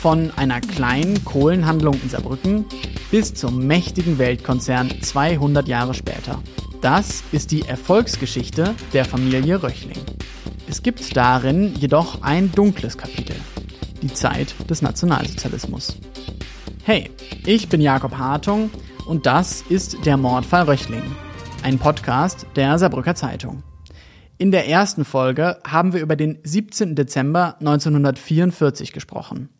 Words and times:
Von 0.00 0.30
einer 0.36 0.62
kleinen 0.62 1.26
Kohlenhandlung 1.26 2.00
in 2.02 2.08
Saarbrücken 2.08 2.64
bis 3.10 3.34
zum 3.34 3.66
mächtigen 3.66 4.16
Weltkonzern 4.16 4.90
200 5.02 5.68
Jahre 5.68 5.92
später. 5.92 6.42
Das 6.80 7.22
ist 7.32 7.50
die 7.50 7.68
Erfolgsgeschichte 7.68 8.74
der 8.94 9.04
Familie 9.04 9.62
Röchling. 9.62 9.98
Es 10.66 10.82
gibt 10.82 11.14
darin 11.14 11.74
jedoch 11.74 12.22
ein 12.22 12.50
dunkles 12.50 12.96
Kapitel. 12.96 13.36
Die 14.00 14.10
Zeit 14.14 14.54
des 14.70 14.80
Nationalsozialismus. 14.80 15.98
Hey, 16.82 17.10
ich 17.44 17.68
bin 17.68 17.82
Jakob 17.82 18.16
Hartung 18.16 18.70
und 19.06 19.26
das 19.26 19.60
ist 19.68 20.06
der 20.06 20.16
Mordfall 20.16 20.62
Röchling, 20.62 21.02
ein 21.62 21.78
Podcast 21.78 22.46
der 22.56 22.78
Saarbrücker 22.78 23.16
Zeitung. 23.16 23.62
In 24.38 24.50
der 24.50 24.66
ersten 24.66 25.04
Folge 25.04 25.58
haben 25.66 25.92
wir 25.92 26.00
über 26.00 26.16
den 26.16 26.38
17. 26.42 26.96
Dezember 26.96 27.56
1944 27.60 28.94
gesprochen. 28.94 29.50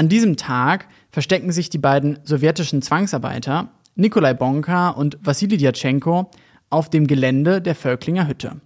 An 0.00 0.08
diesem 0.08 0.38
Tag 0.38 0.86
verstecken 1.10 1.52
sich 1.52 1.68
die 1.68 1.76
beiden 1.76 2.20
sowjetischen 2.24 2.80
Zwangsarbeiter 2.80 3.68
Nikolai 3.96 4.32
Bonka 4.32 4.88
und 4.88 5.18
Wassili 5.20 5.58
Djatschenko 5.58 6.30
auf 6.70 6.88
dem 6.88 7.06
Gelände 7.06 7.60
der 7.60 7.74
Völklinger 7.74 8.26
Hütte. 8.26 8.62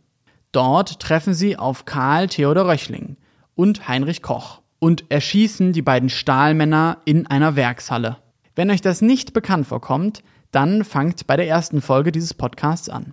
Dort 0.53 1.01
treffen 1.01 1.35
sie 1.35 1.57
auf 1.57 1.87
Karl 1.87 2.29
Theodor 2.29 2.69
Röchling 2.69 3.17
und 3.57 3.89
Heinrich 3.89 4.23
Koch 4.23 4.61
und 4.79 5.07
erschießen 5.09 5.73
die 5.73 5.83
beiden 5.83 6.09
Stahlmänner 6.09 6.99
in 7.05 7.27
einer 7.27 7.57
Werkshalle. 7.57 8.19
Wenn 8.55 8.71
euch 8.71 8.81
das 8.81 9.03
nicht 9.03 9.33
bekannt 9.33 9.67
vorkommt, 9.67 10.23
dann 10.53 10.85
fangt 10.85 11.27
bei 11.27 11.37
der 11.37 11.49
ersten 11.49 11.81
Folge 11.81 12.13
dieses 12.13 12.35
Podcasts 12.35 12.89
an. 12.89 13.13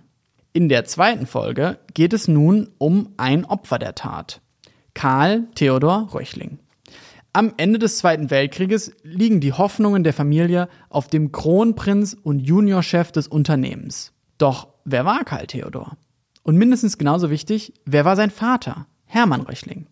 In 0.52 0.68
der 0.68 0.84
zweiten 0.84 1.26
Folge 1.26 1.80
geht 1.92 2.12
es 2.12 2.28
nun 2.28 2.68
um 2.78 3.14
ein 3.16 3.44
Opfer 3.44 3.80
der 3.80 3.96
Tat. 3.96 4.40
Karl 4.94 5.48
Theodor 5.56 6.10
Röchling. 6.14 6.60
Am 7.34 7.54
Ende 7.56 7.78
des 7.78 7.96
Zweiten 7.96 8.30
Weltkrieges 8.30 8.92
liegen 9.02 9.40
die 9.40 9.54
Hoffnungen 9.54 10.04
der 10.04 10.12
Familie 10.12 10.68
auf 10.90 11.08
dem 11.08 11.32
Kronprinz 11.32 12.14
und 12.22 12.40
Juniorchef 12.40 13.10
des 13.10 13.26
Unternehmens. 13.26 14.12
Doch 14.36 14.68
wer 14.84 15.06
war 15.06 15.24
Karl 15.24 15.46
Theodor? 15.46 15.96
Und 16.42 16.56
mindestens 16.56 16.98
genauso 16.98 17.30
wichtig, 17.30 17.72
wer 17.86 18.04
war 18.04 18.16
sein 18.16 18.30
Vater, 18.30 18.86
Hermann 19.06 19.40
Röchling? 19.40 19.86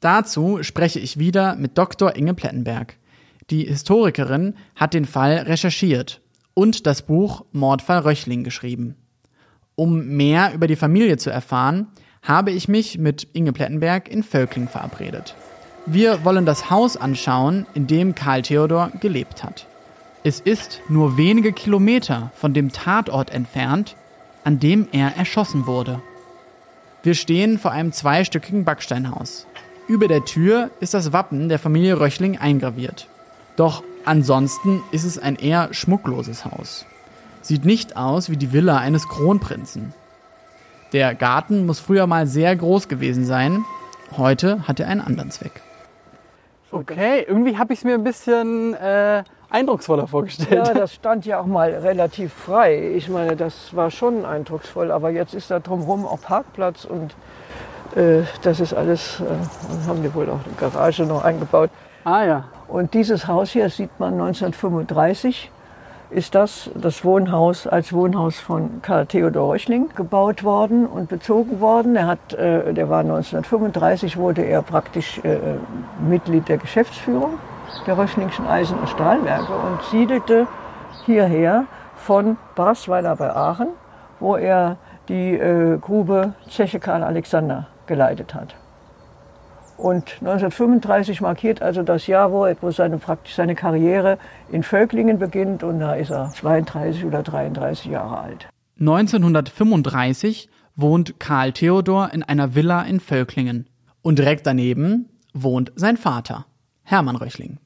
Dazu 0.00 0.62
spreche 0.62 0.98
ich 0.98 1.18
wieder 1.18 1.56
mit 1.56 1.76
Dr. 1.76 2.16
Inge 2.16 2.32
Plettenberg. 2.32 2.96
Die 3.50 3.66
Historikerin 3.66 4.54
hat 4.74 4.94
den 4.94 5.04
Fall 5.04 5.34
recherchiert 5.40 6.22
und 6.54 6.86
das 6.86 7.02
Buch 7.02 7.44
Mordfall 7.52 7.98
Röchling 7.98 8.44
geschrieben. 8.44 8.96
Um 9.74 10.06
mehr 10.06 10.54
über 10.54 10.66
die 10.66 10.76
Familie 10.76 11.18
zu 11.18 11.28
erfahren, 11.28 11.88
habe 12.22 12.50
ich 12.50 12.66
mich 12.66 12.96
mit 12.96 13.28
Inge 13.34 13.52
Plettenberg 13.52 14.08
in 14.08 14.22
Völkling 14.22 14.68
verabredet. 14.68 15.34
Wir 15.90 16.22
wollen 16.22 16.44
das 16.44 16.68
Haus 16.68 16.98
anschauen, 16.98 17.64
in 17.72 17.86
dem 17.86 18.14
Karl 18.14 18.42
Theodor 18.42 18.90
gelebt 19.00 19.42
hat. 19.42 19.66
Es 20.22 20.38
ist 20.38 20.82
nur 20.90 21.16
wenige 21.16 21.54
Kilometer 21.54 22.30
von 22.34 22.52
dem 22.52 22.72
Tatort 22.72 23.30
entfernt, 23.30 23.96
an 24.44 24.60
dem 24.60 24.86
er 24.92 25.16
erschossen 25.16 25.66
wurde. 25.66 26.02
Wir 27.02 27.14
stehen 27.14 27.58
vor 27.58 27.70
einem 27.70 27.92
zweistöckigen 27.92 28.66
Backsteinhaus. 28.66 29.46
Über 29.88 30.08
der 30.08 30.26
Tür 30.26 30.70
ist 30.80 30.92
das 30.92 31.14
Wappen 31.14 31.48
der 31.48 31.58
Familie 31.58 31.98
Röchling 31.98 32.36
eingraviert. 32.36 33.08
Doch 33.56 33.82
ansonsten 34.04 34.82
ist 34.92 35.04
es 35.04 35.18
ein 35.18 35.36
eher 35.36 35.72
schmuckloses 35.72 36.44
Haus. 36.44 36.84
Sieht 37.40 37.64
nicht 37.64 37.96
aus 37.96 38.28
wie 38.28 38.36
die 38.36 38.52
Villa 38.52 38.76
eines 38.76 39.08
Kronprinzen. 39.08 39.94
Der 40.92 41.14
Garten 41.14 41.64
muss 41.64 41.80
früher 41.80 42.06
mal 42.06 42.26
sehr 42.26 42.54
groß 42.54 42.88
gewesen 42.88 43.24
sein. 43.24 43.64
Heute 44.18 44.68
hat 44.68 44.80
er 44.80 44.88
einen 44.88 45.00
anderen 45.00 45.30
Zweck. 45.30 45.62
Okay, 46.70 47.24
irgendwie 47.26 47.56
habe 47.56 47.72
ich 47.72 47.80
es 47.80 47.84
mir 47.84 47.94
ein 47.94 48.04
bisschen 48.04 48.74
äh, 48.74 49.22
eindrucksvoller 49.48 50.06
vorgestellt. 50.06 50.66
Ja, 50.66 50.74
das 50.74 50.94
stand 50.94 51.24
ja 51.24 51.40
auch 51.40 51.46
mal 51.46 51.70
relativ 51.70 52.32
frei. 52.32 52.92
Ich 52.94 53.08
meine, 53.08 53.36
das 53.36 53.74
war 53.74 53.90
schon 53.90 54.26
eindrucksvoll, 54.26 54.90
aber 54.90 55.10
jetzt 55.10 55.34
ist 55.34 55.50
da 55.50 55.60
drumherum 55.60 56.06
auch 56.06 56.20
Parkplatz 56.20 56.84
und 56.84 57.14
äh, 57.96 58.22
das 58.42 58.60
ist 58.60 58.74
alles, 58.74 59.20
äh, 59.20 59.88
haben 59.88 60.02
die 60.02 60.12
wohl 60.14 60.28
auch 60.28 60.40
eine 60.44 60.54
Garage 60.58 61.04
noch 61.04 61.24
eingebaut. 61.24 61.70
Ah 62.04 62.24
ja. 62.24 62.44
Und 62.68 62.92
dieses 62.92 63.26
Haus 63.26 63.50
hier 63.50 63.70
sieht 63.70 63.98
man 63.98 64.14
1935 64.14 65.50
ist 66.10 66.34
das 66.34 66.70
das 66.74 67.04
Wohnhaus 67.04 67.66
als 67.66 67.92
Wohnhaus 67.92 68.38
von 68.38 68.80
Karl 68.82 69.06
Theodor 69.06 69.52
Röchling 69.52 69.90
gebaut 69.94 70.42
worden 70.42 70.86
und 70.86 71.08
bezogen 71.08 71.60
worden. 71.60 71.96
Er 71.96 72.06
hat, 72.06 72.32
äh, 72.34 72.72
der 72.72 72.88
war 72.88 73.00
1935 73.00 74.16
wurde 74.16 74.42
er 74.42 74.62
praktisch 74.62 75.18
äh, 75.24 75.38
Mitglied 76.08 76.48
der 76.48 76.58
Geschäftsführung 76.58 77.38
der 77.86 77.98
Röchlingschen 77.98 78.46
Eisen- 78.46 78.78
und 78.78 78.88
Stahlwerke 78.88 79.52
und 79.52 79.82
siedelte 79.90 80.46
hierher 81.04 81.64
von 81.96 82.36
Basweiler 82.54 83.16
bei 83.16 83.34
Aachen, 83.34 83.68
wo 84.20 84.36
er 84.36 84.76
die 85.08 85.34
äh, 85.34 85.78
Grube 85.78 86.34
Zeche 86.48 86.80
Karl 86.80 87.02
Alexander 87.02 87.66
geleitet 87.86 88.34
hat. 88.34 88.54
Und 89.78 90.16
1935 90.20 91.20
markiert 91.20 91.62
also 91.62 91.84
das 91.84 92.08
Jahr, 92.08 92.32
wo, 92.32 92.46
wo 92.60 92.70
seine, 92.72 92.98
praktisch 92.98 93.36
seine 93.36 93.54
Karriere 93.54 94.18
in 94.50 94.64
Völklingen 94.64 95.18
beginnt 95.18 95.62
und 95.62 95.78
da 95.78 95.94
ist 95.94 96.10
er 96.10 96.30
32 96.30 97.04
oder 97.04 97.22
33 97.22 97.86
Jahre 97.86 98.18
alt. 98.18 98.48
1935 98.80 100.50
wohnt 100.74 101.20
Karl 101.20 101.52
Theodor 101.52 102.10
in 102.12 102.24
einer 102.24 102.56
Villa 102.56 102.82
in 102.82 102.98
Völklingen. 102.98 103.68
Und 104.02 104.18
direkt 104.18 104.46
daneben 104.46 105.10
wohnt 105.32 105.72
sein 105.76 105.96
Vater, 105.96 106.46
Hermann 106.82 107.16
Röchling. 107.16 107.58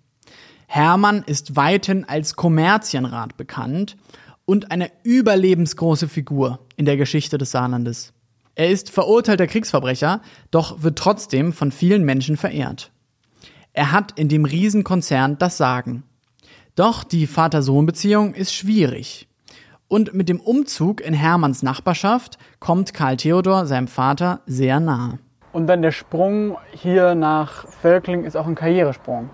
Hermann 0.66 1.22
ist 1.26 1.56
weithin 1.56 2.06
als 2.06 2.36
Kommerzienrat 2.36 3.36
bekannt 3.36 3.96
und 4.44 4.70
eine 4.70 4.90
überlebensgroße 5.02 6.08
Figur 6.08 6.60
in 6.76 6.84
der 6.84 6.96
Geschichte 6.96 7.38
des 7.38 7.52
Saarlandes. 7.52 8.12
Er 8.54 8.68
ist 8.70 8.90
verurteilter 8.90 9.46
Kriegsverbrecher, 9.46 10.20
doch 10.50 10.82
wird 10.82 10.98
trotzdem 10.98 11.52
von 11.52 11.72
vielen 11.72 12.04
Menschen 12.04 12.36
verehrt. 12.36 12.92
Er 13.72 13.92
hat 13.92 14.18
in 14.18 14.28
dem 14.28 14.44
Riesenkonzern 14.44 15.38
das 15.38 15.56
Sagen. 15.56 16.02
Doch 16.74 17.04
die 17.04 17.26
Vater-Sohn-Beziehung 17.26 18.34
ist 18.34 18.54
schwierig. 18.54 19.28
Und 19.88 20.14
mit 20.14 20.28
dem 20.28 20.40
Umzug 20.40 21.00
in 21.00 21.14
Hermanns 21.14 21.62
Nachbarschaft 21.62 22.38
kommt 22.60 22.94
Karl 22.94 23.16
Theodor 23.16 23.66
seinem 23.66 23.88
Vater 23.88 24.40
sehr 24.46 24.80
nahe. 24.80 25.18
Und 25.52 25.66
dann 25.66 25.82
der 25.82 25.92
Sprung 25.92 26.56
hier 26.72 27.14
nach 27.14 27.68
Völkling 27.68 28.24
ist 28.24 28.36
auch 28.36 28.46
ein 28.46 28.54
Karrieresprung. 28.54 29.28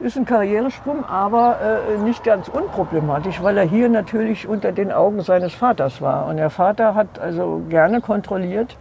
Ist 0.00 0.16
ein 0.16 0.24
Karrieresprung, 0.24 1.04
aber 1.04 1.58
äh, 1.60 1.98
nicht 1.98 2.24
ganz 2.24 2.48
unproblematisch, 2.48 3.42
weil 3.42 3.58
er 3.58 3.64
hier 3.64 3.90
natürlich 3.90 4.48
unter 4.48 4.72
den 4.72 4.92
Augen 4.92 5.20
seines 5.20 5.52
Vaters 5.52 6.00
war. 6.00 6.26
Und 6.26 6.38
der 6.38 6.48
Vater 6.48 6.94
hat 6.94 7.18
also 7.18 7.60
gerne 7.68 8.00
kontrolliert 8.00 8.78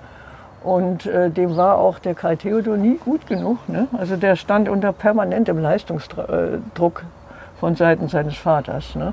und 0.64 1.06
äh, 1.06 1.30
dem 1.30 1.58
war 1.58 1.78
auch 1.78 2.00
der 2.00 2.16
Karl 2.16 2.38
Theodor 2.38 2.78
nie 2.78 2.98
gut 3.04 3.28
genug. 3.28 3.58
Ne? 3.68 3.88
Also 3.98 4.16
der 4.16 4.38
stand 4.38 4.70
unter 4.70 4.94
permanentem 4.94 5.60
Leistungsdruck 5.60 7.04
von 7.60 7.76
Seiten 7.76 8.08
seines 8.08 8.38
Vaters. 8.38 8.96
Ne? 8.96 9.12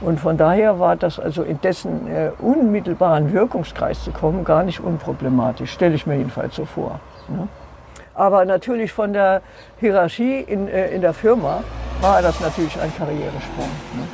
Und 0.00 0.20
von 0.20 0.36
daher 0.36 0.78
war 0.78 0.94
das 0.94 1.18
also 1.18 1.42
in 1.42 1.60
dessen 1.60 2.06
äh, 2.06 2.30
unmittelbaren 2.38 3.32
Wirkungskreis 3.32 4.04
zu 4.04 4.12
kommen 4.12 4.44
gar 4.44 4.62
nicht 4.62 4.78
unproblematisch, 4.78 5.72
stelle 5.72 5.96
ich 5.96 6.06
mir 6.06 6.18
jedenfalls 6.18 6.54
so 6.54 6.64
vor. 6.64 7.00
Ne? 7.26 7.48
Aber 8.18 8.44
natürlich 8.44 8.92
von 8.92 9.12
der 9.12 9.42
Hierarchie 9.78 10.40
in, 10.40 10.66
äh, 10.66 10.88
in 10.90 11.02
der 11.02 11.14
Firma 11.14 11.62
war 12.00 12.20
das 12.20 12.40
natürlich 12.40 12.78
ein 12.80 12.92
Karrieresprung. 12.96 13.70
Ne? 13.94 14.08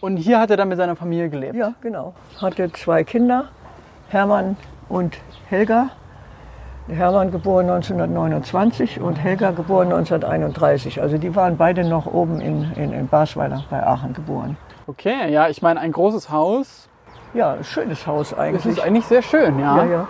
Und 0.00 0.16
hier 0.16 0.40
hat 0.40 0.50
er 0.50 0.56
dann 0.56 0.68
mit 0.68 0.76
seiner 0.76 0.96
Familie 0.96 1.28
gelebt? 1.28 1.54
Ja, 1.54 1.74
genau. 1.80 2.14
Hatte 2.40 2.72
zwei 2.72 3.04
Kinder, 3.04 3.44
Hermann 4.08 4.56
und 4.88 5.18
Helga. 5.48 5.90
Hermann 6.88 7.30
geboren 7.30 7.70
1929 7.70 9.00
und 9.00 9.16
Helga 9.16 9.52
geboren 9.52 9.92
1931. 9.92 11.00
Also 11.00 11.16
die 11.16 11.36
waren 11.36 11.56
beide 11.56 11.84
noch 11.84 12.06
oben 12.06 12.40
in, 12.40 12.72
in, 12.72 12.92
in 12.92 13.06
Basweiler 13.06 13.64
bei 13.70 13.86
Aachen 13.86 14.14
geboren. 14.14 14.56
Okay, 14.88 15.30
ja, 15.30 15.48
ich 15.48 15.62
meine 15.62 15.78
ein 15.78 15.92
großes 15.92 16.30
Haus. 16.30 16.88
Ja, 17.34 17.52
ein 17.52 17.64
schönes 17.64 18.04
Haus 18.04 18.36
eigentlich. 18.36 18.64
Das 18.64 18.72
ist 18.72 18.80
eigentlich 18.80 19.04
sehr 19.04 19.22
schön, 19.22 19.60
ja. 19.60 19.76
Ja, 19.76 19.84
ja. 19.84 20.08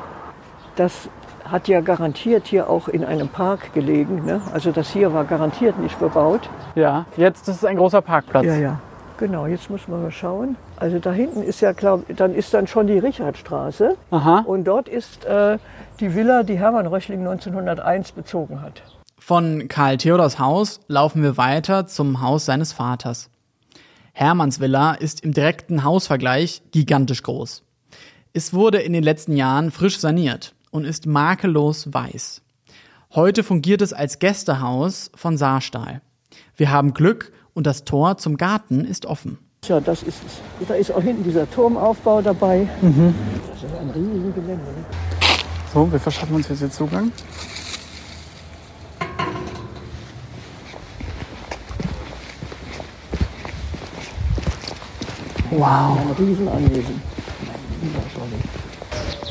Das 0.77 1.11
hat 1.51 1.69
ja 1.69 1.81
garantiert 1.81 2.47
hier 2.47 2.69
auch 2.69 2.89
in 2.89 3.05
einem 3.05 3.29
Park 3.29 3.73
gelegen. 3.73 4.25
Ne? 4.25 4.41
Also 4.53 4.71
das 4.71 4.91
hier 4.91 5.13
war 5.13 5.25
garantiert 5.25 5.79
nicht 5.79 5.99
bebaut. 5.99 6.49
Ja, 6.75 7.07
jetzt 7.17 7.49
ist 7.49 7.57
es 7.57 7.65
ein 7.65 7.77
großer 7.77 8.03
Parkplatz. 8.03 8.45
Ja, 8.45 8.57
ja. 8.57 8.81
Genau, 9.19 9.47
jetzt 9.47 9.69
muss 9.69 9.89
man 9.89 10.03
mal 10.03 10.13
schauen. 10.13 10.57
Also 10.77 11.01
da 11.01 11.13
hinten 11.13 11.43
ist 11.43 11.61
ja, 11.61 11.73
glaub, 11.73 12.05
dann 12.15 12.35
ist 12.35 12.55
dann 12.55 12.69
schon 12.69 12.87
die 12.87 12.99
Richardstraße. 12.99 13.97
Aha. 14.13 14.45
Und 14.47 14.65
dort 14.65 14.89
ist 14.89 15.25
äh, 15.25 15.59
die 15.99 16.15
Villa, 16.15 16.45
die 16.45 16.57
Hermann 16.57 16.87
Röchling 16.87 17.21
1901 17.21 18.13
bezogen 18.13 18.63
hat. 18.63 18.83
Von 19.19 19.67
Karl 19.67 19.97
Theodors 19.97 20.39
Haus 20.39 20.81
laufen 20.87 21.23
wir 21.23 21.37
weiter 21.37 21.89
zum 21.89 22.23
Haus 22.23 22.45
seines 22.45 22.73
Vaters. 22.73 23.29
Hermanns 24.13 24.61
Villa 24.61 24.95
ist 24.95 25.25
im 25.25 25.33
direkten 25.33 25.83
Hausvergleich 25.83 26.63
gigantisch 26.71 27.25
groß. 27.25 27.65
Es 28.33 28.55
wurde 28.55 28.79
in 28.79 28.93
den 28.93 29.03
letzten 29.03 29.37
Jahren 29.37 29.73
frisch 29.73 29.99
saniert 29.99 30.55
und 30.71 30.85
ist 30.85 31.07
makellos 31.07 31.93
weiß. 31.93 32.43
Heute 33.15 33.43
fungiert 33.43 33.83
es 33.83 33.93
als 33.93 34.19
Gästehaus 34.19 35.11
von 35.15 35.37
Saarstahl. 35.37 36.03
Wir 36.57 36.71
haben 36.71 36.93
Glück 36.95 37.33
und 37.55 37.67
das 37.67 37.85
Tor 37.85 38.19
zum 38.19 38.37
Garten 38.37 38.85
ist 38.85 39.07
offen. 39.07 39.39
Tja, 39.63 39.81
das 39.81 40.03
ist 40.03 40.19
es. 40.27 40.69
Da 40.69 40.75
ist 40.75 40.93
auch 40.93 41.03
hinten 41.03 41.25
dieser 41.25 41.51
Turmaufbau 41.51 42.23
dabei. 42.23 42.69
Das 42.81 43.71
ist 43.71 43.77
ein 43.77 43.91
riesiges 43.91 44.35
Gelände. 44.35 44.65
Ne? 44.65 44.85
So, 45.73 45.91
wir 45.91 45.99
verschaffen 45.99 46.37
uns 46.37 46.49
jetzt 46.49 46.63
den 46.63 46.71
Zugang. 46.71 47.13
Wow. 55.51 55.99
Ein 55.99 56.15
Riesenanwesen. 56.19 57.03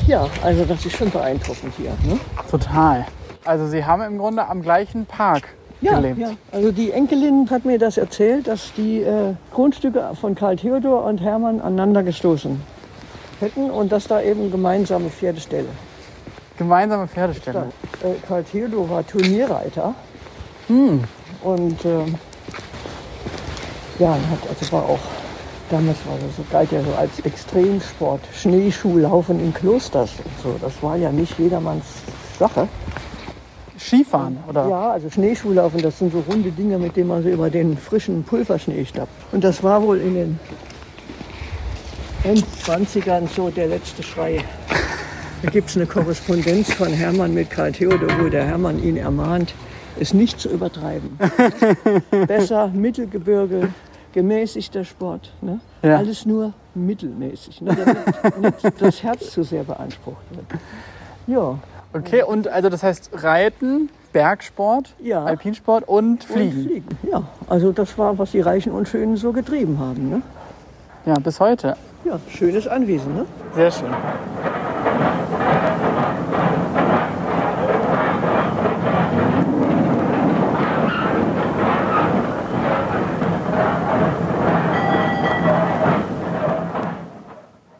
Ja, 0.08 0.26
also 0.42 0.64
das 0.64 0.86
ist 0.86 0.96
schon 0.96 1.10
beeindruckend 1.10 1.74
hier. 1.76 1.90
Ne? 2.02 2.18
Total. 2.50 3.04
Also 3.44 3.66
Sie 3.66 3.84
haben 3.84 4.00
im 4.02 4.16
Grunde 4.16 4.46
am 4.48 4.62
gleichen 4.62 5.04
Park 5.04 5.48
Ja, 5.82 5.96
gelebt. 5.96 6.18
ja, 6.18 6.30
also 6.50 6.72
die 6.72 6.92
Enkelin 6.92 7.46
hat 7.50 7.66
mir 7.66 7.78
das 7.78 7.98
erzählt, 7.98 8.46
dass 8.48 8.72
die 8.74 9.02
äh, 9.02 9.34
Grundstücke 9.52 10.08
von 10.18 10.34
Karl 10.34 10.56
Theodor 10.56 11.04
und 11.04 11.20
Hermann 11.20 11.60
aneinander 11.60 12.02
gestoßen 12.02 12.58
hätten 13.40 13.70
und 13.70 13.92
dass 13.92 14.06
da 14.08 14.22
eben 14.22 14.50
gemeinsame 14.50 15.10
Pferdeställe. 15.10 15.68
Gemeinsame 16.56 17.06
Pferdeställe. 17.06 17.66
Äh, 18.02 18.14
Karl 18.26 18.44
Theodor 18.44 18.88
war 18.88 19.06
Turnierreiter 19.06 19.94
und 20.68 21.84
ähm, 21.84 22.14
ja, 23.98 24.12
hat 24.12 24.48
also 24.48 24.72
war 24.72 24.84
auch 24.84 24.98
damals 25.70 25.98
war 26.06 26.14
das 26.14 26.36
so 26.36 26.44
galt 26.50 26.72
ja 26.72 26.82
so 26.82 26.92
als 26.94 27.20
Extremsport, 27.20 28.20
Schneeschuhlaufen 28.34 29.40
in 29.40 29.52
Klosters 29.54 30.10
und 30.24 30.42
so. 30.42 30.56
Das 30.60 30.82
war 30.82 30.96
ja 30.96 31.12
nicht 31.12 31.38
jedermanns 31.38 31.84
Sache. 32.38 32.68
Skifahren, 33.78 34.38
oder? 34.48 34.68
Ja, 34.68 34.90
also 34.90 35.08
Schneeschuhlaufen, 35.08 35.80
das 35.80 35.98
sind 35.98 36.12
so 36.12 36.24
runde 36.28 36.50
Dinger, 36.50 36.78
mit 36.78 36.96
denen 36.96 37.08
man 37.08 37.22
so 37.22 37.28
über 37.28 37.48
den 37.48 37.76
frischen 37.76 38.24
Pulverschnee 38.24 38.84
stappt. 38.84 39.12
Und 39.32 39.44
das 39.44 39.62
war 39.62 39.82
wohl 39.82 39.98
in 39.98 40.14
den 40.14 40.40
Endzwanzigern 42.24 43.28
so 43.34 43.50
der 43.50 43.68
letzte 43.68 44.02
Schrei. 44.02 44.44
Da 45.42 45.50
gibt 45.50 45.70
es 45.70 45.76
eine 45.76 45.86
Korrespondenz 45.86 46.72
von 46.72 46.88
Hermann 46.88 47.32
mit 47.32 47.50
Karl 47.50 47.70
Theodor, 47.70 48.10
wo 48.20 48.28
der 48.28 48.44
Hermann 48.44 48.82
ihn 48.82 48.96
ermahnt, 48.96 49.54
es 50.00 50.12
nicht 50.12 50.40
zu 50.40 50.48
übertreiben. 50.48 51.16
Besser 52.26 52.68
Mittelgebirge, 52.68 53.68
gemäßigter 54.12 54.84
Sport. 54.84 55.32
Ne? 55.40 55.60
Ja. 55.82 55.96
Alles 55.96 56.26
nur 56.26 56.52
mittelmäßig, 56.74 57.60
ne? 57.60 57.76
damit 57.76 58.62
nicht 58.62 58.82
das 58.82 59.02
Herz 59.02 59.30
zu 59.30 59.42
sehr 59.42 59.64
beansprucht 59.64 60.22
wird. 60.30 60.60
Ja, 61.26 61.58
Okay, 61.92 62.22
und 62.22 62.48
also 62.48 62.68
das 62.68 62.82
heißt 62.82 63.10
Reiten, 63.14 63.88
Bergsport, 64.12 64.94
Ja. 65.00 65.24
Alpinsport 65.24 65.88
und 65.88 66.24
Fliegen. 66.24 66.56
Und 66.58 66.64
fliegen. 66.66 66.98
Ja, 67.10 67.22
also 67.48 67.72
das 67.72 67.96
war, 67.96 68.18
was 68.18 68.32
die 68.32 68.40
Reichen 68.40 68.72
und 68.72 68.88
Schönen 68.88 69.16
so 69.16 69.32
getrieben 69.32 69.78
haben. 69.78 70.10
Ne? 70.10 70.22
Ja, 71.06 71.14
bis 71.14 71.40
heute. 71.40 71.76
Ja, 72.04 72.18
schönes 72.28 72.66
Anwesen. 72.68 73.14
Ne? 73.14 73.24
Sehr 73.54 73.70
schön. 73.70 73.88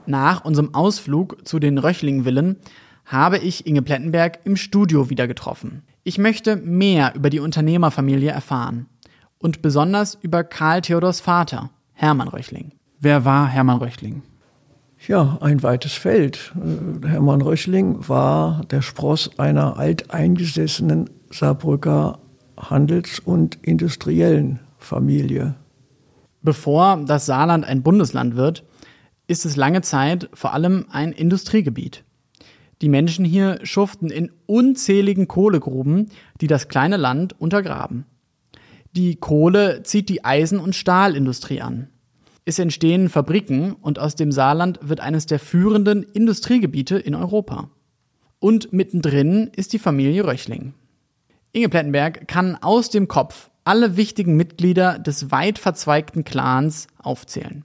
Nach 0.09 0.43
unserem 0.43 0.75
Ausflug 0.75 1.47
zu 1.47 1.59
den 1.59 1.77
Röchling-Villen 1.77 2.57
habe 3.05 3.37
ich 3.37 3.67
Inge 3.67 3.83
Plettenberg 3.83 4.39
im 4.45 4.57
Studio 4.57 5.11
wieder 5.11 5.29
getroffen. 5.29 5.83
Ich 6.03 6.17
möchte 6.17 6.57
mehr 6.57 7.13
über 7.15 7.29
die 7.29 7.41
Unternehmerfamilie 7.41 8.31
erfahren 8.31 8.87
und 9.37 9.61
besonders 9.61 10.17
über 10.23 10.45
Karl 10.45 10.81
Theodors 10.81 11.21
Vater, 11.21 11.69
Hermann 11.93 12.29
Röchling. 12.29 12.73
Wer 12.99 13.27
war 13.27 13.49
Hermann 13.49 13.77
Röchling? 13.77 14.23
Ja, 15.07 15.37
ein 15.43 15.63
weites 15.63 15.93
Feld. 15.93 16.55
Hermann 17.07 17.43
Röchling 17.43 18.09
war 18.09 18.63
der 18.71 18.81
Spross 18.81 19.39
einer 19.39 19.77
alteingesessenen 19.77 21.11
Saarbrücker 21.31 22.19
Handels- 22.57 23.21
und 23.21 23.59
industriellen 23.61 24.61
Familie. 24.79 25.55
Bevor 26.41 26.97
das 27.05 27.27
Saarland 27.27 27.67
ein 27.67 27.83
Bundesland 27.83 28.37
wird, 28.37 28.65
ist 29.29 29.45
es 29.45 29.55
lange 29.55 29.83
Zeit 29.83 30.29
vor 30.33 30.53
allem 30.53 30.87
ein 30.91 31.13
Industriegebiet. 31.13 32.03
Die 32.81 32.89
Menschen 32.89 33.25
hier 33.25 33.59
schuften 33.63 34.11
in 34.11 34.33
unzähligen 34.47 35.29
Kohlegruben, 35.29 36.11
die 36.41 36.47
das 36.47 36.69
kleine 36.69 36.97
Land 36.97 37.41
untergraben. 37.41 38.07
Die 38.97 39.17
Kohle 39.17 39.83
zieht 39.83 40.09
die 40.09 40.25
Eisen- 40.25 40.61
und 40.61 40.75
Stahlindustrie 40.75 41.61
an. 41.61 41.89
Es 42.45 42.59
entstehen 42.59 43.11
Fabriken 43.11 43.75
und 43.75 43.99
aus 43.99 44.17
dem 44.17 44.33
Saarland 44.33 44.81
wird 44.83 45.01
eines 45.01 45.27
der 45.27 45.39
führenden 45.39 46.03
Industriegebiete 46.03 46.99
in 46.99 47.15
Europa. 47.15 47.69
Und 48.39 48.73
mittendrin 48.73 49.51
ist 49.55 49.73
die 49.73 49.79
Familie 49.79 50.25
Röchling. 50.25 50.73
Inge 51.53 51.69
Plettenberg 51.69 52.27
kann 52.29 52.57
aus 52.57 52.89
dem 52.89 53.09
Kopf 53.09 53.51
alle 53.65 53.97
wichtigen 53.97 54.37
Mitglieder 54.37 54.99
des 54.99 55.31
weit 55.31 55.59
verzweigten 55.59 56.25
Clans 56.25 56.87
aufzählen. 56.99 57.65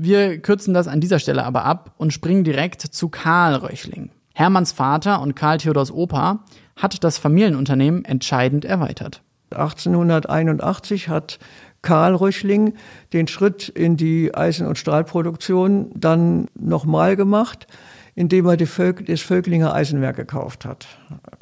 Wir 0.00 0.38
kürzen 0.38 0.74
das 0.74 0.86
an 0.86 1.00
dieser 1.00 1.18
Stelle 1.18 1.44
aber 1.44 1.64
ab 1.64 1.92
und 1.96 2.12
springen 2.12 2.44
direkt 2.44 2.82
zu 2.82 3.08
Karl 3.08 3.56
Röchling. 3.56 4.10
Hermanns 4.32 4.70
Vater 4.70 5.20
und 5.20 5.34
Karl 5.34 5.58
Theodors 5.58 5.90
Opa 5.90 6.44
hat 6.76 7.02
das 7.02 7.18
Familienunternehmen 7.18 8.04
entscheidend 8.04 8.64
erweitert. 8.64 9.22
1881 9.50 11.08
hat 11.08 11.40
Karl 11.82 12.14
Röchling 12.14 12.74
den 13.12 13.26
Schritt 13.26 13.68
in 13.68 13.96
die 13.96 14.32
Eisen- 14.32 14.68
und 14.68 14.78
Stahlproduktion 14.78 15.90
dann 15.96 16.46
nochmal 16.54 17.16
gemacht, 17.16 17.66
indem 18.14 18.46
er 18.46 18.56
die 18.56 18.66
Völk 18.66 19.04
das 19.06 19.20
Völklinger 19.20 19.74
Eisenwerk 19.74 20.14
gekauft 20.14 20.64
hat. 20.64 20.86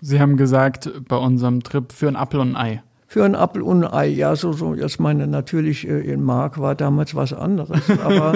Sie 0.01 0.19
haben 0.19 0.39
gesagt, 0.39 0.91
bei 1.09 1.17
unserem 1.17 1.63
Trip 1.63 1.93
für 1.93 2.09
ein 2.09 2.17
Apfel 2.17 2.41
und 2.41 2.57
ein 2.57 2.79
Ei. 2.79 2.83
Für 3.17 3.25
ein 3.25 3.35
Apfel 3.35 3.63
und 3.63 3.83
ein 3.83 3.95
Ei, 3.95 4.09
ja, 4.09 4.37
so, 4.37 4.53
so, 4.53 4.75
jetzt 4.75 5.01
meine, 5.01 5.27
natürlich 5.27 5.89
äh, 5.89 6.01
in 6.01 6.23
Mark 6.23 6.61
war 6.61 6.75
damals 6.75 7.15
was 7.15 7.33
anderes. 7.33 7.81
Aber 8.05 8.35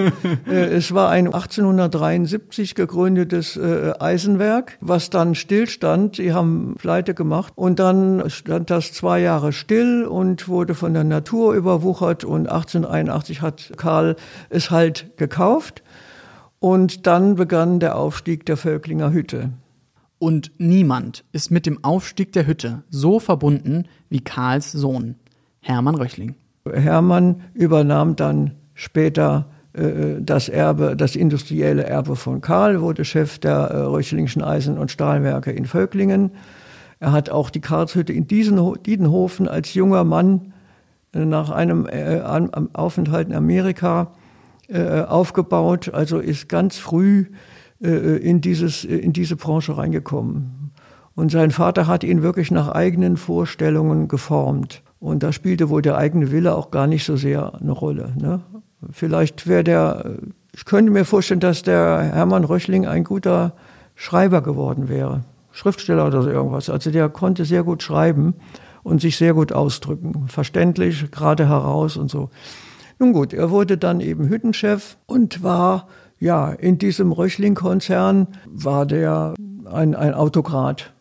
äh, 0.48 0.54
es 0.54 0.94
war 0.94 1.10
ein 1.10 1.26
1873 1.26 2.74
gegründetes 2.74 3.58
äh, 3.58 3.92
Eisenwerk, 4.00 4.78
was 4.80 5.10
dann 5.10 5.34
stillstand. 5.34 6.16
Sie 6.16 6.32
haben 6.32 6.76
Pleite 6.78 7.12
gemacht 7.12 7.52
und 7.56 7.78
dann 7.78 8.30
stand 8.30 8.70
das 8.70 8.94
zwei 8.94 9.20
Jahre 9.20 9.52
still 9.52 10.06
und 10.06 10.48
wurde 10.48 10.74
von 10.74 10.94
der 10.94 11.04
Natur 11.04 11.52
überwuchert 11.52 12.24
und 12.24 12.48
1881 12.48 13.42
hat 13.42 13.72
Karl 13.76 14.16
es 14.48 14.70
halt 14.70 15.14
gekauft. 15.18 15.82
Und 16.58 17.06
dann 17.06 17.34
begann 17.34 17.80
der 17.80 17.96
Aufstieg 17.96 18.46
der 18.46 18.56
Völklinger 18.56 19.12
Hütte. 19.12 19.50
Und 20.20 20.52
niemand 20.58 21.24
ist 21.32 21.50
mit 21.50 21.64
dem 21.64 21.82
Aufstieg 21.82 22.34
der 22.34 22.46
Hütte 22.46 22.82
so 22.90 23.20
verbunden 23.20 23.84
wie 24.10 24.20
Karls 24.20 24.70
Sohn, 24.70 25.14
Hermann 25.60 25.94
Röchling. 25.94 26.34
Hermann 26.70 27.40
übernahm 27.54 28.16
dann 28.16 28.52
später 28.74 29.46
äh, 29.72 30.20
das 30.20 30.50
Erbe, 30.50 30.94
das 30.94 31.16
industrielle 31.16 31.84
Erbe 31.84 32.16
von 32.16 32.42
Karl, 32.42 32.82
wurde 32.82 33.06
Chef 33.06 33.38
der 33.38 33.54
äh, 33.54 33.78
Röchlingschen 33.78 34.42
Eisen- 34.42 34.76
und 34.76 34.90
Stahlwerke 34.90 35.52
in 35.52 35.64
Völklingen. 35.64 36.32
Er 36.98 37.12
hat 37.12 37.30
auch 37.30 37.48
die 37.48 37.62
Karlshütte 37.62 38.12
in 38.12 38.26
Diedenhofen 38.26 39.48
als 39.48 39.72
junger 39.72 40.04
Mann 40.04 40.52
äh, 41.14 41.24
nach 41.24 41.48
einem 41.48 41.88
Aufenthalt 42.74 43.28
in 43.28 43.34
Amerika 43.34 44.12
aufgebaut, 44.72 45.92
also 45.92 46.20
ist 46.20 46.48
ganz 46.48 46.76
früh 46.76 47.26
in, 47.80 48.40
dieses, 48.40 48.84
in 48.84 49.12
diese 49.12 49.36
Branche 49.36 49.76
reingekommen. 49.76 50.72
Und 51.14 51.30
sein 51.30 51.50
Vater 51.50 51.86
hat 51.86 52.04
ihn 52.04 52.22
wirklich 52.22 52.50
nach 52.50 52.68
eigenen 52.68 53.16
Vorstellungen 53.16 54.08
geformt. 54.08 54.82
Und 55.00 55.22
da 55.22 55.32
spielte 55.32 55.70
wohl 55.70 55.82
der 55.82 55.96
eigene 55.96 56.30
Wille 56.30 56.54
auch 56.54 56.70
gar 56.70 56.86
nicht 56.86 57.04
so 57.04 57.16
sehr 57.16 57.54
eine 57.54 57.72
Rolle. 57.72 58.12
Ne? 58.20 58.40
Vielleicht 58.90 59.46
wäre 59.46 59.64
der, 59.64 60.16
ich 60.54 60.64
könnte 60.64 60.92
mir 60.92 61.04
vorstellen, 61.04 61.40
dass 61.40 61.62
der 61.62 62.10
Hermann 62.12 62.44
Röchling 62.44 62.86
ein 62.86 63.04
guter 63.04 63.54
Schreiber 63.94 64.42
geworden 64.42 64.88
wäre. 64.88 65.24
Schriftsteller 65.52 66.06
oder 66.06 66.22
so 66.22 66.30
irgendwas. 66.30 66.70
Also 66.70 66.90
der 66.90 67.08
konnte 67.08 67.44
sehr 67.44 67.64
gut 67.64 67.82
schreiben 67.82 68.34
und 68.82 69.00
sich 69.00 69.16
sehr 69.16 69.34
gut 69.34 69.52
ausdrücken. 69.52 70.28
Verständlich, 70.28 71.10
gerade 71.10 71.48
heraus 71.48 71.96
und 71.96 72.10
so. 72.10 72.30
Nun 72.98 73.12
gut, 73.12 73.32
er 73.32 73.50
wurde 73.50 73.78
dann 73.78 74.00
eben 74.00 74.28
Hüttenchef 74.28 74.96
und 75.06 75.42
war 75.42 75.88
ja, 76.20 76.50
in 76.50 76.76
diesem 76.78 77.12
Röchling-Konzern 77.12 78.28
war 78.46 78.84
der 78.84 79.34
ein, 79.64 79.94
ein 79.94 80.14
Autokrat. 80.14 80.92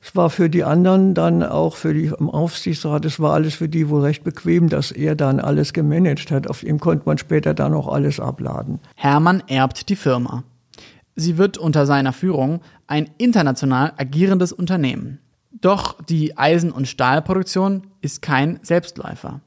Es 0.00 0.14
war 0.14 0.30
für 0.30 0.48
die 0.48 0.62
anderen 0.62 1.14
dann 1.14 1.42
auch 1.42 1.74
für 1.74 1.92
die 1.92 2.12
im 2.18 2.30
Aufsichtsrat, 2.30 3.04
es 3.04 3.18
war 3.18 3.32
alles 3.32 3.54
für 3.54 3.68
die 3.68 3.88
wohl 3.88 4.02
recht 4.02 4.22
bequem, 4.22 4.68
dass 4.68 4.92
er 4.92 5.16
dann 5.16 5.40
alles 5.40 5.72
gemanagt 5.72 6.30
hat. 6.30 6.48
Auf 6.48 6.62
ihm 6.62 6.78
konnte 6.78 7.04
man 7.06 7.18
später 7.18 7.54
dann 7.54 7.74
auch 7.74 7.88
alles 7.88 8.20
abladen. 8.20 8.78
Hermann 8.94 9.42
erbt 9.48 9.88
die 9.88 9.96
Firma. 9.96 10.44
Sie 11.16 11.36
wird 11.36 11.58
unter 11.58 11.84
seiner 11.84 12.12
Führung 12.12 12.60
ein 12.86 13.10
international 13.18 13.92
agierendes 13.96 14.52
Unternehmen. 14.52 15.18
Doch 15.50 16.00
die 16.02 16.38
Eisen- 16.38 16.70
und 16.70 16.86
Stahlproduktion 16.86 17.88
ist 18.02 18.22
kein 18.22 18.60
Selbstläufer. 18.62 19.40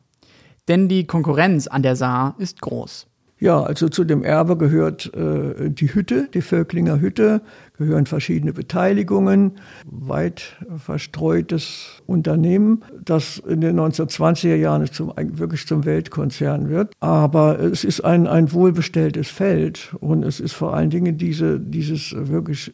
Denn 0.68 0.90
die 0.90 1.06
Konkurrenz 1.06 1.68
an 1.68 1.84
der 1.84 1.96
Saar 1.96 2.36
ist 2.40 2.62
groß. 2.62 3.08
Ja, 3.42 3.64
also 3.64 3.90
zu 3.90 4.04
dem 4.04 4.24
Erbe 4.24 4.56
gehört 4.56 5.12
äh, 5.16 5.72
die 5.72 5.92
Hütte, 5.96 6.30
die 6.32 6.44
Völklinger 6.44 7.02
Hütte, 7.02 7.42
gehören 7.76 8.06
verschiedene 8.06 8.54
Beteiligungen, 8.54 9.54
weit 9.84 10.58
verstreutes 10.78 12.04
Unternehmen, 12.06 12.84
das 13.04 13.40
in 13.40 13.62
den 13.62 13.80
1920er 13.80 14.54
Jahren 14.58 14.86
zum, 14.86 15.12
wirklich 15.18 15.66
zum 15.66 15.86
Weltkonzern 15.86 16.70
wird. 16.70 16.94
Aber 17.00 17.60
es 17.60 17.84
ist 17.84 18.02
ein, 18.02 18.28
ein 18.28 18.54
wohlbestelltes 18.54 19.30
Feld 19.30 19.96
und 20.00 20.22
es 20.22 20.40
ist 20.40 20.54
vor 20.54 20.76
allen 20.76 20.92
Dingen 20.92 21.18
diese, 21.18 21.60
dieses 21.60 22.14
wirklich 22.16 22.72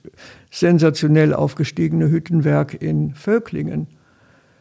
sensationell 0.52 1.34
aufgestiegene 1.34 2.12
Hüttenwerk 2.12 2.82
in 2.82 3.14
Völklingen 3.14 3.88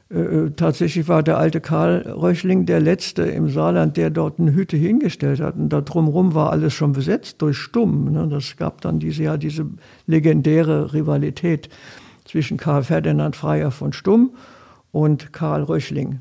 äh, 0.08 0.18
äh, 0.18 0.50
tatsächlich 0.50 1.08
war 1.08 1.22
der 1.22 1.38
alte 1.38 1.60
Karl 1.60 2.02
Röchling 2.08 2.64
der 2.64 2.80
Letzte 2.80 3.22
im 3.22 3.48
Saarland, 3.48 3.96
der 3.96 4.10
dort 4.10 4.38
eine 4.38 4.54
Hütte 4.54 4.76
hingestellt 4.76 5.40
hat. 5.40 5.56
Und 5.56 5.70
da 5.70 5.80
drumherum 5.80 6.34
war 6.34 6.50
alles 6.50 6.74
schon 6.74 6.92
besetzt 6.92 7.42
durch 7.42 7.58
Stumm. 7.58 8.12
Ne? 8.12 8.28
Das 8.28 8.56
gab 8.56 8.80
dann 8.82 9.00
diese, 9.00 9.24
ja, 9.24 9.36
diese 9.36 9.66
legendäre 10.06 10.92
Rivalität 10.92 11.68
zwischen 12.24 12.56
Karl 12.56 12.84
Ferdinand 12.84 13.34
Freier 13.34 13.70
von 13.70 13.92
Stumm 13.92 14.30
und 14.92 15.32
Karl 15.32 15.64
Röchling. 15.64 16.20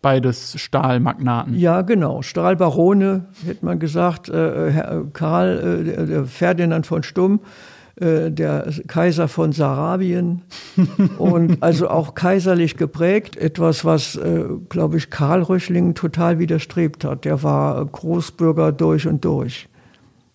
Beides 0.00 0.58
Stahlmagnaten. 0.58 1.58
Ja, 1.58 1.82
genau. 1.82 2.22
Stahlbarone, 2.22 3.26
hätte 3.44 3.64
man 3.64 3.78
gesagt. 3.78 4.28
Äh, 4.28 5.02
Karl 5.12 5.88
äh, 5.88 6.24
Ferdinand 6.24 6.86
von 6.86 7.02
Stumm 7.02 7.40
äh, 7.98 8.30
der 8.30 8.70
Kaiser 8.88 9.26
von 9.26 9.52
Sarabien 9.52 10.42
und 11.18 11.62
also 11.62 11.88
auch 11.88 12.14
kaiserlich 12.14 12.76
geprägt. 12.76 13.38
Etwas, 13.38 13.86
was, 13.86 14.16
äh, 14.16 14.44
glaube 14.68 14.98
ich, 14.98 15.08
Karl 15.08 15.40
Röchling 15.40 15.94
total 15.94 16.38
widerstrebt 16.38 17.04
hat. 17.04 17.24
Der 17.24 17.42
war 17.42 17.82
Großbürger 17.86 18.72
durch 18.72 19.06
und 19.06 19.24
durch. 19.24 19.70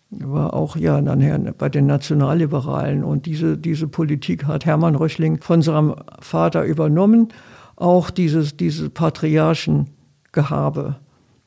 War 0.09 0.55
auch 0.55 0.75
ja 0.75 1.01
nachher 1.01 1.37
bei 1.55 1.69
den 1.69 1.85
Nationalliberalen 1.85 3.03
und 3.03 3.27
diese, 3.27 3.59
diese 3.59 3.87
Politik 3.87 4.45
hat 4.45 4.65
Hermann 4.65 4.95
Röchling 4.95 5.39
von 5.39 5.61
seinem 5.61 5.93
Vater 6.19 6.63
übernommen. 6.63 7.27
Auch 7.75 8.09
dieses, 8.09 8.57
diese 8.57 8.89
Patriarchengehabe, 8.89 10.95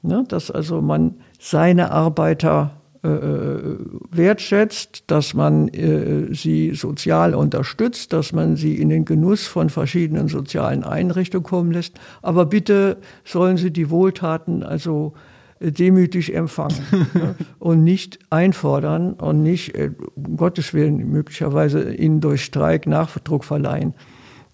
ne? 0.02 0.24
dass 0.28 0.52
also 0.52 0.80
man 0.80 1.16
seine 1.40 1.90
Arbeiter 1.90 2.70
wertschätzt, 3.04 5.04
dass 5.08 5.34
man 5.34 5.68
äh, 5.68 6.34
sie 6.34 6.74
sozial 6.74 7.34
unterstützt, 7.34 8.12
dass 8.12 8.32
man 8.32 8.56
sie 8.56 8.80
in 8.80 8.88
den 8.88 9.04
Genuss 9.04 9.46
von 9.46 9.68
verschiedenen 9.68 10.28
sozialen 10.28 10.84
Einrichtungen 10.84 11.44
kommen 11.44 11.72
lässt. 11.72 11.98
Aber 12.22 12.46
bitte 12.46 12.96
sollen 13.24 13.58
sie 13.58 13.70
die 13.70 13.90
Wohltaten 13.90 14.62
also 14.62 15.12
äh, 15.60 15.70
demütig 15.70 16.34
empfangen 16.34 16.78
ne? 17.14 17.34
und 17.58 17.84
nicht 17.84 18.18
einfordern 18.30 19.12
und 19.12 19.42
nicht, 19.42 19.74
um 20.14 20.36
Gottes 20.36 20.72
Willen, 20.72 21.10
möglicherweise 21.10 21.92
ihnen 21.92 22.20
durch 22.20 22.44
Streik 22.44 22.86
Nachdruck 22.86 23.44
verleihen. 23.44 23.94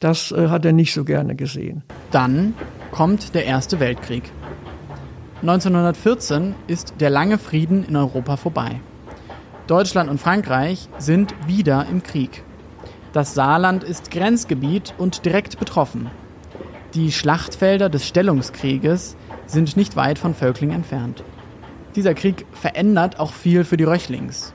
Das 0.00 0.32
hat 0.32 0.64
er 0.64 0.72
nicht 0.72 0.94
so 0.94 1.04
gerne 1.04 1.36
gesehen. 1.36 1.82
Dann 2.10 2.54
kommt 2.90 3.34
der 3.34 3.44
Erste 3.44 3.80
Weltkrieg. 3.80 4.32
1914 5.40 6.54
ist 6.66 6.94
der 7.00 7.08
lange 7.08 7.38
Frieden 7.38 7.82
in 7.84 7.96
Europa 7.96 8.36
vorbei. 8.36 8.80
Deutschland 9.66 10.10
und 10.10 10.20
Frankreich 10.20 10.90
sind 10.98 11.34
wieder 11.46 11.86
im 11.90 12.02
Krieg. 12.02 12.44
Das 13.14 13.32
Saarland 13.32 13.82
ist 13.82 14.10
Grenzgebiet 14.10 14.92
und 14.98 15.24
direkt 15.24 15.58
betroffen. 15.58 16.10
Die 16.92 17.10
Schlachtfelder 17.10 17.88
des 17.88 18.06
Stellungskrieges 18.06 19.16
sind 19.46 19.78
nicht 19.78 19.96
weit 19.96 20.18
von 20.18 20.34
Völkling 20.34 20.72
entfernt. 20.72 21.24
Dieser 21.96 22.12
Krieg 22.12 22.44
verändert 22.52 23.18
auch 23.18 23.32
viel 23.32 23.64
für 23.64 23.78
die 23.78 23.84
Röchlings. 23.84 24.52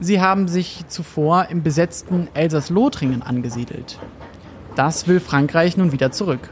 Sie 0.00 0.20
haben 0.20 0.48
sich 0.48 0.84
zuvor 0.88 1.46
im 1.48 1.62
besetzten 1.62 2.28
Elsass-Lothringen 2.34 3.22
angesiedelt. 3.22 3.98
Das 4.76 5.08
will 5.08 5.18
Frankreich 5.18 5.78
nun 5.78 5.92
wieder 5.92 6.12
zurück. 6.12 6.50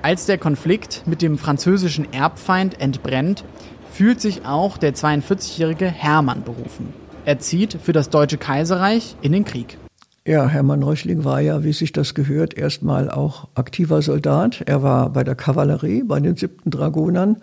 Als 0.00 0.26
der 0.26 0.38
Konflikt 0.38 1.02
mit 1.06 1.22
dem 1.22 1.38
französischen 1.38 2.12
Erbfeind 2.12 2.80
entbrennt, 2.80 3.44
fühlt 3.92 4.20
sich 4.20 4.46
auch 4.46 4.78
der 4.78 4.94
42-jährige 4.94 5.86
Hermann 5.86 6.44
berufen. 6.44 6.92
Er 7.24 7.40
zieht 7.40 7.78
für 7.82 7.92
das 7.92 8.08
Deutsche 8.08 8.38
Kaiserreich 8.38 9.16
in 9.22 9.32
den 9.32 9.44
Krieg. 9.44 9.76
Ja, 10.24 10.46
Hermann 10.46 10.82
Röchling 10.84 11.24
war 11.24 11.40
ja, 11.40 11.64
wie 11.64 11.72
sich 11.72 11.92
das 11.92 12.14
gehört, 12.14 12.56
erstmal 12.56 13.10
auch 13.10 13.48
aktiver 13.54 14.00
Soldat. 14.00 14.62
Er 14.66 14.82
war 14.82 15.10
bei 15.10 15.24
der 15.24 15.34
Kavallerie, 15.34 16.04
bei 16.04 16.20
den 16.20 16.36
siebten 16.36 16.70
Dragonern, 16.70 17.38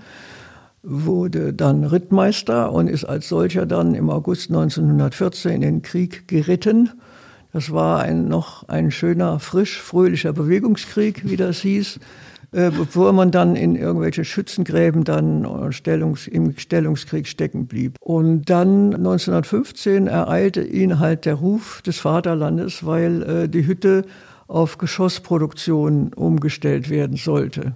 wurde 0.81 1.51
dann 1.51 1.83
Rittmeister 1.83 2.71
und 2.71 2.87
ist 2.87 3.03
als 3.03 3.27
solcher 3.27 3.65
dann 3.65 3.95
im 3.95 4.09
August 4.09 4.49
1914 4.49 5.51
in 5.51 5.61
den 5.61 5.81
Krieg 5.81 6.27
geritten. 6.27 6.91
Das 7.51 7.71
war 7.71 8.01
ein, 8.01 8.27
noch 8.27 8.69
ein 8.69 8.91
schöner, 8.91 9.39
frisch, 9.39 9.81
fröhlicher 9.81 10.31
Bewegungskrieg, 10.31 11.27
wie 11.29 11.37
das 11.37 11.59
hieß. 11.59 11.99
Äh, 12.51 12.71
bevor 12.71 13.13
man 13.13 13.31
dann 13.31 13.55
in 13.55 13.75
irgendwelche 13.75 14.25
Schützengräben 14.25 15.03
dann 15.03 15.45
äh, 15.45 15.71
Stellungs, 15.71 16.27
im 16.27 16.57
Stellungskrieg 16.57 17.27
stecken 17.27 17.67
blieb. 17.67 17.97
Und 17.99 18.49
dann 18.49 18.93
1915 18.95 20.07
ereilte 20.07 20.61
ihn 20.61 20.99
halt 20.99 21.25
der 21.25 21.35
Ruf 21.35 21.81
des 21.81 21.99
Vaterlandes, 21.99 22.85
weil 22.85 23.23
äh, 23.23 23.49
die 23.49 23.65
Hütte 23.65 24.05
auf 24.47 24.77
Geschossproduktion 24.77 26.13
umgestellt 26.13 26.89
werden 26.89 27.17
sollte. 27.17 27.75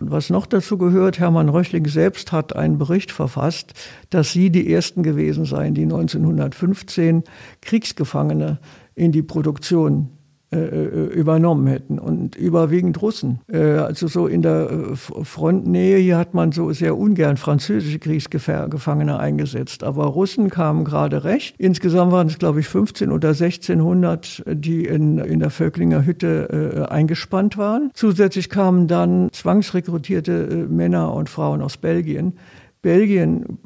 Was 0.00 0.28
noch 0.28 0.46
dazu 0.46 0.76
gehört, 0.76 1.18
Hermann 1.18 1.48
Röchling 1.48 1.86
selbst 1.86 2.32
hat 2.32 2.54
einen 2.54 2.78
Bericht 2.78 3.12
verfasst, 3.12 3.72
dass 4.10 4.32
sie 4.32 4.50
die 4.50 4.72
ersten 4.72 5.02
gewesen 5.02 5.44
seien, 5.44 5.74
die 5.74 5.84
1915 5.84 7.24
Kriegsgefangene 7.62 8.58
in 8.94 9.12
die 9.12 9.22
Produktion 9.22 10.10
übernommen 10.54 11.66
hätten 11.66 11.98
und 11.98 12.36
überwiegend 12.36 13.00
Russen. 13.02 13.40
Äh, 13.50 13.58
also 13.58 14.06
so 14.08 14.26
in 14.26 14.42
der 14.42 14.68
Frontnähe 14.94 15.98
hier 15.98 16.18
hat 16.18 16.34
man 16.34 16.52
so 16.52 16.72
sehr 16.72 16.96
ungern 16.96 17.36
französische 17.36 17.98
Kriegsgefangene 17.98 19.18
eingesetzt, 19.18 19.84
aber 19.84 20.04
Russen 20.06 20.50
kamen 20.50 20.84
gerade 20.84 21.24
recht. 21.24 21.54
Insgesamt 21.58 22.12
waren 22.12 22.28
es 22.28 22.38
glaube 22.38 22.60
ich 22.60 22.68
15 22.68 23.10
oder 23.10 23.30
1600, 23.30 24.44
die 24.46 24.84
in, 24.84 25.18
in 25.18 25.40
der 25.40 25.50
Völklinger 25.50 26.04
Hütte 26.04 26.88
eingespannt 26.90 27.56
waren. 27.56 27.90
Zusätzlich 27.94 28.48
kamen 28.48 28.88
dann 28.88 29.28
zwangsrekrutierte 29.32 30.66
Männer 30.68 31.14
und 31.14 31.28
Frauen 31.28 31.62
aus 31.62 31.76
Belgien. 31.76 32.34
Belgien 32.84 33.58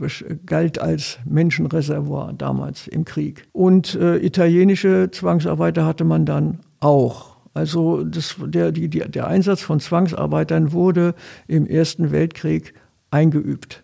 galt 0.47 0.80
als 0.80 1.18
Menschenreservoir 1.25 2.33
damals 2.35 2.87
im 2.87 3.04
Krieg. 3.04 3.49
Und 3.52 3.97
äh, 3.97 4.16
italienische 4.18 5.11
Zwangsarbeiter 5.11 5.85
hatte 5.85 6.04
man 6.04 6.25
dann 6.25 6.61
auch. 6.80 7.37
Also 7.54 8.04
das, 8.04 8.37
der, 8.38 8.73
die, 8.73 8.88
der 8.88 9.26
Einsatz 9.26 9.62
von 9.62 9.80
Zwangsarbeitern 9.80 10.73
wurde 10.73 11.14
im 11.47 11.66
Ersten 11.66 12.12
Weltkrieg 12.12 12.75
eingeübt. 13.11 13.82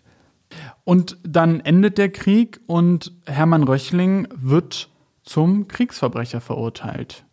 Und 0.83 1.17
dann 1.23 1.59
endet 1.59 1.97
der 1.97 2.09
Krieg 2.09 2.61
und 2.67 3.11
Hermann 3.25 3.63
Röchling 3.63 4.27
wird 4.35 4.89
zum 5.23 5.67
Kriegsverbrecher 5.67 6.39
verurteilt. 6.39 7.25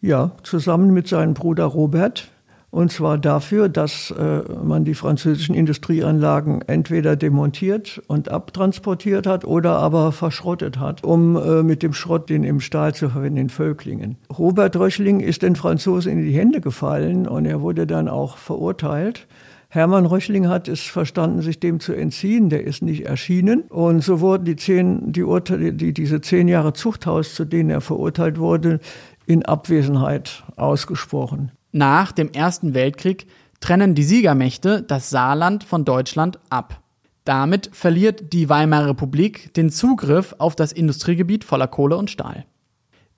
Ja, 0.00 0.32
zusammen 0.42 0.92
mit 0.92 1.08
seinem 1.08 1.34
Bruder 1.34 1.64
Robert 1.64 2.30
und 2.74 2.90
zwar 2.90 3.18
dafür, 3.18 3.68
dass 3.68 4.10
äh, 4.10 4.40
man 4.64 4.84
die 4.84 4.94
französischen 4.94 5.54
Industrieanlagen 5.54 6.60
entweder 6.62 7.14
demontiert 7.14 8.02
und 8.08 8.28
abtransportiert 8.28 9.28
hat 9.28 9.44
oder 9.44 9.78
aber 9.78 10.10
verschrottet 10.10 10.80
hat, 10.80 11.04
um 11.04 11.36
äh, 11.36 11.62
mit 11.62 11.84
dem 11.84 11.92
Schrott 11.92 12.28
den 12.28 12.42
im 12.42 12.58
Stahl 12.58 12.92
zu 12.92 13.10
verwenden 13.10 13.38
in 13.38 13.48
Völklingen. 13.48 14.16
Robert 14.36 14.74
Röchling 14.74 15.20
ist 15.20 15.42
den 15.42 15.54
Franzosen 15.54 16.10
in 16.10 16.24
die 16.24 16.32
Hände 16.32 16.60
gefallen 16.60 17.28
und 17.28 17.46
er 17.46 17.60
wurde 17.60 17.86
dann 17.86 18.08
auch 18.08 18.38
verurteilt. 18.38 19.28
Hermann 19.68 20.06
Röchling 20.06 20.48
hat 20.48 20.66
es 20.66 20.80
verstanden, 20.80 21.42
sich 21.42 21.60
dem 21.60 21.78
zu 21.78 21.92
entziehen. 21.92 22.48
Der 22.48 22.64
ist 22.64 22.82
nicht 22.82 23.06
erschienen. 23.06 23.62
Und 23.68 24.02
so 24.02 24.20
wurden 24.20 24.44
die 24.44 24.56
zehn, 24.56 25.12
die 25.12 25.22
Urteile, 25.22 25.72
die, 25.72 25.92
diese 25.92 26.20
zehn 26.20 26.48
Jahre 26.48 26.72
Zuchthaus, 26.72 27.34
zu 27.34 27.44
denen 27.44 27.70
er 27.70 27.80
verurteilt 27.80 28.38
wurde, 28.38 28.80
in 29.26 29.44
Abwesenheit 29.44 30.44
ausgesprochen. 30.56 31.52
Nach 31.76 32.12
dem 32.12 32.30
Ersten 32.30 32.72
Weltkrieg 32.72 33.26
trennen 33.58 33.96
die 33.96 34.04
Siegermächte 34.04 34.80
das 34.80 35.10
Saarland 35.10 35.64
von 35.64 35.84
Deutschland 35.84 36.38
ab. 36.48 36.80
Damit 37.24 37.68
verliert 37.72 38.32
die 38.32 38.48
Weimarer 38.48 38.90
Republik 38.90 39.52
den 39.54 39.70
Zugriff 39.70 40.36
auf 40.38 40.54
das 40.54 40.70
Industriegebiet 40.70 41.42
voller 41.42 41.66
Kohle 41.66 41.96
und 41.96 42.12
Stahl. 42.12 42.46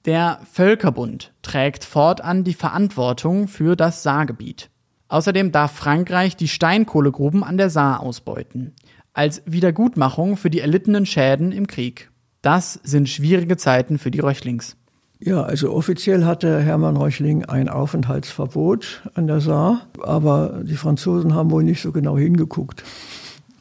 Der 0.06 0.40
Völkerbund 0.50 1.34
trägt 1.42 1.84
fortan 1.84 2.44
die 2.44 2.54
Verantwortung 2.54 3.46
für 3.46 3.76
das 3.76 4.02
Saargebiet. 4.02 4.70
Außerdem 5.08 5.52
darf 5.52 5.72
Frankreich 5.72 6.34
die 6.34 6.48
Steinkohlegruben 6.48 7.44
an 7.44 7.58
der 7.58 7.68
Saar 7.68 8.00
ausbeuten, 8.00 8.72
als 9.12 9.42
Wiedergutmachung 9.44 10.38
für 10.38 10.48
die 10.48 10.60
erlittenen 10.60 11.04
Schäden 11.04 11.52
im 11.52 11.66
Krieg. 11.66 12.10
Das 12.40 12.80
sind 12.84 13.10
schwierige 13.10 13.58
Zeiten 13.58 13.98
für 13.98 14.10
die 14.10 14.20
Röchlings. 14.20 14.78
Ja, 15.18 15.42
also 15.42 15.72
offiziell 15.72 16.24
hatte 16.24 16.60
Hermann 16.60 16.96
Reuchling 16.96 17.44
ein 17.46 17.68
Aufenthaltsverbot 17.68 19.02
an 19.14 19.26
der 19.26 19.40
Saar, 19.40 19.86
aber 20.02 20.60
die 20.62 20.76
Franzosen 20.76 21.34
haben 21.34 21.50
wohl 21.50 21.62
nicht 21.62 21.80
so 21.80 21.90
genau 21.90 22.18
hingeguckt. 22.18 22.84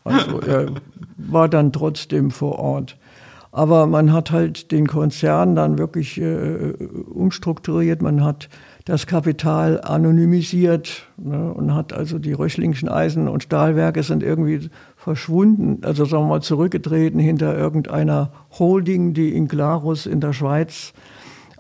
Also 0.04 0.40
er 0.48 0.72
war 1.18 1.48
dann 1.48 1.72
trotzdem 1.72 2.32
vor 2.32 2.60
Ort. 2.60 2.98
Aber 3.54 3.88
man 3.88 4.12
hat 4.12 4.32
halt 4.32 4.74
den 4.74 4.86
Konzern 4.86 5.56
dann 5.56 5.78
wirklich 5.78 6.20
äh, 6.20 6.74
umstrukturiert. 7.10 8.02
Man 8.02 8.22
hat 8.22 8.50
das 8.84 9.08
Kapital 9.08 9.80
anonymisiert 9.82 11.08
ne, 11.16 11.54
und 11.54 11.74
hat 11.74 11.94
also 11.94 12.20
die 12.20 12.34
Röchlingschen 12.34 12.90
Eisen- 12.90 13.30
und 13.30 13.44
Stahlwerke 13.44 14.04
sind 14.04 14.24
irgendwie 14.24 14.70
verschwunden, 14.98 15.86
also 15.86 16.04
sagen 16.04 16.24
wir 16.26 16.30
mal 16.30 16.42
zurückgetreten 16.42 17.20
hinter 17.20 17.58
irgendeiner 17.58 18.32
Holding, 18.60 19.14
die 19.14 19.34
in 19.34 19.48
Glarus 19.48 20.06
in 20.06 20.20
der 20.20 20.34
Schweiz 20.34 20.94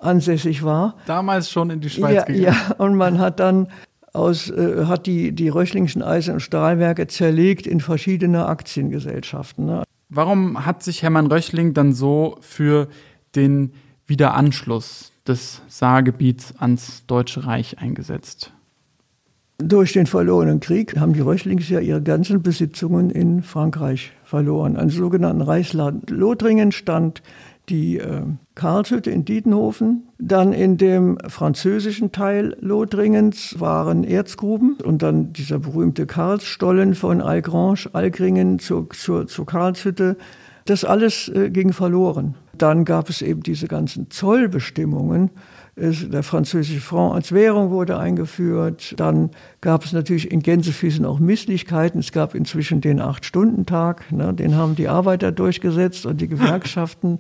ansässig 0.06 0.64
war. 0.64 0.96
Damals 1.06 1.50
schon 1.52 1.70
in 1.70 1.82
die 1.82 1.90
Schweiz 1.90 2.16
ja, 2.16 2.24
gegangen. 2.24 2.44
Ja, 2.70 2.76
und 2.78 2.96
man 2.96 3.20
hat 3.20 3.40
dann 3.40 3.68
aus, 4.14 4.50
äh, 4.50 4.86
hat 4.86 5.06
die, 5.06 5.34
die 5.34 5.50
Röchlingschen 5.50 6.02
Eisen- 6.02 6.36
und 6.36 6.40
Stahlwerke 6.40 7.08
zerlegt 7.08 7.68
in 7.68 7.82
verschiedene 7.82 8.46
Aktiengesellschaften. 8.46 9.66
Ne? 9.66 9.84
Warum 10.10 10.66
hat 10.66 10.84
sich 10.84 11.04
Hermann 11.04 11.28
Röchling 11.28 11.74
dann 11.74 11.94
so 11.94 12.38
für 12.42 12.88
den 13.36 13.74
Wiederanschluss 14.08 15.12
des 15.28 15.62
Saargebiets 15.68 16.54
ans 16.58 17.06
Deutsche 17.08 17.46
Reich 17.46 17.80
eingesetzt? 17.80 18.52
Durch 19.58 19.94
den 19.94 20.06
verlorenen 20.06 20.60
Krieg 20.60 20.98
haben 21.00 21.14
die 21.14 21.22
Röchlings 21.22 21.70
ja 21.70 21.80
ihre 21.80 22.02
ganzen 22.02 22.42
Besitzungen 22.42 23.10
in 23.10 23.42
Frankreich 23.42 24.12
verloren. 24.26 24.76
An 24.76 24.90
sogenannten 24.90 25.42
Reichsland 25.42 26.10
Lothringen 26.10 26.74
stand 26.74 27.24
die 27.70 27.98
äh, 27.98 28.22
Karlshütte 28.56 29.12
in 29.12 29.26
Dietenhofen. 29.26 30.04
Dann 30.18 30.54
in 30.54 30.78
dem 30.78 31.18
französischen 31.28 32.12
Teil 32.12 32.56
Lothringens 32.60 33.60
waren 33.60 34.04
Erzgruben 34.04 34.78
und 34.84 35.02
dann 35.02 35.34
dieser 35.34 35.60
berühmte 35.60 36.06
Karlsstollen 36.06 36.96
von 36.96 37.22
Algrange, 37.22 37.90
Algringen 37.94 38.60
zur, 38.60 38.90
zur, 38.92 39.28
zur 39.28 39.46
Karlshütte. 39.46 40.18
Das 40.66 40.84
alles 40.84 41.30
äh, 41.30 41.50
ging 41.50 41.74
verloren. 41.74 42.36
Dann 42.58 42.86
gab 42.86 43.10
es 43.10 43.22
eben 43.22 43.44
diese 43.44 43.68
ganzen 43.68 44.10
Zollbestimmungen. 44.10 45.30
Der 45.78 46.24
französische 46.24 46.80
Franc 46.80 47.14
als 47.16 47.34
Währung 47.34 47.70
wurde 47.70 48.00
eingeführt. 48.00 48.94
Dann 48.96 49.32
gab 49.60 49.84
es 49.84 49.92
natürlich 49.92 50.32
in 50.32 50.40
Gänsefüßen 50.40 51.04
auch 51.06 51.20
Misslichkeiten. 51.20 52.00
Es 52.00 52.14
gab 52.14 52.34
inzwischen 52.34 52.80
den 52.80 53.02
Acht-Stunden-Tag. 53.02 54.10
Ne, 54.14 54.34
den 54.34 54.56
haben 54.56 54.76
die 54.76 54.88
Arbeiter 54.88 55.34
durchgesetzt 55.34 56.06
und 56.06 56.22
die 56.22 56.28
Gewerkschaften. 56.30 57.20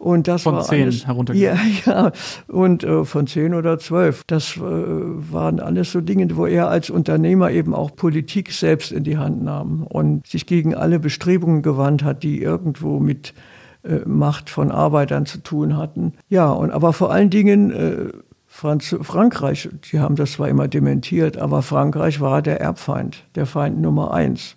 Und 0.00 0.28
das 0.28 0.44
von 0.44 0.54
war 0.54 0.62
zehn 0.62 0.84
alles, 0.84 1.06
heruntergegangen. 1.06 1.72
Ja, 1.84 1.92
ja. 2.04 2.12
Und 2.48 2.84
äh, 2.84 3.04
von 3.04 3.26
zehn 3.26 3.52
oder 3.52 3.78
zwölf. 3.78 4.24
Das 4.26 4.56
äh, 4.56 4.60
waren 4.60 5.60
alles 5.60 5.92
so 5.92 6.00
Dinge, 6.00 6.34
wo 6.36 6.46
er 6.46 6.68
als 6.68 6.88
Unternehmer 6.88 7.50
eben 7.50 7.74
auch 7.74 7.94
Politik 7.94 8.50
selbst 8.50 8.92
in 8.92 9.04
die 9.04 9.18
Hand 9.18 9.44
nahm 9.44 9.82
und 9.82 10.26
sich 10.26 10.46
gegen 10.46 10.74
alle 10.74 11.00
Bestrebungen 11.00 11.60
gewandt 11.60 12.02
hat, 12.02 12.22
die 12.22 12.40
irgendwo 12.40 12.98
mit 12.98 13.34
äh, 13.82 13.98
Macht 14.06 14.48
von 14.48 14.70
Arbeitern 14.70 15.26
zu 15.26 15.36
tun 15.42 15.76
hatten. 15.76 16.14
Ja, 16.30 16.50
und 16.50 16.70
aber 16.70 16.94
vor 16.94 17.12
allen 17.12 17.28
Dingen 17.28 17.70
äh, 17.70 18.08
Franz 18.46 18.96
Frankreich, 19.02 19.68
die 19.92 20.00
haben 20.00 20.16
das 20.16 20.32
zwar 20.32 20.48
immer 20.48 20.66
dementiert, 20.66 21.36
aber 21.36 21.60
Frankreich 21.60 22.22
war 22.22 22.40
der 22.40 22.58
Erbfeind, 22.58 23.24
der 23.34 23.44
Feind 23.44 23.78
Nummer 23.78 24.14
eins. 24.14 24.56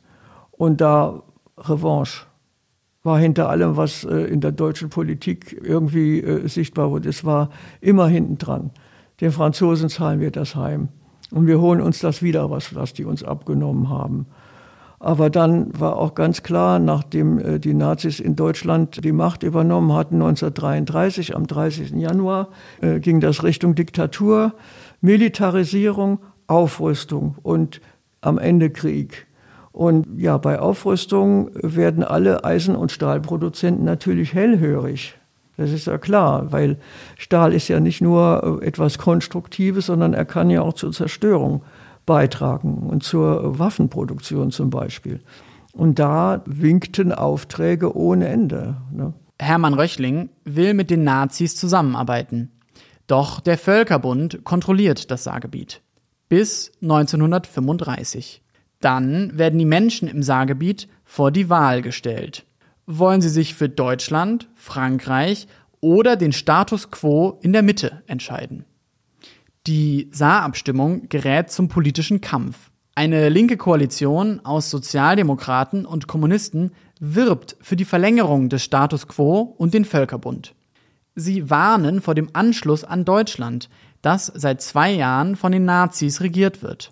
Und 0.51 0.79
da 0.79 1.21
Revanche 1.57 2.27
war 3.03 3.19
hinter 3.19 3.49
allem, 3.49 3.77
was 3.77 4.05
äh, 4.05 4.15
in 4.15 4.41
der 4.41 4.53
deutschen 4.53 4.89
Politik 4.89 5.61
irgendwie 5.61 6.21
äh, 6.21 6.47
sichtbar 6.47 6.89
wurde. 6.89 7.09
Es 7.09 7.25
war 7.25 7.49
immer 7.81 8.07
hinten 8.07 8.37
dran. 8.37 8.71
Den 9.21 9.31
Franzosen 9.31 9.89
zahlen 9.89 10.19
wir 10.19 10.31
das 10.31 10.55
heim. 10.55 10.89
Und 11.31 11.47
wir 11.47 11.59
holen 11.59 11.81
uns 11.81 11.99
das 11.99 12.21
wieder, 12.21 12.49
was, 12.49 12.75
was 12.75 12.93
die 12.93 13.05
uns 13.05 13.23
abgenommen 13.23 13.89
haben. 13.89 14.27
Aber 14.99 15.29
dann 15.29 15.77
war 15.77 15.97
auch 15.97 16.15
ganz 16.15 16.43
klar, 16.43 16.79
nachdem 16.79 17.37
äh, 17.37 17.59
die 17.59 17.73
Nazis 17.73 18.21
in 18.21 18.37
Deutschland 18.37 19.03
die 19.03 19.11
Macht 19.11 19.43
übernommen 19.43 19.91
hatten, 19.91 20.15
1933, 20.15 21.35
am 21.35 21.45
30. 21.45 21.91
Januar, 21.91 22.47
äh, 22.79 23.01
ging 23.01 23.19
das 23.19 23.43
Richtung 23.43 23.75
Diktatur, 23.75 24.53
Militarisierung, 25.01 26.19
Aufrüstung 26.47 27.35
und 27.43 27.81
am 28.21 28.37
Ende 28.37 28.69
Krieg. 28.69 29.27
Und 29.73 30.07
ja, 30.17 30.37
bei 30.37 30.59
Aufrüstung 30.59 31.49
werden 31.55 32.03
alle 32.03 32.45
Eisen- 32.45 32.75
und 32.75 32.91
Stahlproduzenten 32.91 33.83
natürlich 33.83 34.33
hellhörig. 34.33 35.17
Das 35.57 35.71
ist 35.71 35.87
ja 35.87 35.97
klar, 35.97 36.51
weil 36.51 36.77
Stahl 37.17 37.53
ist 37.53 37.67
ja 37.67 37.79
nicht 37.79 37.99
nur 37.99 38.59
äh, 38.61 38.65
etwas 38.67 38.99
Konstruktives, 38.99 39.87
sondern 39.87 40.13
er 40.13 40.25
kann 40.25 40.51
ja 40.51 40.61
auch 40.61 40.73
zur 40.73 40.91
Zerstörung 40.91 41.63
beitragen 42.05 42.83
und 42.87 43.03
zur 43.03 43.57
Waffenproduktion 43.57 44.51
zum 44.51 44.69
Beispiel. 44.69 45.21
Und 45.73 45.97
da 45.97 46.43
winkten 46.45 47.11
Aufträge 47.11 47.95
ohne 47.97 48.27
Ende. 48.27 48.77
Ne? 48.91 49.13
Hermann 49.39 49.73
Röchling 49.73 50.29
will 50.45 50.75
mit 50.75 50.91
den 50.91 51.03
Nazis 51.03 51.55
zusammenarbeiten. 51.55 52.51
Doch 53.07 53.39
der 53.39 53.57
Völkerbund 53.57 54.43
kontrolliert 54.43 55.09
das 55.09 55.23
Saargebiet. 55.23 55.81
Bis 56.29 56.71
1935. 56.83 58.42
Dann 58.83 59.37
werden 59.37 59.59
die 59.59 59.65
Menschen 59.65 60.09
im 60.09 60.23
Saargebiet 60.23 60.89
vor 61.05 61.31
die 61.31 61.49
Wahl 61.49 61.81
gestellt. 61.81 62.45
Wollen 62.85 63.21
sie 63.21 63.29
sich 63.29 63.53
für 63.53 63.69
Deutschland, 63.69 64.49
Frankreich 64.55 65.47
oder 65.79 66.17
den 66.17 66.33
Status 66.33 66.91
quo 66.91 67.39
in 67.41 67.53
der 67.53 67.63
Mitte 67.63 68.03
entscheiden? 68.07 68.65
Die 69.67 70.09
Saarabstimmung 70.11 71.07
gerät 71.07 71.49
zum 71.49 71.69
politischen 71.69 72.19
Kampf. 72.19 72.71
Eine 72.93 73.29
linke 73.29 73.55
Koalition 73.55 74.41
aus 74.43 74.69
Sozialdemokraten 74.69 75.85
und 75.85 76.07
Kommunisten 76.07 76.73
wirbt 76.99 77.55
für 77.61 77.77
die 77.77 77.85
Verlängerung 77.85 78.49
des 78.49 78.63
Status 78.63 79.07
quo 79.07 79.55
und 79.57 79.73
den 79.73 79.85
Völkerbund. 79.85 80.55
Sie 81.15 81.49
warnen 81.49 82.01
vor 82.01 82.15
dem 82.15 82.31
Anschluss 82.33 82.83
an 82.83 83.05
Deutschland, 83.05 83.69
das 84.01 84.25
seit 84.25 84.61
zwei 84.61 84.91
Jahren 84.91 85.37
von 85.37 85.53
den 85.53 85.63
Nazis 85.63 86.19
regiert 86.19 86.61
wird. 86.61 86.91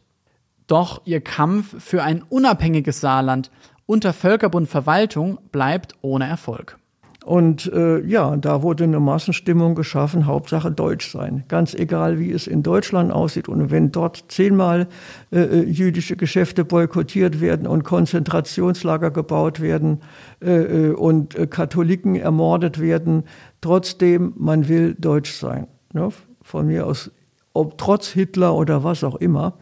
Doch 0.72 1.02
ihr 1.04 1.20
Kampf 1.20 1.84
für 1.84 2.02
ein 2.02 2.24
unabhängiges 2.30 3.02
Saarland 3.02 3.52
unter 3.88 4.14
Völkerbundverwaltung 4.14 5.38
bleibt 5.52 5.96
ohne 6.02 6.26
Erfolg. 6.26 6.78
Und 7.26 7.70
äh, 7.74 8.00
ja, 8.06 8.38
da 8.38 8.64
wurde 8.64 8.86
eine 8.86 9.02
Massenstimmung 9.02 9.76
geschaffen, 9.76 10.28
Hauptsache 10.28 10.72
Deutsch 10.72 11.12
sein. 11.12 11.44
Ganz 11.50 11.74
egal, 11.74 12.20
wie 12.20 12.32
es 12.32 12.48
in 12.48 12.64
Deutschland 12.64 13.12
aussieht. 13.12 13.50
Und 13.50 13.70
wenn 13.70 13.92
dort 13.92 14.24
zehnmal 14.30 14.88
äh, 15.34 15.42
äh 15.42 15.64
jüdische 15.66 16.16
Geschäfte 16.16 16.64
boykottiert 16.64 17.42
werden 17.42 17.68
und 17.68 17.84
Konzentrationslager 17.84 19.12
gebaut 19.12 19.60
werden 19.60 20.00
äh, 20.42 20.52
äh, 20.52 20.94
und 20.94 21.36
äh, 21.36 21.48
Katholiken 21.48 22.16
ermordet 22.16 22.80
werden, 22.80 23.26
trotzdem, 23.60 24.32
man 24.38 24.70
will 24.70 24.96
Deutsch 24.98 25.34
sein. 25.34 25.68
Ne? 25.92 26.08
Von 26.42 26.68
mir 26.68 26.88
aus, 26.88 27.12
ob 27.52 27.78
trotz 27.78 28.08
Hitler 28.08 28.56
oder 28.56 28.86
was 28.86 29.04
auch 29.04 29.16
immer. 29.16 29.58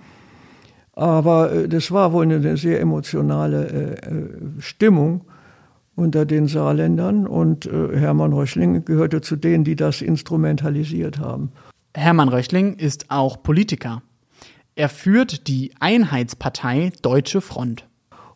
Aber 0.99 1.53
äh, 1.53 1.69
das 1.69 1.91
war 1.91 2.11
wohl 2.11 2.23
eine 2.23 2.57
sehr 2.57 2.81
emotionale 2.81 3.67
äh, 3.67 3.93
äh, 3.93 4.29
Stimmung 4.59 5.21
unter 5.95 6.25
den 6.25 6.47
Saarländern 6.47 7.27
und 7.27 7.65
Hermann 7.65 8.31
Röchling 8.31 8.85
gehörte 8.85 9.19
zu 9.19 9.35
denen, 9.35 9.65
die 9.65 9.75
das 9.75 10.01
instrumentalisiert 10.01 11.19
haben. 11.19 11.51
Hermann 11.93 12.29
Röchling 12.29 12.75
ist 12.75 13.07
auch 13.09 13.43
Politiker. 13.43 14.01
Er 14.75 14.87
führt 14.87 15.49
die 15.49 15.73
Einheitspartei 15.81 16.93
Deutsche 17.01 17.41
Front. 17.41 17.85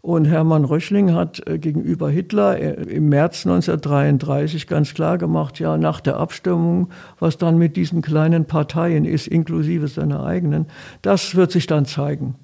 Und 0.01 0.25
Hermann 0.25 0.65
Röchling 0.65 1.13
hat 1.13 1.41
gegenüber 1.47 2.09
Hitler 2.09 2.59
im 2.59 3.07
März 3.07 3.45
1933 3.45 4.67
ganz 4.67 4.93
klar 4.93 5.17
gemacht, 5.17 5.57
ja, 5.61 5.77
nach 5.77 6.01
der 6.01 6.17
Abstimmung, 6.17 6.89
was 7.17 7.37
dann 7.37 7.57
mit 7.57 7.77
diesen 7.77 8.01
kleinen 8.01 8.43
Parteien 8.43 9.05
ist, 9.05 9.27
inklusive 9.27 9.87
seiner 9.87 10.25
eigenen, 10.25 10.65
das 11.01 11.35
wird 11.35 11.53
sich 11.53 11.65
dann 11.65 11.85
zeigen 11.85 12.35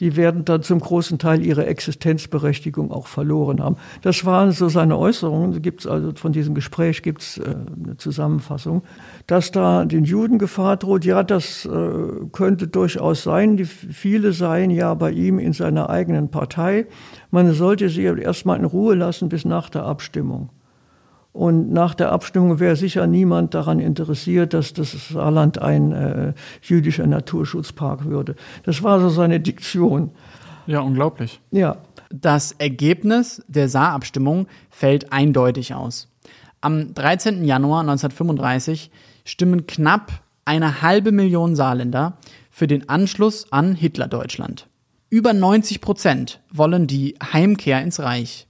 die 0.00 0.16
werden 0.16 0.44
dann 0.44 0.62
zum 0.62 0.80
großen 0.80 1.18
Teil 1.18 1.44
ihre 1.44 1.66
Existenzberechtigung 1.66 2.90
auch 2.90 3.06
verloren 3.06 3.62
haben. 3.62 3.76
Das 4.02 4.24
waren 4.24 4.50
so 4.50 4.68
seine 4.68 4.98
Äußerungen. 4.98 5.62
Gibt's 5.62 5.86
also 5.86 6.12
von 6.16 6.32
diesem 6.32 6.54
Gespräch 6.54 7.02
gibt 7.02 7.22
es 7.22 7.38
äh, 7.38 7.54
eine 7.84 7.96
Zusammenfassung, 7.96 8.82
dass 9.26 9.52
da 9.52 9.84
den 9.84 10.04
Juden 10.04 10.38
Gefahr 10.38 10.76
droht. 10.76 11.04
Ja, 11.04 11.22
das 11.22 11.64
äh, 11.64 11.70
könnte 12.32 12.66
durchaus 12.66 13.22
sein. 13.22 13.56
Die, 13.56 13.64
viele 13.66 14.32
seien 14.32 14.70
ja 14.70 14.94
bei 14.94 15.12
ihm 15.12 15.38
in 15.38 15.52
seiner 15.52 15.90
eigenen 15.90 16.28
Partei. 16.28 16.86
Man 17.30 17.52
sollte 17.52 17.88
sie 17.88 18.02
erstmal 18.02 18.58
in 18.58 18.64
Ruhe 18.64 18.96
lassen 18.96 19.28
bis 19.28 19.44
nach 19.44 19.70
der 19.70 19.84
Abstimmung. 19.84 20.50
Und 21.34 21.72
nach 21.72 21.96
der 21.96 22.12
Abstimmung 22.12 22.60
wäre 22.60 22.76
sicher 22.76 23.08
niemand 23.08 23.54
daran 23.54 23.80
interessiert, 23.80 24.54
dass 24.54 24.72
das 24.72 25.08
Saarland 25.08 25.60
ein 25.60 25.90
äh, 25.90 26.32
jüdischer 26.62 27.08
Naturschutzpark 27.08 28.04
würde. 28.04 28.36
Das 28.62 28.84
war 28.84 29.00
so 29.00 29.08
seine 29.08 29.40
Diktion. 29.40 30.12
Ja, 30.68 30.78
unglaublich. 30.78 31.40
Ja. 31.50 31.78
Das 32.10 32.52
Ergebnis 32.52 33.42
der 33.48 33.68
Saarabstimmung 33.68 34.46
fällt 34.70 35.12
eindeutig 35.12 35.74
aus. 35.74 36.08
Am 36.60 36.94
13. 36.94 37.44
Januar 37.44 37.80
1935 37.80 38.92
stimmen 39.24 39.66
knapp 39.66 40.12
eine 40.44 40.82
halbe 40.82 41.10
Million 41.10 41.56
Saarländer 41.56 42.16
für 42.48 42.68
den 42.68 42.88
Anschluss 42.88 43.50
an 43.50 43.74
Hitlerdeutschland. 43.74 44.68
Über 45.10 45.32
90 45.32 45.80
Prozent 45.80 46.40
wollen 46.52 46.86
die 46.86 47.16
Heimkehr 47.32 47.82
ins 47.82 47.98
Reich. 47.98 48.46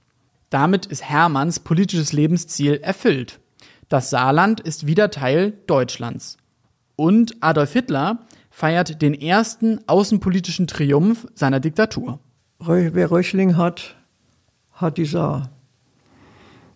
Damit 0.49 0.85
ist 0.85 1.03
Hermanns 1.03 1.59
politisches 1.59 2.13
Lebensziel 2.13 2.75
erfüllt. 2.75 3.39
Das 3.89 4.09
Saarland 4.09 4.59
ist 4.59 4.87
wieder 4.87 5.11
Teil 5.11 5.53
Deutschlands. 5.67 6.37
Und 6.95 7.35
Adolf 7.41 7.73
Hitler 7.73 8.19
feiert 8.49 9.01
den 9.01 9.13
ersten 9.13 9.79
außenpolitischen 9.87 10.67
Triumph 10.67 11.27
seiner 11.35 11.59
Diktatur. 11.59 12.19
Wer 12.59 13.11
Röchling 13.11 13.57
hat, 13.57 13.95
hat 14.71 14.97
die 14.97 15.05
Saar. 15.05 15.49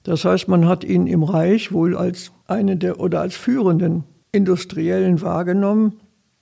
Das 0.04 0.26
heißt, 0.26 0.48
man 0.48 0.68
hat 0.68 0.84
ihn 0.84 1.08
im 1.08 1.24
Reich 1.24 1.72
wohl 1.72 1.96
als 1.96 2.32
einen 2.48 2.80
der 2.80 3.00
oder 3.00 3.22
als 3.22 3.36
führenden 3.36 4.04
Industriellen 4.32 5.22
wahrgenommen, 5.22 6.00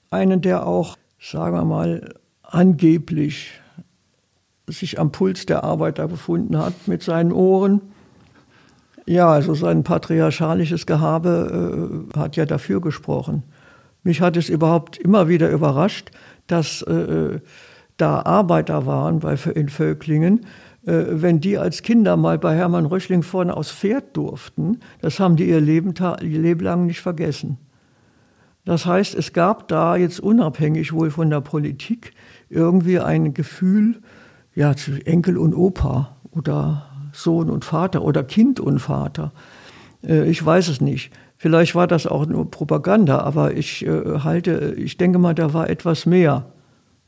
einen, 0.09 0.41
der 0.41 0.65
auch, 0.65 0.97
sagen 1.19 1.55
wir 1.55 1.65
mal, 1.65 2.15
angeblich 2.41 3.51
sich 4.67 4.99
am 4.99 5.11
Puls 5.11 5.45
der 5.45 5.63
Arbeiter 5.63 6.07
befunden 6.07 6.57
hat 6.57 6.87
mit 6.87 7.01
seinen 7.03 7.31
Ohren. 7.31 7.81
Ja, 9.05 9.31
also 9.31 9.53
sein 9.53 9.83
patriarchalisches 9.83 10.85
Gehabe 10.85 12.11
äh, 12.13 12.19
hat 12.19 12.35
ja 12.35 12.45
dafür 12.45 12.81
gesprochen. 12.81 13.43
Mich 14.03 14.21
hat 14.21 14.35
es 14.35 14.49
überhaupt 14.49 14.97
immer 14.97 15.29
wieder 15.29 15.49
überrascht, 15.49 16.11
dass 16.47 16.81
äh, 16.81 17.39
da 17.95 18.21
Arbeiter 18.21 18.85
waren 18.85 19.19
bei, 19.19 19.35
in 19.55 19.69
Völklingen, 19.69 20.45
äh, 20.85 21.03
wenn 21.09 21.39
die 21.39 21.57
als 21.57 21.81
Kinder 21.81 22.17
mal 22.17 22.37
bei 22.37 22.55
Hermann 22.55 22.85
Röchling 22.85 23.23
vorne 23.23 23.55
aufs 23.55 23.71
Pferd 23.71 24.15
durften, 24.15 24.79
das 25.01 25.19
haben 25.19 25.37
die 25.37 25.47
ihr 25.47 25.61
Leben, 25.61 25.93
ihr 26.21 26.39
Leben 26.39 26.61
lang 26.61 26.85
nicht 26.85 27.01
vergessen. 27.01 27.57
Das 28.65 28.85
heißt, 28.85 29.15
es 29.15 29.31
gab 29.31 29.69
da 29.69 29.95
jetzt 29.95 30.19
unabhängig 30.19 30.91
wohl 30.91 31.09
von 31.09 31.29
der 31.29 31.39
Politik 31.39 32.11
irgendwie 32.49 32.99
ein 32.99 33.33
Gefühl, 33.33 34.01
ja, 34.57 34.73
Enkel 35.05 35.37
und 35.37 35.53
Opa 35.53 36.17
oder 36.31 36.87
Sohn 37.13 37.51
und 37.51 37.63
Vater 37.63 38.01
oder 38.01 38.23
Kind 38.23 38.59
und 38.59 38.79
Vater. 38.79 39.31
Äh, 40.03 40.27
ich 40.27 40.43
weiß 40.43 40.69
es 40.69 40.81
nicht. 40.81 41.11
Vielleicht 41.37 41.75
war 41.75 41.85
das 41.85 42.07
auch 42.07 42.25
nur 42.25 42.49
Propaganda, 42.49 43.19
aber 43.19 43.53
ich 43.53 43.85
äh, 43.85 44.19
halte, 44.23 44.73
ich 44.75 44.97
denke 44.97 45.19
mal, 45.19 45.35
da 45.35 45.53
war 45.53 45.69
etwas 45.69 46.07
mehr. 46.07 46.47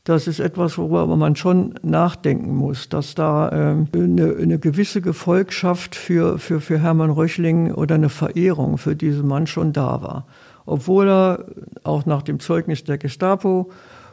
Das 0.04 0.28
ist 0.28 0.38
etwas, 0.38 0.78
worüber 0.78 1.16
man 1.16 1.34
schon 1.34 1.74
nachdenken 1.82 2.54
muss, 2.54 2.88
dass 2.88 3.16
da 3.16 3.50
ähm, 3.50 3.88
eine, 3.92 4.36
eine 4.40 4.60
gewisse 4.60 5.00
Gefolgschaft 5.00 5.96
für, 5.96 6.38
für, 6.38 6.60
für 6.60 6.78
Hermann 6.78 7.10
Röchling 7.10 7.74
oder 7.74 7.96
eine 7.96 8.10
Verehrung 8.10 8.78
für 8.78 8.94
diesen 8.94 9.26
Mann 9.26 9.48
schon 9.48 9.72
da 9.72 10.00
war 10.02 10.26
obwohl 10.70 11.08
er 11.08 11.46
auch 11.82 12.06
nach 12.06 12.22
dem 12.22 12.38
Zeugnis 12.38 12.84
der 12.84 12.96
Gestapo 12.96 13.70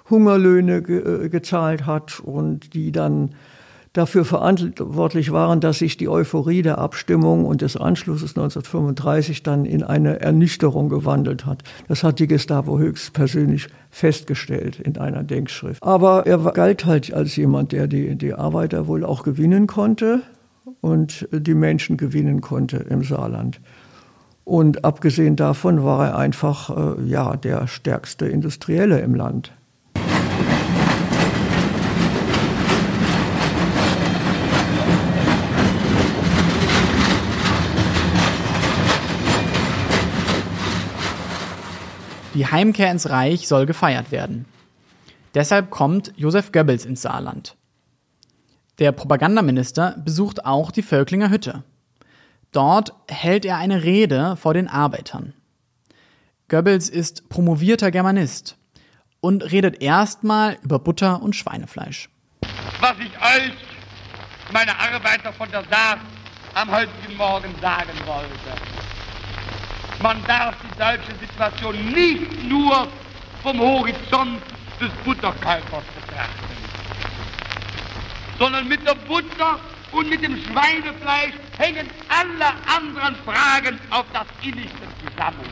Hungerlöhne 0.09 0.81
ge 0.81 1.25
äh, 1.25 1.29
gezahlt 1.29 1.85
hat 1.85 2.19
und 2.19 2.73
die 2.73 2.91
dann 2.91 3.31
dafür 3.97 4.25
verantwortlich 4.25 5.31
waren, 5.31 5.59
dass 5.59 5.79
sich 5.79 5.97
die 5.97 6.07
Euphorie 6.07 6.61
der 6.61 6.77
Abstimmung 6.77 7.45
und 7.45 7.61
des 7.61 7.75
Anschlusses 7.75 8.37
1935 8.37 9.41
dann 9.41 9.65
in 9.65 9.83
eine 9.83 10.19
Ernüchterung 10.19 10.89
gewandelt 10.89 11.45
hat. 11.45 11.63
Das 11.87 12.03
hat 12.03 12.19
die 12.19 12.27
Gestapo 12.27 12.77
höchstpersönlich 12.77 13.69
festgestellt 13.89 14.79
in 14.79 14.97
einer 14.97 15.23
Denkschrift. 15.23 15.81
Aber 15.81 16.27
er 16.27 16.37
galt 16.51 16.85
halt 16.85 17.11
als 17.11 17.35
jemand, 17.35 17.71
der 17.71 17.87
die, 17.87 18.15
die 18.15 18.33
Arbeiter 18.33 18.87
wohl 18.87 19.03
auch 19.03 19.23
gewinnen 19.23 19.65
konnte 19.65 20.21
und 20.81 21.27
die 21.31 21.55
Menschen 21.55 21.97
gewinnen 21.97 22.41
konnte 22.41 22.77
im 22.77 23.03
Saarland. 23.03 23.59
Und 24.43 24.85
abgesehen 24.85 25.35
davon 25.35 25.83
war 25.83 26.07
er 26.07 26.17
einfach 26.17 26.97
äh, 26.97 27.03
ja, 27.03 27.35
der 27.35 27.67
stärkste 27.67 28.27
Industrielle 28.27 28.99
im 28.99 29.15
Land. 29.15 29.51
Die 42.37 42.45
Heimkehr 42.45 42.91
ins 42.91 43.09
Reich 43.09 43.47
soll 43.47 43.65
gefeiert 43.65 44.11
werden. 44.11 44.45
Deshalb 45.33 45.71
kommt 45.71 46.13
Josef 46.17 46.51
Goebbels 46.51 46.85
ins 46.85 47.01
Saarland. 47.01 47.55
Der 48.77 48.91
Propagandaminister 48.91 49.95
besucht 50.05 50.45
auch 50.45 50.69
die 50.69 50.83
Völklinger 50.83 51.31
Hütte. 51.31 51.63
Dort 52.51 52.93
hält 53.07 53.43
er 53.43 53.57
eine 53.57 53.83
Rede 53.83 54.35
vor 54.35 54.53
den 54.53 54.67
Arbeitern. 54.67 55.33
Goebbels 56.47 56.89
ist 56.89 57.27
promovierter 57.27 57.89
Germanist 57.89 58.55
und 59.19 59.51
redet 59.51 59.81
erstmal 59.81 60.59
über 60.61 60.77
Butter 60.77 61.23
und 61.23 61.35
Schweinefleisch. 61.35 62.07
Was 62.81 62.99
ich 62.99 63.17
euch, 63.17 63.53
meine 64.53 64.77
Arbeiter 64.77 65.33
von 65.33 65.49
der 65.49 65.63
Saat, 65.63 66.01
am 66.53 66.69
heutigen 66.69 67.17
Morgen 67.17 67.49
sagen 67.59 67.97
wollte. 68.05 68.76
Man 70.01 70.23
darf 70.25 70.55
die 70.61 70.77
deutsche 70.77 71.11
Situation 71.19 71.75
nicht 71.91 72.43
nur 72.43 72.87
vom 73.41 73.59
Horizont 73.59 74.41
des 74.79 74.91
Butterkäufers 75.03 75.83
betrachten, 75.95 76.57
sondern 78.37 78.67
mit 78.67 78.85
der 78.87 78.93
Butter 78.93 79.59
und 79.91 80.09
mit 80.09 80.21
dem 80.21 80.37
Schweinefleisch 80.43 81.33
hängen 81.57 81.89
alle 82.09 82.49
anderen 82.67 83.15
Fragen 83.25 83.79
auf 83.89 84.05
das 84.13 84.27
Innigste 84.43 84.87
zusammen. 85.03 85.49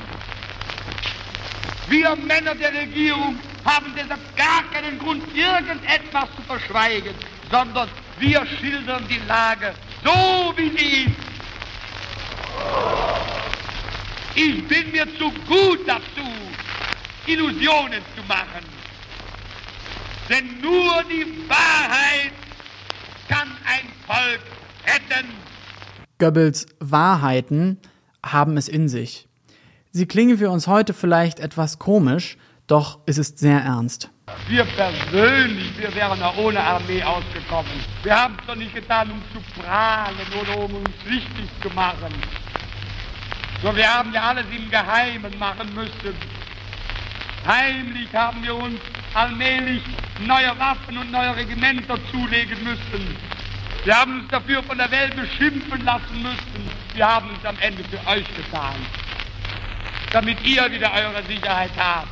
Wir 1.88 2.16
Männer 2.16 2.54
der 2.54 2.74
Regierung 2.74 3.40
haben 3.66 3.94
deshalb 3.96 4.36
gar 4.36 4.64
keinen 4.72 5.00
Grund, 5.00 5.24
irgendetwas 5.36 6.30
zu 6.36 6.42
verschweigen, 6.44 7.16
sondern 7.50 7.90
wir 8.20 8.46
schildern 8.60 9.08
die 9.08 9.22
Lage 9.28 9.74
so, 10.04 10.54
wie 10.56 10.70
sie 10.78 11.04
ist. 11.06 11.16
Ich 14.38 14.68
bin 14.68 14.92
mir 14.92 15.06
zu 15.18 15.32
gut 15.48 15.88
dazu, 15.88 16.28
Illusionen 17.26 18.02
zu 18.18 18.24
machen. 18.28 18.66
Denn 20.30 20.60
nur 20.62 21.04
die 21.10 21.48
Wahrheit 21.48 22.34
kann 23.30 23.48
ein 23.66 23.88
Volk 24.06 24.42
retten. 24.86 25.30
Goebbels 26.18 26.68
Wahrheiten 26.80 27.78
haben 28.26 28.58
es 28.58 28.68
in 28.68 28.90
sich. 28.90 29.28
Sie 29.92 30.06
klingen 30.06 30.38
für 30.38 30.50
uns 30.50 30.68
heute 30.68 30.94
vielleicht 30.94 31.40
etwas 31.40 31.80
komisch, 31.80 32.38
doch 32.68 33.00
es 33.06 33.18
ist 33.18 33.40
sehr 33.40 33.62
ernst. 33.62 34.10
Wir 34.50 34.66
persönlich, 34.66 35.78
wir 35.78 35.96
wären 35.96 36.22
auch 36.22 36.36
ohne 36.38 36.60
Armee 36.60 37.02
ausgekommen. 37.02 37.72
Wir 38.04 38.20
haben 38.22 38.36
es 38.42 38.48
doch 38.48 38.56
nicht 38.56 38.76
getan, 38.76 39.12
um 39.12 39.22
zu 39.32 39.62
prahlen 39.62 40.18
oder 40.42 40.58
um 40.58 40.74
uns 40.76 40.90
wichtig 41.06 41.50
zu 41.62 41.70
machen. 41.70 42.12
So, 43.62 43.76
wir 43.76 43.92
haben 43.92 44.14
ja 44.14 44.22
alles 44.22 44.46
im 44.56 44.70
Geheimen 44.70 45.38
machen 45.40 45.74
müssen. 45.74 46.16
Heimlich 47.48 48.14
haben 48.14 48.44
wir 48.44 48.56
uns 48.56 48.80
allmählich 49.14 49.82
neue 50.20 50.58
Waffen 50.60 50.98
und 50.98 51.12
neue 51.12 51.36
Regimenter 51.36 51.98
zulegen 52.12 52.64
müssen. 52.64 53.18
Wir 53.84 53.96
haben 53.96 54.22
uns 54.22 54.30
dafür 54.30 54.64
von 54.64 54.78
der 54.78 54.90
Welt 54.90 55.16
beschimpfen 55.16 55.86
lassen 55.86 56.22
müssen. 56.22 56.70
Wir 56.96 57.08
haben 57.08 57.30
es 57.40 57.46
am 57.46 57.58
Ende 57.60 57.84
für 57.84 58.00
euch 58.10 58.26
getan. 58.36 58.76
Damit 60.12 60.44
ihr 60.44 60.72
wieder 60.72 60.92
eure 60.92 61.24
Sicherheit 61.24 61.72
habt. 61.78 62.08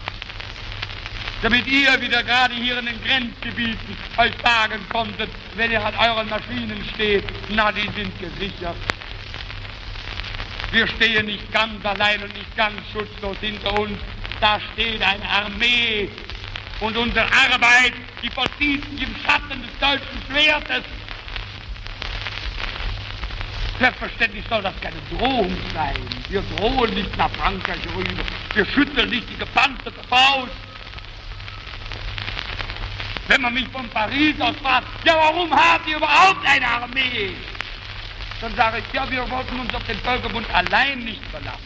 Damit 1.42 1.68
ihr 1.68 2.00
wieder 2.00 2.24
gerade 2.24 2.54
hier 2.54 2.80
in 2.80 2.86
den 2.86 3.04
Grenzgebieten 3.04 3.98
euch 4.18 4.32
sagen 4.44 4.80
konntet, 4.90 5.30
wenn 5.56 5.72
ihr 5.72 5.84
an 5.84 5.94
euren 5.96 6.30
Maschinen 6.30 6.86
steht, 6.94 7.26
na, 7.50 7.72
die 7.72 7.90
sind 7.96 8.18
gesichert. 8.20 8.78
Wir 10.74 10.88
stehen 10.88 11.28
nicht 11.28 11.52
ganz 11.52 11.86
allein 11.86 12.24
und 12.24 12.34
nicht 12.34 12.58
ganz 12.58 12.74
schutzlos 12.92 13.38
hinter 13.42 13.80
uns. 13.80 13.96
Da 14.42 14.60
steht 14.74 15.04
eine 15.04 15.24
Armee 15.30 16.10
und 16.80 16.98
unsere 16.98 17.26
Arbeit, 17.26 17.94
die 18.24 18.30
vollzieht 18.32 18.84
sich 18.90 19.04
im 19.04 19.16
Schatten 19.24 19.62
des 19.62 19.80
deutschen 19.80 20.20
Schwertes. 20.28 20.84
Selbstverständlich 23.78 24.44
soll 24.50 24.64
das 24.64 24.74
keine 24.82 24.98
Drohung 25.12 25.56
sein. 25.76 25.96
Wir 26.30 26.42
drohen 26.58 26.92
nicht 26.96 27.16
nach 27.18 27.30
Frankreich 27.34 27.82
rüber. 27.96 28.24
Wir 28.56 28.66
schütteln 28.66 29.12
nicht 29.12 29.30
die 29.30 29.38
gepanzerte 29.38 30.02
Faust. 30.10 30.54
Wenn 33.28 33.42
man 33.44 33.54
mich 33.54 33.68
von 33.68 33.88
Paris 33.90 34.42
aus 34.42 34.56
fragt, 34.60 34.88
ja, 35.06 35.16
warum 35.18 35.52
habt 35.52 35.88
ihr 35.88 35.98
überhaupt 35.98 36.44
eine 36.48 36.68
Armee? 36.68 37.36
Dann 38.44 38.56
sage 38.58 38.80
ich, 38.80 38.94
ja, 38.94 39.10
wir 39.10 39.32
wollten 39.32 39.58
uns 39.58 39.74
auf 39.74 39.84
den 39.84 39.98
Völkerbund 40.00 40.46
allein 40.54 41.00
nicht 41.00 41.26
verlassen. 41.28 41.64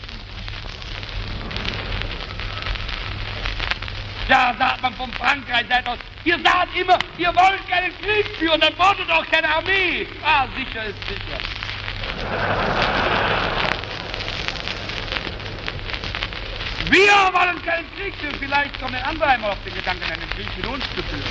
Ja, 4.29 4.53
sagt 4.59 4.83
man 4.83 4.93
von 4.93 5.11
Frankreich 5.13 5.65
seid 5.67 5.87
aus. 5.89 5.97
Ihr 6.23 6.37
sagt 6.43 6.77
immer, 6.77 6.99
ihr 7.17 7.33
wollt 7.33 7.67
keinen 7.67 7.91
Krieg 7.99 8.27
führen, 8.37 8.61
dann 8.61 8.77
wollt 8.77 8.99
ihr 8.99 9.05
doch 9.05 9.25
keine 9.31 9.49
Armee. 9.49 10.05
Ah, 10.23 10.45
sicher 10.55 10.85
ist 10.85 10.99
sicher. 11.07 11.39
Wir 16.91 17.11
wollen 17.33 17.65
keinen 17.65 17.95
Krieg 17.95 18.15
führen. 18.17 18.35
Vielleicht 18.37 18.79
kommen 18.79 19.01
andere 19.03 19.29
einmal 19.29 19.49
auf 19.49 19.63
den 19.65 19.73
Gedanken, 19.73 20.03
einen 20.03 20.29
Krieg 20.29 20.55
mit 20.55 20.67
uns 20.67 20.83
zu 20.95 21.01
führen. 21.01 21.23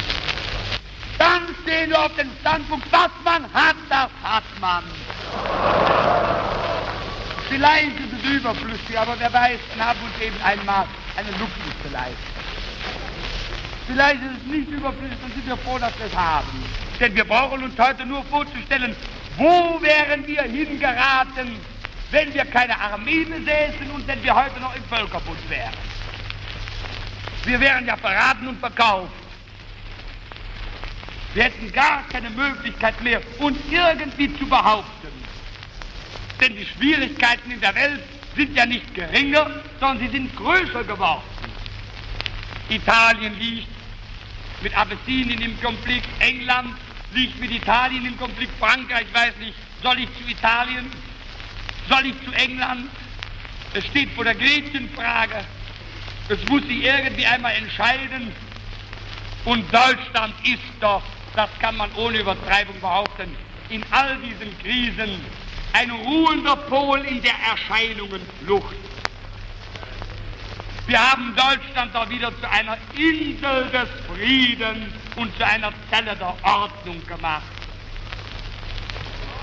Dann 1.18 1.54
stehen 1.62 1.90
wir 1.90 2.04
auf 2.04 2.14
dem 2.16 2.30
Standpunkt, 2.40 2.90
was 2.90 3.10
man 3.24 3.44
hat, 3.54 3.76
das 3.88 4.10
hat 4.24 4.44
man. 4.60 4.82
Vielleicht 7.48 7.98
ist 8.00 8.12
es 8.12 8.30
überflüssig, 8.30 8.98
aber 8.98 9.18
wer 9.18 9.32
weiß, 9.32 9.58
man 9.78 9.88
hat 9.88 9.96
uns 10.02 10.20
eben 10.20 10.36
einmal 10.42 10.84
einen 11.16 11.32
Luxus 11.38 11.72
zu 11.82 11.92
leisten. 11.92 12.16
Vielleicht 13.86 14.20
ist 14.22 14.42
es 14.42 14.52
nicht 14.52 14.68
überflüssig, 14.68 15.16
dann 15.22 15.32
sind 15.32 15.46
wir 15.46 15.56
froh, 15.58 15.78
dass 15.78 15.96
wir 15.98 16.06
es 16.06 16.16
haben. 16.16 16.64
Denn 16.98 17.14
wir 17.14 17.24
brauchen 17.24 17.62
uns 17.62 17.78
heute 17.78 18.04
nur 18.04 18.24
vorzustellen, 18.24 18.96
wo 19.36 19.80
wären 19.80 20.26
wir 20.26 20.42
hingeraten, 20.42 21.56
wenn 22.10 22.34
wir 22.34 22.44
keine 22.46 22.78
Armee 22.78 23.24
besäßen 23.24 23.90
und 23.94 24.06
wenn 24.06 24.22
wir 24.22 24.34
heute 24.34 24.58
noch 24.60 24.74
im 24.74 24.84
Völkerbund 24.84 25.38
wären. 25.48 25.74
Wir 27.44 27.60
wären 27.60 27.86
ja 27.86 27.96
verraten 27.96 28.48
und 28.48 28.58
verkauft. 28.58 29.12
Wir 31.34 31.44
hätten 31.44 31.70
gar 31.72 32.02
keine 32.08 32.30
Möglichkeit 32.30 33.00
mehr, 33.02 33.20
uns 33.38 33.58
irgendwie 33.70 34.36
zu 34.38 34.46
behaupten. 34.46 35.15
Denn 36.40 36.56
die 36.56 36.66
Schwierigkeiten 36.66 37.50
in 37.50 37.60
der 37.60 37.74
Welt 37.74 38.02
sind 38.36 38.54
ja 38.56 38.66
nicht 38.66 38.94
geringer, 38.94 39.50
sondern 39.80 39.98
sie 39.98 40.08
sind 40.08 40.36
größer 40.36 40.84
geworden. 40.84 41.22
Italien 42.68 43.38
liegt 43.38 43.68
mit 44.62 44.76
Abessinien 44.76 45.40
im 45.40 45.60
Konflikt, 45.60 46.08
England 46.18 46.74
liegt 47.14 47.40
mit 47.40 47.50
Italien 47.50 48.06
im 48.06 48.18
Konflikt, 48.18 48.52
Frankreich 48.58 49.06
weiß 49.12 49.36
nicht, 49.38 49.54
soll 49.82 49.98
ich 50.00 50.08
zu 50.18 50.30
Italien, 50.30 50.90
soll 51.88 52.06
ich 52.06 52.14
zu 52.24 52.32
England? 52.32 52.90
Es 53.74 53.84
steht 53.86 54.10
vor 54.12 54.24
der 54.24 54.34
Gretchenfrage. 54.34 55.44
Es 56.28 56.44
muss 56.48 56.62
sich 56.62 56.82
irgendwie 56.82 57.26
einmal 57.26 57.54
entscheiden. 57.54 58.32
Und 59.44 59.72
Deutschland 59.72 60.34
ist 60.44 60.62
doch, 60.80 61.02
das 61.34 61.50
kann 61.60 61.76
man 61.76 61.92
ohne 61.94 62.18
Übertreibung 62.18 62.80
behaupten, 62.80 63.36
in 63.68 63.84
all 63.90 64.16
diesen 64.18 64.58
Krisen 64.58 65.20
ein 65.76 65.90
ruhender 65.90 66.56
Pol 66.56 67.00
in 67.04 67.20
der 67.20 67.34
Erscheinungenflucht. 67.50 68.76
Wir 70.86 70.98
haben 70.98 71.34
Deutschland 71.36 71.94
doch 71.94 72.08
wieder 72.08 72.32
zu 72.40 72.48
einer 72.48 72.78
Insel 72.94 73.68
des 73.70 73.88
Friedens 74.06 74.94
und 75.16 75.36
zu 75.36 75.44
einer 75.44 75.72
Zelle 75.90 76.16
der 76.16 76.34
Ordnung 76.44 77.04
gemacht. 77.06 77.42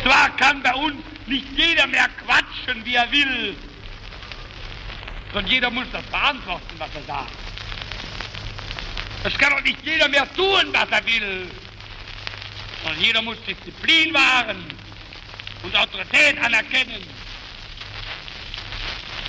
Zwar 0.02 0.36
kann 0.38 0.64
bei 0.64 0.74
uns 0.74 1.04
nicht 1.28 1.48
jeder 1.56 1.86
mehr 1.86 2.08
quatschen, 2.26 2.84
wie 2.84 2.96
er 2.96 3.12
will, 3.12 3.56
sondern 5.34 5.52
jeder 5.52 5.70
muss 5.70 5.86
das 5.92 6.04
beantworten, 6.06 6.76
was 6.80 6.90
er 6.96 7.04
sagt. 7.04 7.32
Es 9.26 9.38
kann 9.38 9.52
doch 9.52 9.62
nicht 9.62 9.86
jeder 9.86 10.10
mehr 10.10 10.28
tun, 10.34 10.66
was 10.72 10.90
er 10.90 11.06
will, 11.06 11.48
sondern 12.82 13.02
jeder 13.02 13.22
muss 13.22 13.38
Disziplin 13.46 14.14
wahren 14.14 14.83
und 15.64 15.76
Autorität 15.76 16.38
anerkennen. 16.44 17.04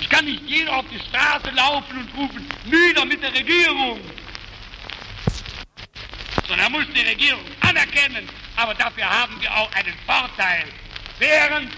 Ich 0.01 0.09
kann 0.09 0.25
nicht 0.25 0.43
jeder 0.45 0.77
auf 0.77 0.85
die 0.91 0.99
Straße 0.99 1.49
laufen 1.55 1.97
und 1.97 2.17
rufen, 2.17 2.47
nieder 2.65 3.05
mit 3.05 3.23
der 3.23 3.33
Regierung. 3.33 3.99
Sondern 6.47 6.59
er 6.59 6.69
muss 6.69 6.85
die 6.93 7.01
Regierung 7.01 7.43
anerkennen. 7.61 8.29
Aber 8.55 8.73
dafür 8.75 9.09
haben 9.09 9.41
wir 9.41 9.51
auch 9.51 9.71
einen 9.73 9.93
Vorteil. 10.05 10.65
Während 11.17 11.71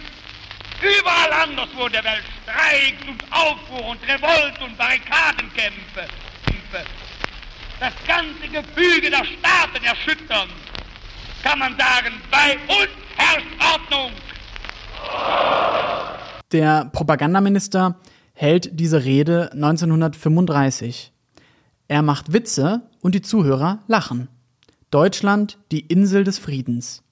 überall 0.82 1.32
anderswo 1.32 1.88
der 1.88 2.04
Welt 2.04 2.24
Streiks 2.44 3.08
und 3.08 3.24
Aufruhr 3.32 3.86
und 3.86 4.04
Revolt 4.08 4.62
und 4.62 4.78
Barrikadenkämpfe 4.78 6.08
das 7.80 7.94
ganze 8.08 8.48
Gefüge 8.48 9.10
der 9.10 9.26
Staaten 9.26 9.84
erschüttern, 9.84 10.50
kann 11.44 11.60
man 11.60 11.78
sagen, 11.78 12.22
bei 12.32 12.58
uns 12.68 12.90
herrscht 13.16 13.48
Ordnung. 13.60 14.12
Der 16.52 16.86
Propagandaminister 16.86 17.98
hält 18.34 18.80
diese 18.80 19.04
Rede 19.04 19.52
1935. 19.52 21.12
Er 21.88 22.02
macht 22.02 22.34
Witze 22.34 22.84
und 23.02 23.16
die 23.16 23.22
Zuhörer 23.22 23.80
lachen. 23.88 24.30
Deutschland, 24.92 25.58
die 25.72 25.82
Insel 25.82 26.24
des 26.24 26.38
Friedens. 26.38 27.04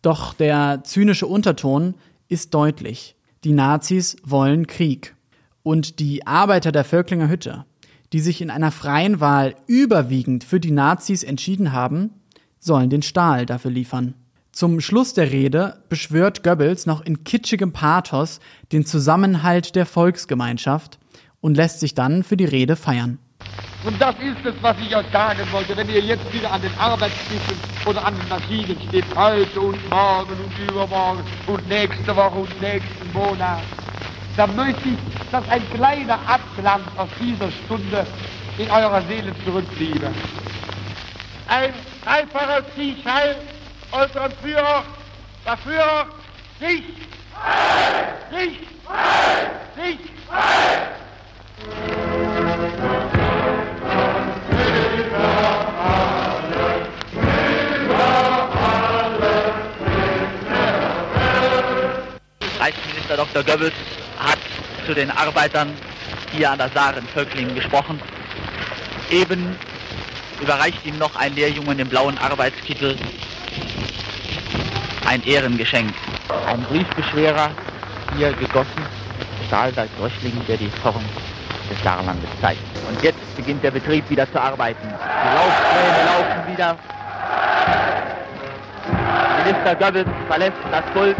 Doch 0.00 0.32
der 0.32 0.82
zynische 0.84 1.26
Unterton 1.26 1.94
ist 2.28 2.54
deutlich. 2.54 3.16
Die 3.44 3.52
Nazis 3.52 4.16
wollen 4.24 4.66
Krieg. 4.66 5.14
Und 5.62 5.98
die 6.00 6.26
Arbeiter 6.26 6.72
der 6.72 6.84
Völklinger 6.84 7.28
Hütte, 7.28 7.66
die 8.12 8.20
sich 8.20 8.40
in 8.40 8.50
einer 8.50 8.70
freien 8.70 9.20
Wahl 9.20 9.54
überwiegend 9.66 10.44
für 10.44 10.60
die 10.60 10.70
Nazis 10.70 11.22
entschieden 11.22 11.72
haben, 11.72 12.10
sollen 12.58 12.88
den 12.90 13.02
Stahl 13.02 13.44
dafür 13.44 13.70
liefern. 13.70 14.14
Zum 14.58 14.80
Schluss 14.80 15.14
der 15.14 15.30
Rede 15.30 15.84
beschwört 15.88 16.42
Goebbels 16.42 16.84
noch 16.84 17.02
in 17.02 17.22
kitschigem 17.22 17.72
Pathos 17.72 18.40
den 18.72 18.84
Zusammenhalt 18.84 19.76
der 19.76 19.86
Volksgemeinschaft 19.86 20.98
und 21.40 21.56
lässt 21.56 21.78
sich 21.78 21.94
dann 21.94 22.24
für 22.24 22.36
die 22.36 22.44
Rede 22.44 22.74
feiern. 22.74 23.20
Und 23.84 24.00
das 24.00 24.16
ist 24.16 24.44
es, 24.44 24.54
was 24.60 24.76
ich 24.80 24.96
euch 24.96 25.06
sagen 25.12 25.46
wollte. 25.52 25.76
Wenn 25.76 25.88
ihr 25.88 26.00
jetzt 26.00 26.32
wieder 26.32 26.50
an 26.50 26.60
den 26.60 26.76
Arbeitstischen 26.76 27.54
oder 27.86 28.04
an 28.04 28.16
den 28.18 28.28
Maschinen 28.28 28.76
steht, 28.88 29.04
heute 29.14 29.60
und 29.60 29.90
morgen 29.90 30.32
und 30.32 30.68
übermorgen 30.68 31.22
und 31.46 31.68
nächste 31.68 32.16
Woche 32.16 32.38
und 32.38 32.60
nächsten 32.60 33.12
Monat, 33.12 33.62
dann 34.36 34.56
möchte 34.56 34.88
ich, 34.88 35.30
dass 35.30 35.48
ein 35.50 35.62
kleiner 35.72 36.18
Abglanz 36.26 36.82
aus 36.96 37.10
dieser 37.20 37.52
Stunde 37.64 38.04
in 38.58 38.68
eurer 38.68 39.02
Seele 39.02 39.32
zurückbliebe. 39.44 40.10
Ein 41.46 41.72
einfaches 42.04 42.64
Siegheil 42.74 43.36
unseren 43.90 44.32
Führer, 44.42 44.84
Führer, 45.64 46.06
sich, 46.60 46.82
sich, 48.30 48.58
sich, 49.76 49.98
Reichsminister 62.58 63.16
Dr. 63.16 63.42
Goebbels 63.44 63.72
hat 64.18 64.38
zu 64.86 64.94
den 64.94 65.10
Arbeitern 65.10 65.72
hier 66.32 66.50
an 66.50 66.58
der 66.58 66.68
Saar 66.70 66.96
in 66.96 67.06
Völklingen 67.06 67.54
gesprochen. 67.54 68.00
Eben 69.10 69.56
überreicht 70.40 70.84
ihm 70.84 70.98
noch 70.98 71.16
ein 71.16 71.34
Lehrjungen 71.34 71.78
im 71.78 71.88
blauen 71.88 72.18
Arbeitskittel 72.18 72.96
ein 75.08 75.24
Ehrengeschenk. 75.24 75.94
Ein 76.46 76.62
Briefbeschwerer 76.64 77.50
hier 78.16 78.32
gegossen, 78.34 78.82
Stahlwerk 79.46 79.88
Röchlingen, 80.00 80.46
der 80.46 80.58
die 80.58 80.68
Form 80.82 81.02
des 81.70 81.82
Saarlandes 81.82 82.28
zeigt. 82.42 82.60
Und 82.88 83.02
jetzt 83.02 83.36
beginnt 83.36 83.64
der 83.64 83.70
Betrieb 83.70 84.08
wieder 84.10 84.30
zu 84.30 84.40
arbeiten. 84.40 84.86
Die 84.86 85.34
Laufpläne 85.34 86.04
laufen 86.04 86.52
wieder. 86.52 86.76
Minister 89.44 89.74
Goebbels 89.76 90.08
verlässt 90.28 90.58
das 90.70 90.84
Pult. 90.92 91.16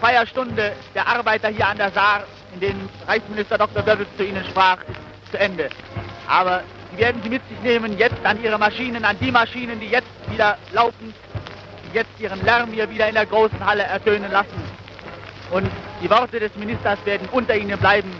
Feierstunde 0.00 0.72
der 0.94 1.06
Arbeiter 1.06 1.48
hier 1.48 1.68
an 1.68 1.76
der 1.76 1.90
Saar, 1.90 2.24
in 2.54 2.60
denen 2.60 2.88
Reichsminister 3.06 3.58
Dr. 3.58 3.82
Goebbels 3.82 4.08
zu 4.16 4.24
Ihnen 4.24 4.44
sprach, 4.46 4.78
ist 4.78 5.30
zu 5.30 5.38
Ende. 5.38 5.68
Aber 6.26 6.62
Sie 6.90 6.98
werden 6.98 7.20
sie 7.22 7.28
mit 7.28 7.42
sich 7.48 7.60
nehmen, 7.60 7.98
jetzt 7.98 8.24
an 8.24 8.42
Ihre 8.42 8.58
Maschinen, 8.58 9.04
an 9.04 9.16
die 9.20 9.30
Maschinen, 9.30 9.80
die 9.80 9.88
jetzt 9.88 10.06
wieder 10.30 10.56
laufen, 10.72 11.12
jetzt 11.94 12.10
ihren 12.18 12.44
Lärm 12.44 12.72
hier 12.72 12.90
wieder 12.90 13.08
in 13.08 13.14
der 13.14 13.26
großen 13.26 13.64
Halle 13.64 13.84
ertönen 13.84 14.30
lassen. 14.30 14.60
Und 15.50 15.70
die 16.02 16.10
Worte 16.10 16.40
des 16.40 16.54
Ministers 16.56 16.98
werden 17.04 17.28
unter 17.32 17.56
Ihnen 17.56 17.78
bleiben 17.78 18.10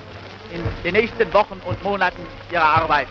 in 0.53 0.63
den 0.85 0.95
nächsten 0.95 1.33
Wochen 1.35 1.61
und 1.65 1.83
Monaten 1.83 2.25
Ihrer 2.51 2.63
Arbeit. 2.63 3.09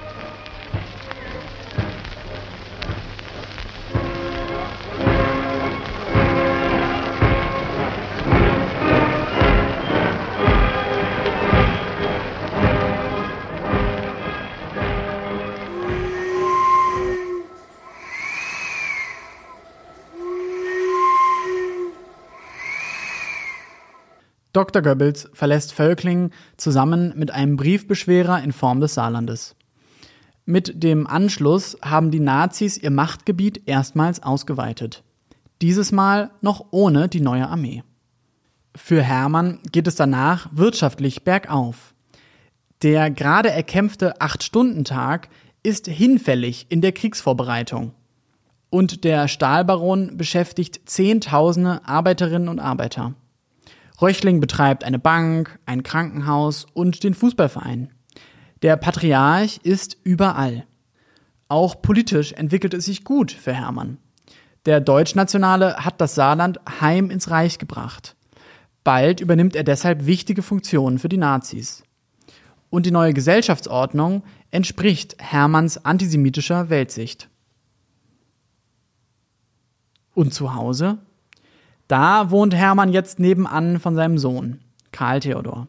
Dr. 24.64 24.82
Goebbels 24.82 25.30
verlässt 25.34 25.74
Völklingen 25.74 26.32
zusammen 26.56 27.12
mit 27.18 27.32
einem 27.32 27.58
Briefbeschwerer 27.58 28.42
in 28.42 28.54
Form 28.54 28.80
des 28.80 28.94
Saarlandes. 28.94 29.58
Mit 30.46 30.82
dem 30.84 31.06
Anschluss 31.06 31.78
haben 31.84 32.12
die 32.12 32.22
Nazis 32.22 32.78
ihr 32.78 32.90
Machtgebiet 32.90 33.64
erstmals 33.66 34.24
ausgeweitet. 34.24 35.04
Dieses 35.62 35.92
Mal 35.92 36.32
noch 36.40 36.68
ohne 36.72 37.10
die 37.10 37.20
neue 37.20 37.50
Armee. 37.50 37.84
Für 38.74 39.02
Hermann 39.02 39.60
geht 39.74 39.86
es 39.86 39.96
danach 39.96 40.48
wirtschaftlich 40.54 41.26
bergauf. 41.26 41.94
Der 42.84 43.12
gerade 43.12 43.52
erkämpfte 43.52 44.22
Acht-Stunden-Tag 44.22 45.28
ist 45.62 45.88
hinfällig 45.88 46.68
in 46.70 46.80
der 46.80 46.94
Kriegsvorbereitung. 46.94 47.92
Und 48.70 49.04
der 49.04 49.28
Stahlbaron 49.28 50.16
beschäftigt 50.16 50.84
Zehntausende 50.86 51.86
Arbeiterinnen 51.86 52.48
und 52.48 52.62
Arbeiter. 52.62 53.14
Röchling 54.04 54.42
betreibt 54.42 54.84
eine 54.84 55.00
Bank, 55.00 55.60
ein 55.66 55.82
Krankenhaus 55.82 56.68
und 56.74 57.06
den 57.06 57.14
Fußballverein. 57.14 57.90
Der 58.62 58.76
Patriarch 58.76 59.62
ist 59.64 59.96
überall. 60.04 60.68
Auch 61.48 61.82
politisch 61.82 62.34
entwickelt 62.34 62.74
es 62.74 62.84
sich 62.84 63.06
gut 63.06 63.32
für 63.32 63.54
Hermann. 63.54 64.00
Der 64.66 64.82
Deutschnationale 64.82 65.78
hat 65.86 66.02
das 66.02 66.16
Saarland 66.16 66.60
heim 66.82 67.10
ins 67.12 67.30
Reich 67.30 67.60
gebracht. 67.60 68.18
Bald 68.84 69.22
übernimmt 69.22 69.56
er 69.56 69.64
deshalb 69.64 70.06
wichtige 70.06 70.42
Funktionen 70.42 71.00
für 71.00 71.08
die 71.08 71.16
Nazis. 71.16 71.84
Und 72.70 72.86
die 72.86 72.92
neue 72.92 73.14
Gesellschaftsordnung 73.14 74.24
entspricht 74.52 75.16
Hermanns 75.20 75.86
antisemitischer 75.86 76.70
Weltsicht. 76.70 77.30
Und 80.14 80.34
zu 80.34 80.56
Hause? 80.56 80.98
Da 81.88 82.32
wohnt 82.32 82.56
Hermann 82.56 82.94
jetzt 82.94 83.20
nebenan 83.20 83.80
von 83.80 83.96
seinem 83.96 84.18
Sohn, 84.18 84.60
Karl 84.92 85.20
Theodor. 85.20 85.68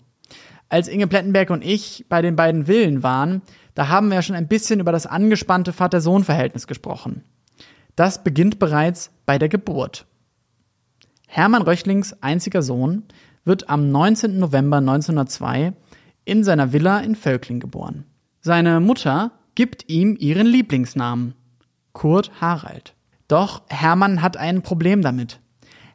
Als 0.68 0.88
Inge 0.88 1.06
Plettenberg 1.06 1.50
und 1.50 1.64
ich 1.64 2.06
bei 2.08 2.22
den 2.22 2.36
beiden 2.36 2.66
Villen 2.66 3.02
waren, 3.02 3.42
da 3.74 3.88
haben 3.88 4.10
wir 4.10 4.22
schon 4.22 4.36
ein 4.36 4.48
bisschen 4.48 4.80
über 4.80 4.92
das 4.92 5.06
angespannte 5.06 5.72
Vater-Sohn-Verhältnis 5.72 6.66
gesprochen. 6.66 7.24
Das 7.96 8.24
beginnt 8.24 8.58
bereits 8.58 9.10
bei 9.26 9.38
der 9.38 9.48
Geburt. 9.48 10.06
Hermann 11.26 11.62
Röchlings 11.62 12.14
einziger 12.22 12.62
Sohn 12.62 13.04
wird 13.44 13.68
am 13.68 13.90
19. 13.90 14.38
November 14.38 14.78
1902 14.78 15.72
in 16.24 16.44
seiner 16.44 16.72
Villa 16.72 17.00
in 17.00 17.16
Völkling 17.16 17.60
geboren. 17.60 18.04
Seine 18.40 18.80
Mutter 18.80 19.32
gibt 19.54 19.88
ihm 19.88 20.16
ihren 20.18 20.46
Lieblingsnamen, 20.46 21.34
Kurt 21.92 22.30
Harald. 22.40 22.94
Doch 23.28 23.62
Hermann 23.68 24.22
hat 24.22 24.36
ein 24.36 24.62
Problem 24.62 25.02
damit. 25.02 25.40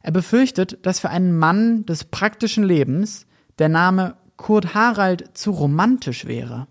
Er 0.02 0.12
befürchtet, 0.12 0.86
dass 0.86 1.00
für 1.00 1.10
einen 1.10 1.38
Mann 1.38 1.86
des 1.86 2.06
praktischen 2.06 2.64
Lebens 2.64 3.26
der 3.58 3.70
Name 3.70 4.16
Kurt 4.38 4.74
Harald 4.74 5.38
zu 5.38 5.52
romantisch 5.52 6.26
wäre. 6.26 6.68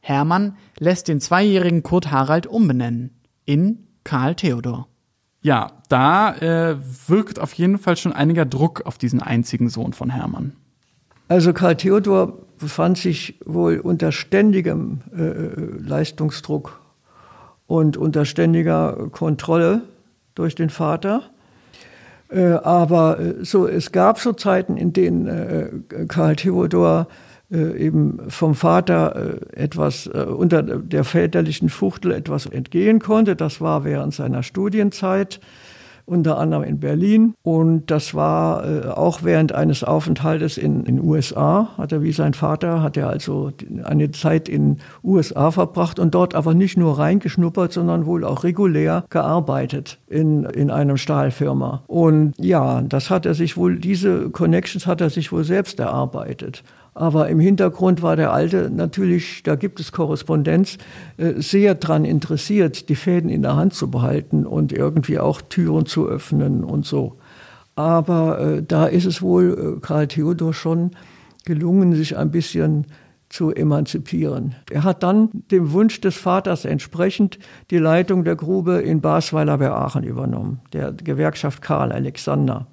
Hermann 0.00 0.56
lässt 0.78 1.08
den 1.08 1.20
zweijährigen 1.20 1.82
Kurt 1.82 2.10
Harald 2.10 2.46
umbenennen 2.46 3.10
in 3.44 3.86
Karl 4.04 4.34
Theodor. 4.34 4.86
Ja, 5.40 5.72
da 5.88 6.34
äh, 6.36 6.76
wirkt 7.06 7.38
auf 7.38 7.52
jeden 7.54 7.78
Fall 7.78 7.96
schon 7.96 8.12
einiger 8.12 8.44
Druck 8.44 8.82
auf 8.84 8.98
diesen 8.98 9.22
einzigen 9.22 9.68
Sohn 9.68 9.92
von 9.92 10.10
Hermann. 10.10 10.52
Also 11.28 11.52
Karl 11.52 11.76
Theodor 11.76 12.46
befand 12.58 12.98
sich 12.98 13.40
wohl 13.44 13.78
unter 13.78 14.12
ständigem 14.12 15.00
äh, 15.16 15.80
Leistungsdruck 15.80 16.80
und 17.66 17.96
unter 17.96 18.24
ständiger 18.24 19.08
Kontrolle 19.10 19.82
durch 20.34 20.54
den 20.54 20.70
Vater. 20.70 21.30
Äh, 22.28 22.52
aber 22.52 23.20
äh, 23.20 23.44
so, 23.44 23.66
es 23.66 23.92
gab 23.92 24.18
so 24.18 24.32
Zeiten, 24.32 24.76
in 24.76 24.92
denen 24.92 25.26
äh, 25.26 26.06
Karl 26.08 26.36
Theodor 26.36 27.08
eben 27.48 28.18
vom 28.26 28.56
Vater 28.56 29.38
etwas 29.52 30.08
unter 30.08 30.64
der 30.64 31.04
väterlichen 31.04 31.68
Fuchtel 31.68 32.10
etwas 32.10 32.46
entgehen 32.46 32.98
konnte. 32.98 33.36
Das 33.36 33.60
war 33.60 33.84
während 33.84 34.12
seiner 34.14 34.42
Studienzeit 34.42 35.38
unter 36.06 36.38
anderem 36.38 36.62
in 36.62 36.80
Berlin. 36.80 37.34
Und 37.42 37.90
das 37.90 38.14
war 38.14 38.64
äh, 38.64 38.88
auch 38.88 39.22
während 39.22 39.52
eines 39.52 39.84
Aufenthaltes 39.84 40.56
in 40.56 40.84
den 40.84 41.00
USA, 41.00 41.68
hat 41.76 41.92
er 41.92 42.02
wie 42.02 42.12
sein 42.12 42.32
Vater, 42.32 42.82
hat 42.82 42.96
er 42.96 43.08
also 43.08 43.52
eine 43.82 44.12
Zeit 44.12 44.48
in 44.48 44.78
USA 45.04 45.50
verbracht 45.50 45.98
und 45.98 46.14
dort 46.14 46.34
aber 46.34 46.54
nicht 46.54 46.76
nur 46.76 46.98
reingeschnuppert, 46.98 47.72
sondern 47.72 48.06
wohl 48.06 48.24
auch 48.24 48.44
regulär 48.44 49.04
gearbeitet 49.10 49.98
in, 50.06 50.44
in 50.44 50.70
einer 50.70 50.96
Stahlfirma. 50.96 51.82
Und 51.88 52.34
ja, 52.38 52.82
das 52.82 53.10
hat 53.10 53.26
er 53.26 53.34
sich 53.34 53.56
wohl, 53.56 53.78
diese 53.78 54.30
Connections 54.30 54.86
hat 54.86 55.00
er 55.00 55.10
sich 55.10 55.32
wohl 55.32 55.44
selbst 55.44 55.80
erarbeitet. 55.80 56.62
Aber 56.96 57.28
im 57.28 57.40
Hintergrund 57.40 58.00
war 58.00 58.16
der 58.16 58.32
Alte 58.32 58.70
natürlich, 58.70 59.42
da 59.42 59.54
gibt 59.54 59.80
es 59.80 59.92
Korrespondenz, 59.92 60.78
äh, 61.18 61.34
sehr 61.36 61.74
daran 61.74 62.06
interessiert, 62.06 62.88
die 62.88 62.94
Fäden 62.94 63.28
in 63.28 63.42
der 63.42 63.54
Hand 63.54 63.74
zu 63.74 63.90
behalten 63.90 64.46
und 64.46 64.72
irgendwie 64.72 65.18
auch 65.18 65.42
Türen 65.42 65.84
zu 65.84 66.08
öffnen 66.08 66.64
und 66.64 66.86
so. 66.86 67.18
Aber 67.74 68.40
äh, 68.40 68.62
da 68.62 68.86
ist 68.86 69.04
es 69.04 69.20
wohl 69.20 69.76
äh, 69.76 69.80
Karl 69.82 70.08
Theodor 70.08 70.54
schon 70.54 70.92
gelungen, 71.44 71.92
sich 71.92 72.16
ein 72.16 72.30
bisschen 72.30 72.86
zu 73.28 73.50
emanzipieren. 73.50 74.54
Er 74.70 74.84
hat 74.84 75.02
dann 75.02 75.28
dem 75.50 75.72
Wunsch 75.72 76.00
des 76.00 76.16
Vaters 76.16 76.64
entsprechend 76.64 77.38
die 77.70 77.76
Leitung 77.76 78.24
der 78.24 78.36
Grube 78.36 78.76
in 78.76 79.02
Basweiler 79.02 79.58
bei 79.58 79.70
Aachen 79.70 80.02
übernommen, 80.02 80.60
der 80.72 80.92
Gewerkschaft 80.92 81.60
Karl 81.60 81.92
Alexander. 81.92 82.66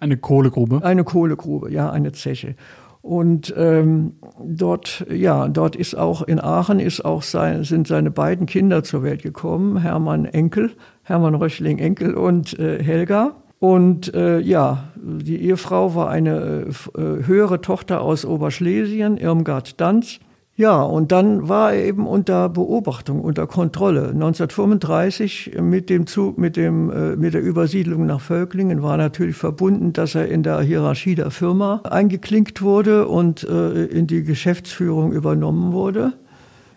Eine 0.00 0.18
Kohlegrube? 0.18 0.84
Eine 0.84 1.04
Kohlegrube, 1.04 1.70
ja, 1.70 1.90
eine 1.90 2.12
Zeche. 2.12 2.56
Und 3.02 3.54
ähm, 3.56 4.14
dort, 4.44 5.06
ja, 5.10 5.48
dort 5.48 5.74
ist 5.74 5.94
auch 5.94 6.22
in 6.22 6.38
Aachen 6.38 6.80
ist 6.80 7.02
auch 7.04 7.22
sein, 7.22 7.64
sind 7.64 7.86
seine 7.86 8.10
beiden 8.10 8.46
Kinder 8.46 8.82
zur 8.82 9.02
Welt 9.02 9.22
gekommen, 9.22 9.78
Hermann 9.78 10.26
Enkel, 10.26 10.72
Hermann 11.02 11.34
Röchling 11.34 11.78
Enkel 11.78 12.14
und 12.14 12.58
äh, 12.58 12.82
Helga. 12.82 13.36
Und 13.58 14.12
äh, 14.14 14.38
ja, 14.40 14.84
die 14.96 15.40
Ehefrau 15.42 15.94
war 15.94 16.08
eine 16.08 16.66
äh, 16.96 17.00
höhere 17.00 17.60
Tochter 17.60 18.00
aus 18.00 18.24
Oberschlesien, 18.24 19.16
Irmgard 19.16 19.80
Danz. 19.80 20.18
Ja, 20.60 20.82
und 20.82 21.10
dann 21.10 21.48
war 21.48 21.72
er 21.72 21.86
eben 21.86 22.06
unter 22.06 22.50
Beobachtung, 22.50 23.22
unter 23.22 23.46
Kontrolle. 23.46 24.08
1935 24.08 25.52
mit 25.58 25.88
dem 25.88 26.06
Zug, 26.06 26.36
mit 26.36 26.58
dem, 26.58 26.90
äh, 26.90 27.16
mit 27.16 27.32
der 27.32 27.40
Übersiedlung 27.40 28.04
nach 28.04 28.20
Völklingen 28.20 28.82
war 28.82 28.98
natürlich 28.98 29.36
verbunden, 29.36 29.94
dass 29.94 30.14
er 30.14 30.28
in 30.28 30.42
der 30.42 30.60
Hierarchie 30.60 31.14
der 31.14 31.30
Firma 31.30 31.80
eingeklinkt 31.84 32.60
wurde 32.60 33.08
und 33.08 33.42
äh, 33.42 33.86
in 33.86 34.06
die 34.06 34.22
Geschäftsführung 34.22 35.12
übernommen 35.12 35.72
wurde. 35.72 36.12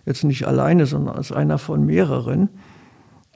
Jetzt 0.05 0.23
nicht 0.23 0.47
alleine, 0.47 0.85
sondern 0.85 1.17
als 1.17 1.33
einer 1.33 1.57
von 1.57 1.85
mehreren. 1.85 2.47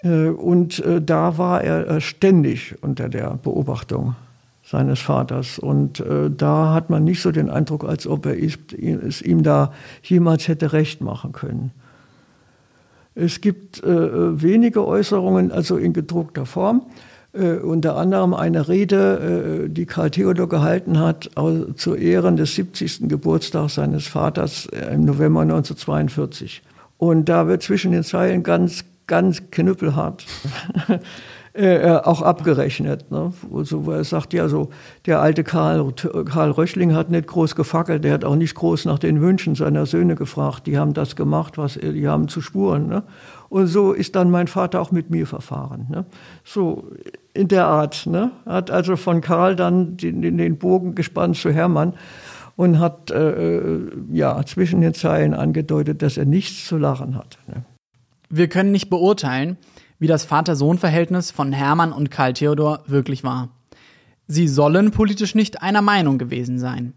Äh, 0.01 0.29
und 0.29 0.81
da 1.01 1.37
war 1.37 1.61
er 1.61 1.99
ständig 1.99 2.73
unter 2.81 3.09
der 3.09 3.37
Beobachtung 3.43 4.15
seines 4.69 4.99
Vaters. 4.99 5.59
Und 5.59 5.99
äh, 6.01 6.29
da 6.29 6.73
hat 6.73 6.89
man 6.89 7.03
nicht 7.03 7.21
so 7.21 7.31
den 7.31 7.49
Eindruck, 7.49 7.85
als 7.85 8.05
ob 8.05 8.25
er 8.25 8.35
es 8.37 9.21
ihm 9.21 9.43
da 9.43 9.71
jemals 10.03 10.47
hätte 10.47 10.73
recht 10.73 11.01
machen 11.01 11.31
können. 11.31 11.71
Es 13.15 13.41
gibt 13.41 13.81
äh, 13.83 14.41
wenige 14.41 14.85
Äußerungen, 14.85 15.51
also 15.51 15.77
in 15.77 15.93
gedruckter 15.93 16.45
Form, 16.45 16.83
äh, 17.33 17.53
unter 17.53 17.95
anderem 17.95 18.33
eine 18.33 18.67
Rede, 18.67 19.63
äh, 19.65 19.69
die 19.69 19.85
Karl 19.85 20.11
Theodor 20.11 20.49
gehalten 20.49 20.99
hat 20.99 21.31
zu 21.75 21.95
Ehren 21.95 22.35
des 22.35 22.55
70. 22.55 23.07
Geburtstags 23.07 23.75
seines 23.75 24.05
Vaters 24.05 24.67
äh, 24.67 24.93
im 24.93 25.05
November 25.05 25.41
1942. 25.41 26.61
Und 26.97 27.29
da 27.29 27.47
wird 27.47 27.63
zwischen 27.63 27.91
den 27.91 28.03
Zeilen 28.03 28.43
ganz, 28.43 28.83
ganz 29.07 29.41
knüppelhart 29.49 30.25
Äh, 31.57 31.77
äh, 31.77 32.01
auch 32.03 32.21
abgerechnet. 32.21 33.09
Ne? 33.09 33.33
Also, 33.51 33.91
er 33.91 34.03
sagt, 34.03 34.31
ja, 34.33 34.47
so 34.47 34.69
der 35.07 35.21
alte 35.21 35.43
Karl, 35.43 35.91
Karl 35.91 36.51
Röchling 36.51 36.93
hat 36.93 37.09
nicht 37.09 37.25
groß 37.25 37.55
gefackelt, 37.55 38.03
der 38.03 38.13
hat 38.13 38.23
auch 38.23 38.35
nicht 38.35 38.53
groß 38.53 38.85
nach 38.85 38.99
den 38.99 39.21
Wünschen 39.21 39.55
seiner 39.55 39.87
Söhne 39.87 40.13
gefragt. 40.13 40.67
Die 40.67 40.77
haben 40.77 40.93
das 40.93 41.15
gemacht, 41.15 41.57
was 41.57 41.73
die 41.73 42.07
haben 42.07 42.27
zu 42.27 42.41
spuren. 42.41 42.87
Ne? 42.87 43.01
Und 43.49 43.65
so 43.65 43.91
ist 43.91 44.15
dann 44.15 44.29
mein 44.29 44.45
Vater 44.45 44.79
auch 44.79 44.91
mit 44.91 45.09
mir 45.09 45.25
verfahren. 45.25 45.87
Ne? 45.89 46.05
So 46.43 46.91
in 47.33 47.47
der 47.47 47.65
Art. 47.65 48.05
Ne? 48.05 48.33
Hat 48.45 48.69
also 48.69 48.95
von 48.95 49.21
Karl 49.21 49.55
dann 49.55 49.97
den, 49.97 50.21
den 50.21 50.57
Bogen 50.59 50.93
gespannt 50.93 51.37
zu 51.37 51.49
Hermann 51.49 51.95
und 52.55 52.77
hat 52.77 53.09
äh, 53.09 53.57
äh, 53.57 53.91
ja 54.11 54.45
zwischen 54.45 54.81
den 54.81 54.93
Zeilen 54.93 55.33
angedeutet, 55.33 56.03
dass 56.03 56.17
er 56.17 56.25
nichts 56.25 56.67
zu 56.67 56.77
lachen 56.77 57.15
hat. 57.15 57.39
Ne? 57.47 57.63
Wir 58.29 58.47
können 58.47 58.71
nicht 58.71 58.91
beurteilen, 58.91 59.57
wie 59.99 60.07
das 60.07 60.25
Vater-Sohn-Verhältnis 60.25 61.31
von 61.31 61.51
Hermann 61.51 61.91
und 61.91 62.11
Karl 62.11 62.33
Theodor 62.33 62.83
wirklich 62.87 63.23
war. 63.23 63.49
Sie 64.27 64.47
sollen 64.47 64.91
politisch 64.91 65.35
nicht 65.35 65.61
einer 65.61 65.81
Meinung 65.81 66.17
gewesen 66.17 66.59
sein. 66.59 66.93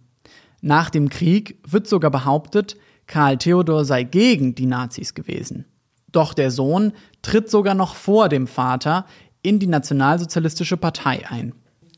Nach 0.61 0.90
dem 0.90 1.09
Krieg 1.09 1.59
wird 1.66 1.86
sogar 1.86 2.11
behauptet, 2.11 2.76
Karl 3.07 3.38
Theodor 3.38 3.84
sei 3.84 4.03
gegen 4.03 4.55
die 4.55 4.66
Nazis 4.66 5.14
gewesen. 5.14 5.64
Doch 6.12 6.34
der 6.34 6.51
Sohn 6.51 6.92
tritt 7.22 7.51
sogar 7.51 7.74
noch 7.74 7.94
vor 7.94 8.28
dem 8.28 8.46
Vater 8.46 9.07
in 9.42 9.59
die 9.59 9.66
Nationalsozialistische 9.66 10.76
Partei 10.76 11.24
ein. 11.28 11.55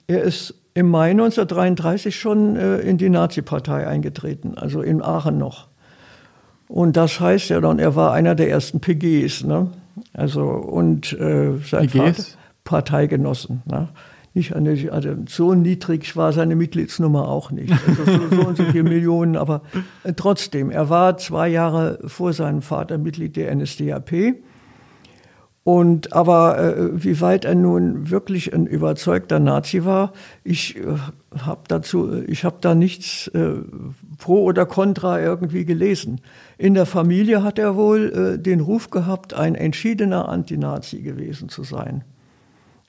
Er 0.06 0.22
ist 0.22 0.54
im 0.74 0.88
Mai 0.88 1.10
1933 1.10 2.18
schon 2.18 2.56
äh, 2.56 2.78
in 2.78 2.98
die 2.98 3.10
Nazi-Partei 3.10 3.86
eingetreten, 3.86 4.56
also 4.56 4.80
in 4.80 5.02
Aachen 5.02 5.38
noch. 5.38 5.68
Und 6.68 6.96
das 6.96 7.20
heißt 7.20 7.50
ja 7.50 7.60
dann, 7.60 7.78
er 7.78 7.96
war 7.96 8.12
einer 8.12 8.34
der 8.34 8.48
ersten 8.48 8.80
PGs. 8.80 9.44
Ne? 9.44 9.70
Also 10.12 10.44
und 10.44 11.12
äh, 11.12 11.56
sein? 11.58 11.88
Vater, 11.88 12.24
Parteigenossen. 12.64 13.62
Ne? 13.66 13.88
nicht 14.34 14.54
an 14.56 14.64
der, 14.64 14.92
also 14.92 15.14
so 15.28 15.54
niedrig 15.54 16.16
war 16.16 16.32
seine 16.32 16.56
Mitgliedsnummer 16.56 17.28
auch 17.28 17.50
nicht. 17.50 17.72
Also 17.86 18.04
so, 18.04 18.36
so 18.36 18.46
und 18.46 18.56
so 18.56 18.64
viele 18.64 18.84
Millionen, 18.84 19.36
aber 19.36 19.62
äh, 20.04 20.14
trotzdem, 20.14 20.70
er 20.70 20.88
war 20.88 21.18
zwei 21.18 21.48
Jahre 21.48 21.98
vor 22.06 22.32
seinem 22.32 22.62
Vater 22.62 22.98
Mitglied 22.98 23.36
der 23.36 23.54
NSDAP. 23.54 24.36
Und 25.64 26.12
aber 26.12 26.58
äh, 26.58 27.04
wie 27.04 27.20
weit 27.20 27.44
er 27.44 27.54
nun 27.54 28.10
wirklich 28.10 28.52
ein 28.52 28.66
überzeugter 28.66 29.38
Nazi 29.38 29.84
war, 29.84 30.12
ich 30.42 30.76
äh, 30.76 30.96
habe 31.38 31.62
dazu, 31.68 32.20
ich 32.26 32.44
habe 32.44 32.56
da 32.60 32.74
nichts 32.74 33.28
äh, 33.28 33.54
pro 34.18 34.42
oder 34.42 34.66
contra 34.66 35.20
irgendwie 35.20 35.64
gelesen. 35.64 36.20
In 36.58 36.74
der 36.74 36.86
Familie 36.86 37.44
hat 37.44 37.60
er 37.60 37.76
wohl 37.76 38.36
äh, 38.36 38.42
den 38.42 38.60
Ruf 38.60 38.90
gehabt, 38.90 39.34
ein 39.34 39.54
entschiedener 39.54 40.28
Antinazi 40.28 41.00
gewesen 41.00 41.48
zu 41.48 41.62
sein. 41.62 42.02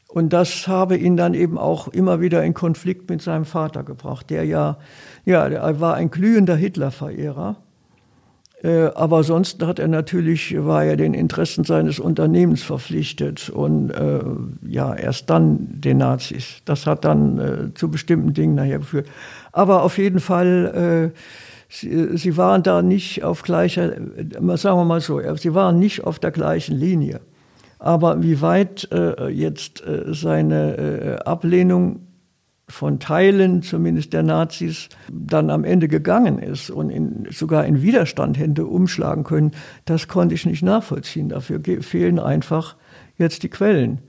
Und 0.08 0.34
das 0.34 0.68
habe 0.68 0.98
ihn 0.98 1.16
dann 1.16 1.36
eben 1.36 1.60
auch 1.60 1.88
immer 1.88 2.22
wieder 2.22 2.44
in 2.44 2.56
Konflikt 2.56 3.10
mit 3.10 3.22
seinem 3.22 3.46
Vater 3.46 3.84
gebracht, 3.84 4.30
der 4.30 4.46
ja, 4.46 4.78
ja, 5.26 5.48
er 5.48 5.80
war 5.80 5.96
ein 5.96 6.12
glühender 6.12 6.56
Hitler-Verehrer. 6.56 7.58
Äh, 8.64 8.92
aber 8.96 9.24
sonst 9.24 9.62
hat 9.62 9.78
er 9.78 9.90
natürlich, 9.90 10.56
war 10.58 10.86
er 10.86 10.96
den 10.96 11.14
Interessen 11.14 11.66
seines 11.66 12.00
Unternehmens 12.00 12.64
verpflichtet 12.64 13.50
und 13.50 13.90
äh, 13.92 14.22
ja, 14.66 14.96
erst 14.96 15.30
dann 15.30 15.68
den 15.82 15.98
Nazis. 15.98 16.62
Das 16.64 16.88
hat 16.88 17.04
dann 17.04 17.40
äh, 17.40 17.74
zu 17.74 17.92
bestimmten 17.92 18.34
Dingen 18.34 18.56
nachher 18.56 18.80
geführt. 18.80 19.08
Aber 19.52 19.84
auf 19.84 19.98
jeden 19.98 20.22
Fall, 20.22 21.12
äh, 21.14 21.20
sie, 21.68 22.18
sie 22.18 22.38
waren 22.38 22.64
da 22.64 22.82
nicht 22.82 23.24
auf 23.24 23.44
gleicher, 23.44 23.90
sagen 23.90 24.80
wir 24.80 24.86
mal 24.86 25.02
so, 25.02 25.20
sie 25.36 25.54
waren 25.54 25.78
nicht 25.78 26.06
auf 26.06 26.20
der 26.20 26.32
gleichen 26.32 26.78
Linie. 26.78 27.20
Aber 27.80 28.24
wie 28.24 28.40
weit 28.40 28.88
äh, 28.94 29.28
jetzt 29.28 29.86
äh, 29.86 30.14
seine 30.14 30.78
äh, 30.78 31.16
Ablehnung 31.26 32.08
von 32.74 33.00
Teilen, 33.00 33.62
zumindest 33.62 34.14
der 34.14 34.24
Nazis, 34.24 34.90
dann 35.12 35.52
am 35.52 35.64
Ende 35.64 35.88
gegangen 35.88 36.40
ist 36.40 36.72
und 36.72 36.90
in, 36.90 37.28
sogar 37.30 37.66
in 37.66 37.84
Widerstand 37.84 38.40
hätte 38.40 38.66
umschlagen 38.66 39.24
können, 39.24 39.52
das 39.86 40.08
konnte 40.08 40.34
ich 40.34 40.48
nicht 40.48 40.64
nachvollziehen. 40.64 41.30
Dafür 41.30 41.62
fehlen 41.82 42.18
einfach 42.18 42.76
jetzt 43.16 43.44
die 43.44 43.50
Quellen. 43.50 44.00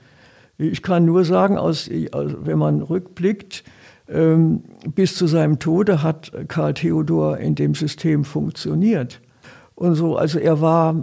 Ich 0.57 0.83
kann 0.83 1.05
nur 1.05 1.27
sagen, 1.27 1.59
aus, 1.59 1.91
wenn 1.91 2.59
man 2.59 2.81
rückblickt, 2.81 3.65
ähm, 4.09 4.63
bis 4.95 5.15
zu 5.15 5.27
seinem 5.27 5.59
Tode 5.59 6.03
hat 6.03 6.33
Karl 6.49 6.73
Theodor 6.73 7.37
in 7.37 7.55
dem 7.55 7.75
System 7.75 8.25
funktioniert 8.25 9.21
und 9.75 9.95
so. 9.95 10.17
Also 10.17 10.39
er 10.39 10.61
war, 10.61 10.95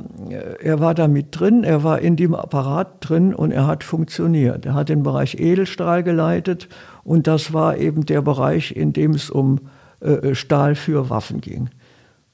er 0.59 0.79
war 0.79 0.93
da 0.93 1.07
mit 1.07 1.27
drin, 1.39 1.63
er 1.63 1.83
war 1.83 1.99
in 1.99 2.15
dem 2.15 2.33
Apparat 2.33 2.97
drin 3.01 3.33
und 3.33 3.51
er 3.51 3.67
hat 3.67 3.83
funktioniert. 3.83 4.65
Er 4.65 4.73
hat 4.73 4.89
den 4.89 5.03
Bereich 5.03 5.39
Edelstahl 5.39 6.03
geleitet 6.03 6.67
und 7.03 7.27
das 7.27 7.53
war 7.53 7.77
eben 7.77 8.05
der 8.05 8.21
Bereich, 8.21 8.75
in 8.75 8.93
dem 8.93 9.11
es 9.11 9.29
um 9.29 9.59
äh, 9.99 10.33
Stahl 10.35 10.75
für 10.75 11.09
Waffen 11.09 11.41
ging, 11.41 11.69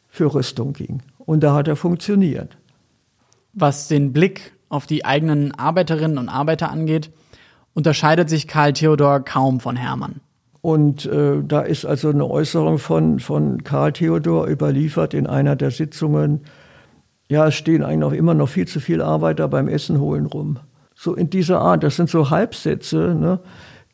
für 0.08 0.34
Rüstung 0.34 0.74
ging. 0.74 1.02
Und 1.18 1.42
da 1.42 1.54
hat 1.54 1.68
er 1.68 1.76
funktioniert. 1.76 2.58
Was 3.54 3.88
den 3.88 4.14
Blick 4.14 4.54
auf 4.70 4.86
die 4.86 5.06
eigenen 5.06 5.54
Arbeiterinnen 5.54 6.18
und 6.18 6.30
Arbeiter 6.30 6.70
angeht, 6.72 7.12
unterscheidet 7.74 8.30
sich 8.30 8.48
Karl 8.48 8.74
Theodor 8.74 9.22
kaum 9.22 9.60
von 9.60 9.76
Hermann. 9.76 10.22
Und 10.68 11.06
äh, 11.06 11.44
da 11.48 11.62
ist 11.62 11.86
also 11.86 12.10
eine 12.10 12.30
Äußerung 12.30 12.78
von, 12.78 13.22
von 13.22 13.64
Karl 13.64 13.94
Theodor 13.94 14.50
überliefert 14.50 15.14
in 15.14 15.26
einer 15.26 15.56
der 15.56 15.72
Sitzungen. 15.72 16.42
Ja, 17.30 17.48
es 17.48 17.56
stehen 17.56 17.84
eigentlich 17.84 18.00
noch 18.00 18.12
immer 18.12 18.34
noch 18.34 18.50
viel 18.50 18.68
zu 18.68 18.82
viele 18.82 19.06
Arbeiter 19.06 19.48
beim 19.48 19.70
Essen 19.70 20.02
holen 20.02 20.26
rum. 20.26 20.60
So 20.94 21.14
in 21.14 21.30
dieser 21.30 21.62
Art. 21.62 21.86
Das 21.86 21.96
sind 21.96 22.10
so 22.10 22.32
Halbsätze, 22.32 23.16
ne, 23.18 23.40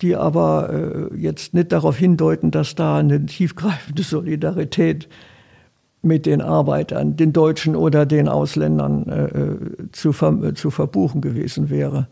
die 0.02 0.16
aber 0.16 1.12
äh, 1.12 1.16
jetzt 1.16 1.54
nicht 1.54 1.72
darauf 1.72 1.96
hindeuten, 1.96 2.50
dass 2.50 2.74
da 2.74 2.98
eine 2.98 3.24
tiefgreifende 3.24 4.02
Solidarität 4.02 5.08
mit 6.02 6.26
den 6.26 6.42
Arbeitern, 6.42 7.16
den 7.16 7.34
Deutschen 7.34 7.76
oder 7.76 8.08
den 8.08 8.28
Ausländern 8.28 9.08
äh, 9.10 9.26
äh 9.26 9.92
zu, 9.92 10.12
ver 10.12 10.56
zu 10.56 10.72
verbuchen 10.72 11.22
gewesen 11.22 11.70
wäre. 11.70 12.08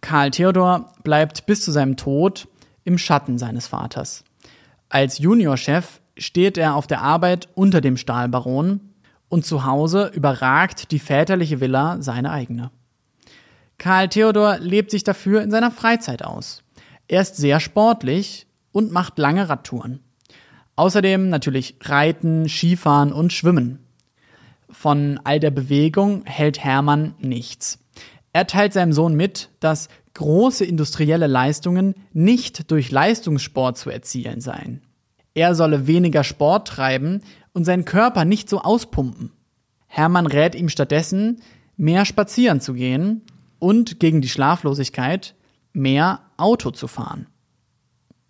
Karl 0.00 0.32
Theodor 0.32 0.86
bleibt 1.04 1.46
bis 1.46 1.64
zu 1.64 1.70
seinem 1.70 1.96
Tod 1.96 2.48
im 2.84 2.98
Schatten 2.98 3.38
seines 3.38 3.66
Vaters. 3.66 4.24
Als 4.88 5.18
Juniorchef 5.18 6.00
steht 6.16 6.58
er 6.58 6.74
auf 6.74 6.86
der 6.86 7.00
Arbeit 7.00 7.48
unter 7.54 7.80
dem 7.80 7.96
Stahlbaron 7.96 8.80
und 9.28 9.46
zu 9.46 9.64
Hause 9.64 10.10
überragt 10.14 10.90
die 10.90 10.98
väterliche 10.98 11.60
Villa 11.60 11.96
seine 12.00 12.30
eigene. 12.30 12.70
Karl 13.78 14.08
Theodor 14.08 14.58
lebt 14.58 14.90
sich 14.90 15.04
dafür 15.04 15.42
in 15.42 15.50
seiner 15.50 15.70
Freizeit 15.70 16.24
aus. 16.24 16.62
Er 17.08 17.22
ist 17.22 17.36
sehr 17.36 17.58
sportlich 17.58 18.46
und 18.70 18.92
macht 18.92 19.18
lange 19.18 19.48
Radtouren. 19.48 20.00
Außerdem 20.76 21.28
natürlich 21.28 21.76
Reiten, 21.80 22.48
Skifahren 22.48 23.12
und 23.12 23.32
Schwimmen. 23.32 23.80
Von 24.70 25.20
all 25.24 25.40
der 25.40 25.50
Bewegung 25.50 26.24
hält 26.24 26.62
Hermann 26.62 27.14
nichts. 27.18 27.78
Er 28.32 28.46
teilt 28.46 28.72
seinem 28.72 28.92
Sohn 28.92 29.14
mit, 29.14 29.50
dass 29.60 29.88
große 30.14 30.64
industrielle 30.64 31.26
Leistungen 31.26 31.94
nicht 32.12 32.70
durch 32.70 32.90
Leistungssport 32.90 33.78
zu 33.78 33.90
erzielen 33.90 34.40
seien. 34.40 34.82
Er 35.34 35.54
solle 35.54 35.86
weniger 35.86 36.24
Sport 36.24 36.68
treiben 36.68 37.22
und 37.52 37.64
seinen 37.64 37.84
Körper 37.84 38.24
nicht 38.24 38.48
so 38.48 38.60
auspumpen. 38.60 39.32
Hermann 39.86 40.26
rät 40.26 40.54
ihm 40.54 40.68
stattdessen, 40.68 41.42
mehr 41.76 42.04
spazieren 42.04 42.60
zu 42.60 42.74
gehen 42.74 43.22
und 43.58 44.00
gegen 44.00 44.20
die 44.20 44.28
Schlaflosigkeit 44.28 45.34
mehr 45.72 46.20
Auto 46.36 46.70
zu 46.70 46.88
fahren. 46.88 47.26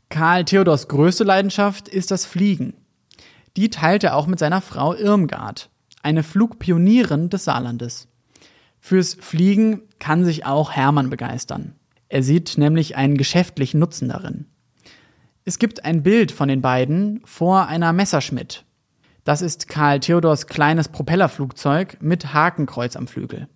Karl 0.08 0.44
Theodors 0.44 0.88
größte 0.88 1.24
Leidenschaft 1.24 1.88
ist 1.88 2.10
das 2.10 2.26
Fliegen. 2.26 2.74
Die 3.56 3.70
teilt 3.70 4.04
er 4.04 4.16
auch 4.16 4.26
mit 4.26 4.38
seiner 4.38 4.60
Frau 4.60 4.94
Irmgard, 4.94 5.70
eine 6.02 6.22
Flugpionierin 6.22 7.30
des 7.30 7.44
Saarlandes. 7.44 8.08
Fürs 8.80 9.14
Fliegen 9.14 9.82
kann 10.02 10.24
sich 10.24 10.44
auch 10.44 10.72
Hermann 10.72 11.10
begeistern. 11.10 11.76
Er 12.08 12.24
sieht 12.24 12.58
nämlich 12.58 12.96
einen 12.96 13.16
geschäftlichen 13.16 13.78
Nutzen 13.78 14.08
darin. 14.08 14.46
Es 15.44 15.60
gibt 15.60 15.84
ein 15.84 16.02
Bild 16.02 16.32
von 16.32 16.48
den 16.48 16.60
beiden 16.60 17.20
vor 17.24 17.68
einer 17.68 17.92
Messerschmidt. 17.92 18.64
Das 19.22 19.42
ist 19.42 19.68
Karl 19.68 20.00
Theodors 20.00 20.48
kleines 20.48 20.88
Propellerflugzeug 20.88 21.98
mit 22.00 22.34
Hakenkreuz 22.34 22.96
am 22.96 23.06
Flügel. 23.06 23.46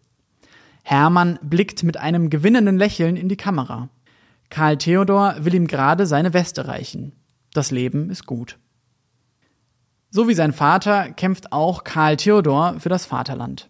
Hermann 0.84 1.40
blickt 1.42 1.82
mit 1.82 1.96
einem 1.96 2.30
gewinnenden 2.30 2.78
Lächeln 2.78 3.16
in 3.16 3.28
die 3.28 3.36
Kamera. 3.36 3.88
Karl 4.48 4.78
Theodor 4.78 5.34
will 5.40 5.54
ihm 5.54 5.66
gerade 5.66 6.06
seine 6.06 6.32
Weste 6.32 6.68
reichen. 6.68 7.10
Das 7.54 7.72
Leben 7.72 8.08
ist 8.08 8.24
gut. 8.24 8.56
So 10.10 10.28
wie 10.28 10.34
sein 10.34 10.52
Vater 10.52 11.10
kämpft 11.10 11.50
auch 11.50 11.82
Karl 11.82 12.16
Theodor 12.16 12.76
für 12.78 12.88
das 12.88 13.04
Vaterland. 13.04 13.68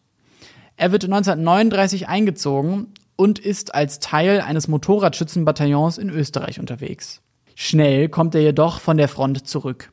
Er 0.78 0.92
wird 0.92 1.04
1939 1.04 2.08
eingezogen 2.08 2.88
und 3.16 3.38
ist 3.38 3.74
als 3.74 3.98
Teil 3.98 4.42
eines 4.42 4.68
Motorradschützenbataillons 4.68 5.96
in 5.96 6.10
Österreich 6.10 6.60
unterwegs. 6.60 7.22
Schnell 7.54 8.10
kommt 8.10 8.34
er 8.34 8.42
jedoch 8.42 8.80
von 8.80 8.98
der 8.98 9.08
Front 9.08 9.48
zurück. 9.48 9.90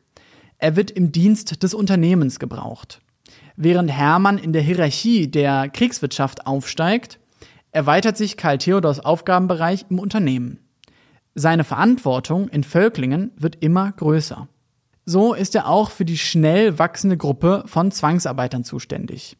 Er 0.57 0.75
wird 0.75 0.91
im 0.91 1.13
Dienst 1.13 1.63
des 1.63 1.73
Unternehmens 1.73 2.37
gebraucht. 2.37 2.99
Während 3.55 3.91
Hermann 3.91 4.37
in 4.37 4.51
der 4.51 4.61
Hierarchie 4.61 5.27
der 5.31 5.69
Kriegswirtschaft 5.69 6.45
aufsteigt, 6.45 7.19
erweitert 7.71 8.17
sich 8.17 8.35
Karl 8.35 8.57
Theodors 8.57 8.99
Aufgabenbereich 8.99 9.85
im 9.89 9.99
Unternehmen. 9.99 10.59
Seine 11.33 11.63
Verantwortung 11.63 12.49
in 12.49 12.65
Völklingen 12.65 13.31
wird 13.37 13.63
immer 13.63 13.91
größer. 13.93 14.49
So 15.05 15.33
ist 15.33 15.55
er 15.55 15.69
auch 15.69 15.91
für 15.91 16.05
die 16.05 16.17
schnell 16.17 16.77
wachsende 16.77 17.17
Gruppe 17.17 17.63
von 17.67 17.91
Zwangsarbeitern 17.91 18.65
zuständig 18.65 19.37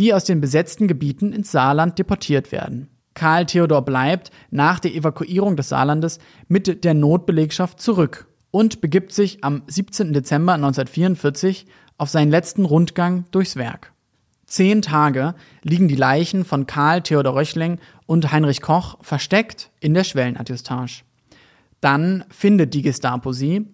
die 0.00 0.14
aus 0.14 0.24
den 0.24 0.40
besetzten 0.40 0.88
Gebieten 0.88 1.32
ins 1.32 1.52
Saarland 1.52 1.98
deportiert 1.98 2.52
werden. 2.52 2.88
Karl 3.12 3.44
Theodor 3.44 3.82
bleibt 3.82 4.30
nach 4.50 4.80
der 4.80 4.94
Evakuierung 4.94 5.56
des 5.56 5.68
Saarlandes 5.68 6.20
mit 6.48 6.84
der 6.84 6.94
Notbelegschaft 6.94 7.80
zurück 7.80 8.26
und 8.50 8.80
begibt 8.80 9.12
sich 9.12 9.44
am 9.44 9.62
17. 9.66 10.14
Dezember 10.14 10.54
1944 10.54 11.66
auf 11.98 12.08
seinen 12.08 12.30
letzten 12.30 12.64
Rundgang 12.64 13.26
durchs 13.30 13.56
Werk. 13.56 13.92
Zehn 14.46 14.80
Tage 14.80 15.34
liegen 15.62 15.86
die 15.86 15.96
Leichen 15.96 16.46
von 16.46 16.66
Karl 16.66 17.02
Theodor 17.02 17.36
Röchling 17.36 17.78
und 18.06 18.32
Heinrich 18.32 18.62
Koch 18.62 18.96
versteckt 19.02 19.70
in 19.80 19.92
der 19.92 20.04
Schwellenadjustage. 20.04 21.02
Dann 21.82 22.24
findet 22.30 22.72
die 22.72 22.82
Gestapo 22.82 23.32
sie 23.32 23.66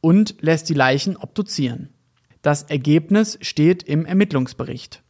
und 0.00 0.36
lässt 0.40 0.68
die 0.68 0.74
Leichen 0.74 1.16
obduzieren. 1.16 1.90
Das 2.42 2.62
Ergebnis 2.62 3.36
steht 3.42 3.82
im 3.82 4.06
Ermittlungsbericht. 4.06 5.02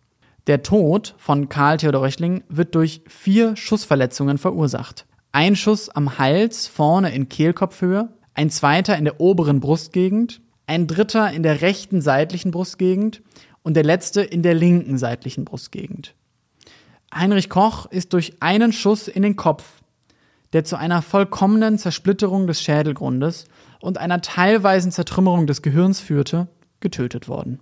Der 0.46 0.62
Tod 0.62 1.16
von 1.18 1.48
Karl 1.48 1.78
Theodor 1.78 2.02
Röchling 2.02 2.44
wird 2.48 2.76
durch 2.76 3.02
vier 3.08 3.56
Schussverletzungen 3.56 4.38
verursacht. 4.38 5.04
Ein 5.32 5.56
Schuss 5.56 5.88
am 5.88 6.18
Hals 6.18 6.68
vorne 6.68 7.12
in 7.12 7.28
Kehlkopfhöhe, 7.28 8.10
ein 8.34 8.50
zweiter 8.50 8.96
in 8.96 9.04
der 9.04 9.20
oberen 9.20 9.58
Brustgegend, 9.58 10.40
ein 10.68 10.86
dritter 10.86 11.32
in 11.32 11.42
der 11.42 11.62
rechten 11.62 12.00
seitlichen 12.00 12.52
Brustgegend 12.52 13.22
und 13.64 13.74
der 13.74 13.82
letzte 13.82 14.22
in 14.22 14.42
der 14.42 14.54
linken 14.54 14.98
seitlichen 14.98 15.44
Brustgegend. 15.44 16.14
Heinrich 17.12 17.48
Koch 17.48 17.86
ist 17.86 18.12
durch 18.12 18.34
einen 18.38 18.72
Schuss 18.72 19.08
in 19.08 19.22
den 19.22 19.34
Kopf, 19.34 19.64
der 20.52 20.62
zu 20.62 20.76
einer 20.76 21.02
vollkommenen 21.02 21.76
Zersplitterung 21.76 22.46
des 22.46 22.62
Schädelgrundes 22.62 23.46
und 23.80 23.98
einer 23.98 24.20
teilweisen 24.20 24.92
Zertrümmerung 24.92 25.48
des 25.48 25.62
Gehirns 25.62 25.98
führte, 25.98 26.46
getötet 26.78 27.26
worden. 27.26 27.58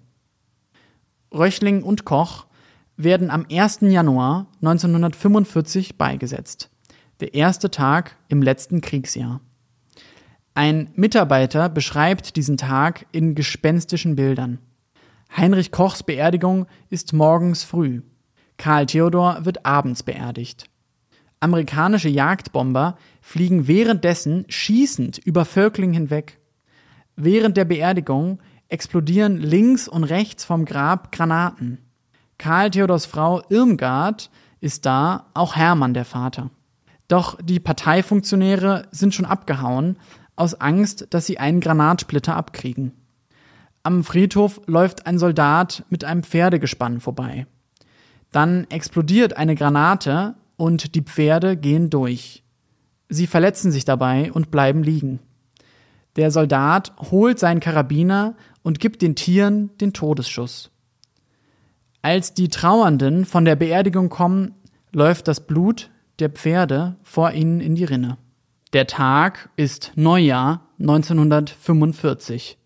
Röchling 1.32 1.82
und 1.82 2.04
Koch 2.04 2.46
werden 2.96 3.30
am 3.30 3.46
1. 3.50 3.80
Januar 3.82 4.46
1945 4.62 5.96
beigesetzt, 5.96 6.70
der 7.20 7.34
erste 7.34 7.70
Tag 7.70 8.16
im 8.28 8.42
letzten 8.42 8.80
Kriegsjahr. 8.80 9.40
Ein 10.54 10.90
Mitarbeiter 10.94 11.68
beschreibt 11.68 12.36
diesen 12.36 12.56
Tag 12.56 13.06
in 13.10 13.34
gespenstischen 13.34 14.14
Bildern. 14.14 14.58
Heinrich 15.36 15.72
Kochs 15.72 16.04
Beerdigung 16.04 16.66
ist 16.90 17.12
morgens 17.12 17.64
früh. 17.64 18.02
Karl 18.56 18.86
Theodor 18.86 19.44
wird 19.44 19.66
abends 19.66 20.04
beerdigt. 20.04 20.70
Amerikanische 21.40 22.08
Jagdbomber 22.08 22.96
fliegen 23.20 23.66
währenddessen 23.66 24.44
schießend 24.48 25.18
über 25.18 25.44
Völkling 25.44 25.92
hinweg. 25.92 26.38
Während 27.16 27.56
der 27.56 27.64
Beerdigung 27.64 28.40
explodieren 28.68 29.38
links 29.38 29.88
und 29.88 30.04
rechts 30.04 30.44
vom 30.44 30.64
Grab 30.64 31.10
Granaten. 31.10 31.78
Karl 32.38 32.70
Theodors 32.70 33.06
Frau 33.06 33.42
Irmgard 33.48 34.30
ist 34.60 34.86
da, 34.86 35.26
auch 35.34 35.56
Hermann 35.56 35.94
der 35.94 36.04
Vater. 36.04 36.50
Doch 37.08 37.38
die 37.42 37.60
Parteifunktionäre 37.60 38.88
sind 38.90 39.14
schon 39.14 39.26
abgehauen, 39.26 39.98
aus 40.36 40.60
Angst, 40.60 41.06
dass 41.10 41.26
sie 41.26 41.38
einen 41.38 41.60
Granatsplitter 41.60 42.34
abkriegen. 42.34 42.92
Am 43.82 44.02
Friedhof 44.02 44.60
läuft 44.66 45.06
ein 45.06 45.18
Soldat 45.18 45.84
mit 45.90 46.04
einem 46.04 46.22
Pferdegespann 46.22 47.00
vorbei. 47.00 47.46
Dann 48.32 48.66
explodiert 48.70 49.36
eine 49.36 49.54
Granate 49.54 50.34
und 50.56 50.94
die 50.94 51.02
Pferde 51.02 51.56
gehen 51.56 51.90
durch. 51.90 52.42
Sie 53.08 53.26
verletzen 53.26 53.70
sich 53.70 53.84
dabei 53.84 54.32
und 54.32 54.50
bleiben 54.50 54.82
liegen. 54.82 55.20
Der 56.16 56.30
Soldat 56.30 56.92
holt 57.10 57.38
seinen 57.38 57.60
Karabiner 57.60 58.34
und 58.62 58.80
gibt 58.80 59.02
den 59.02 59.14
Tieren 59.14 59.76
den 59.78 59.92
Todesschuss. 59.92 60.70
Als 62.04 62.34
die 62.34 62.48
Trauernden 62.48 63.24
von 63.24 63.46
der 63.46 63.56
Beerdigung 63.56 64.10
kommen, 64.10 64.52
läuft 64.92 65.26
das 65.26 65.40
Blut 65.46 65.88
der 66.18 66.28
Pferde 66.28 66.96
vor 67.02 67.30
ihnen 67.32 67.60
in 67.60 67.76
die 67.76 67.84
Rinne. 67.84 68.18
Der 68.74 68.86
Tag 68.86 69.48
ist 69.56 69.92
Neujahr 69.94 70.68
1945. 70.78 72.58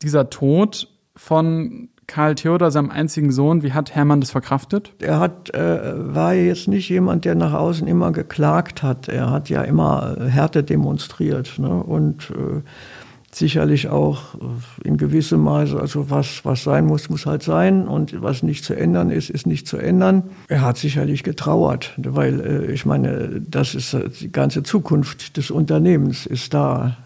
Dieser 0.00 0.30
Tod 0.30 0.86
von 1.16 1.88
Karl 2.08 2.34
Theodor, 2.34 2.70
seinem 2.70 2.90
einzigen 2.90 3.30
Sohn, 3.30 3.62
wie 3.62 3.74
hat 3.74 3.94
Hermann 3.94 4.20
das 4.20 4.30
verkraftet? 4.30 4.92
Er 4.98 5.20
hat, 5.20 5.54
äh, 5.54 6.14
war 6.14 6.32
jetzt 6.32 6.66
nicht 6.66 6.88
jemand, 6.88 7.26
der 7.26 7.34
nach 7.34 7.52
außen 7.52 7.86
immer 7.86 8.12
geklagt 8.12 8.82
hat. 8.82 9.08
Er 9.08 9.30
hat 9.30 9.50
ja 9.50 9.62
immer 9.62 10.16
Härte 10.26 10.64
demonstriert 10.64 11.58
ne? 11.58 11.68
und 11.68 12.30
äh, 12.30 12.62
sicherlich 13.30 13.88
auch 13.90 14.22
in 14.82 14.96
gewissem 14.96 15.40
Maße, 15.42 15.78
also 15.78 16.10
was, 16.10 16.46
was 16.46 16.64
sein 16.64 16.86
muss, 16.86 17.10
muss 17.10 17.26
halt 17.26 17.42
sein 17.42 17.86
und 17.86 18.22
was 18.22 18.42
nicht 18.42 18.64
zu 18.64 18.74
ändern 18.74 19.10
ist, 19.10 19.28
ist 19.28 19.46
nicht 19.46 19.68
zu 19.68 19.76
ändern. 19.76 20.22
Er 20.48 20.62
hat 20.62 20.78
sicherlich 20.78 21.24
getrauert, 21.24 21.92
weil 21.98 22.40
äh, 22.40 22.72
ich 22.72 22.86
meine, 22.86 23.42
das 23.46 23.74
ist 23.74 23.92
äh, 23.92 24.08
die 24.08 24.32
ganze 24.32 24.62
Zukunft 24.62 25.36
des 25.36 25.50
Unternehmens 25.50 26.24
ist 26.24 26.54
da 26.54 26.96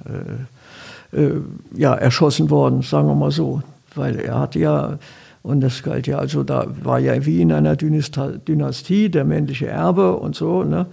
äh, 1.12 1.20
äh, 1.20 1.40
ja, 1.74 1.92
erschossen 1.92 2.50
worden, 2.50 2.82
sagen 2.82 3.08
wir 3.08 3.16
mal 3.16 3.32
so 3.32 3.62
weil 3.96 4.18
er 4.18 4.38
hat 4.38 4.54
ja, 4.54 4.98
und 5.42 5.60
das 5.60 5.82
galt 5.82 6.06
ja, 6.06 6.18
also 6.18 6.44
da 6.44 6.66
war 6.82 6.98
ja 6.98 7.24
wie 7.26 7.40
in 7.40 7.52
einer 7.52 7.76
Dynastie 7.76 9.08
der 9.08 9.24
männliche 9.24 9.66
Erbe 9.66 10.16
und 10.16 10.36
so, 10.36 10.62
ne? 10.64 10.86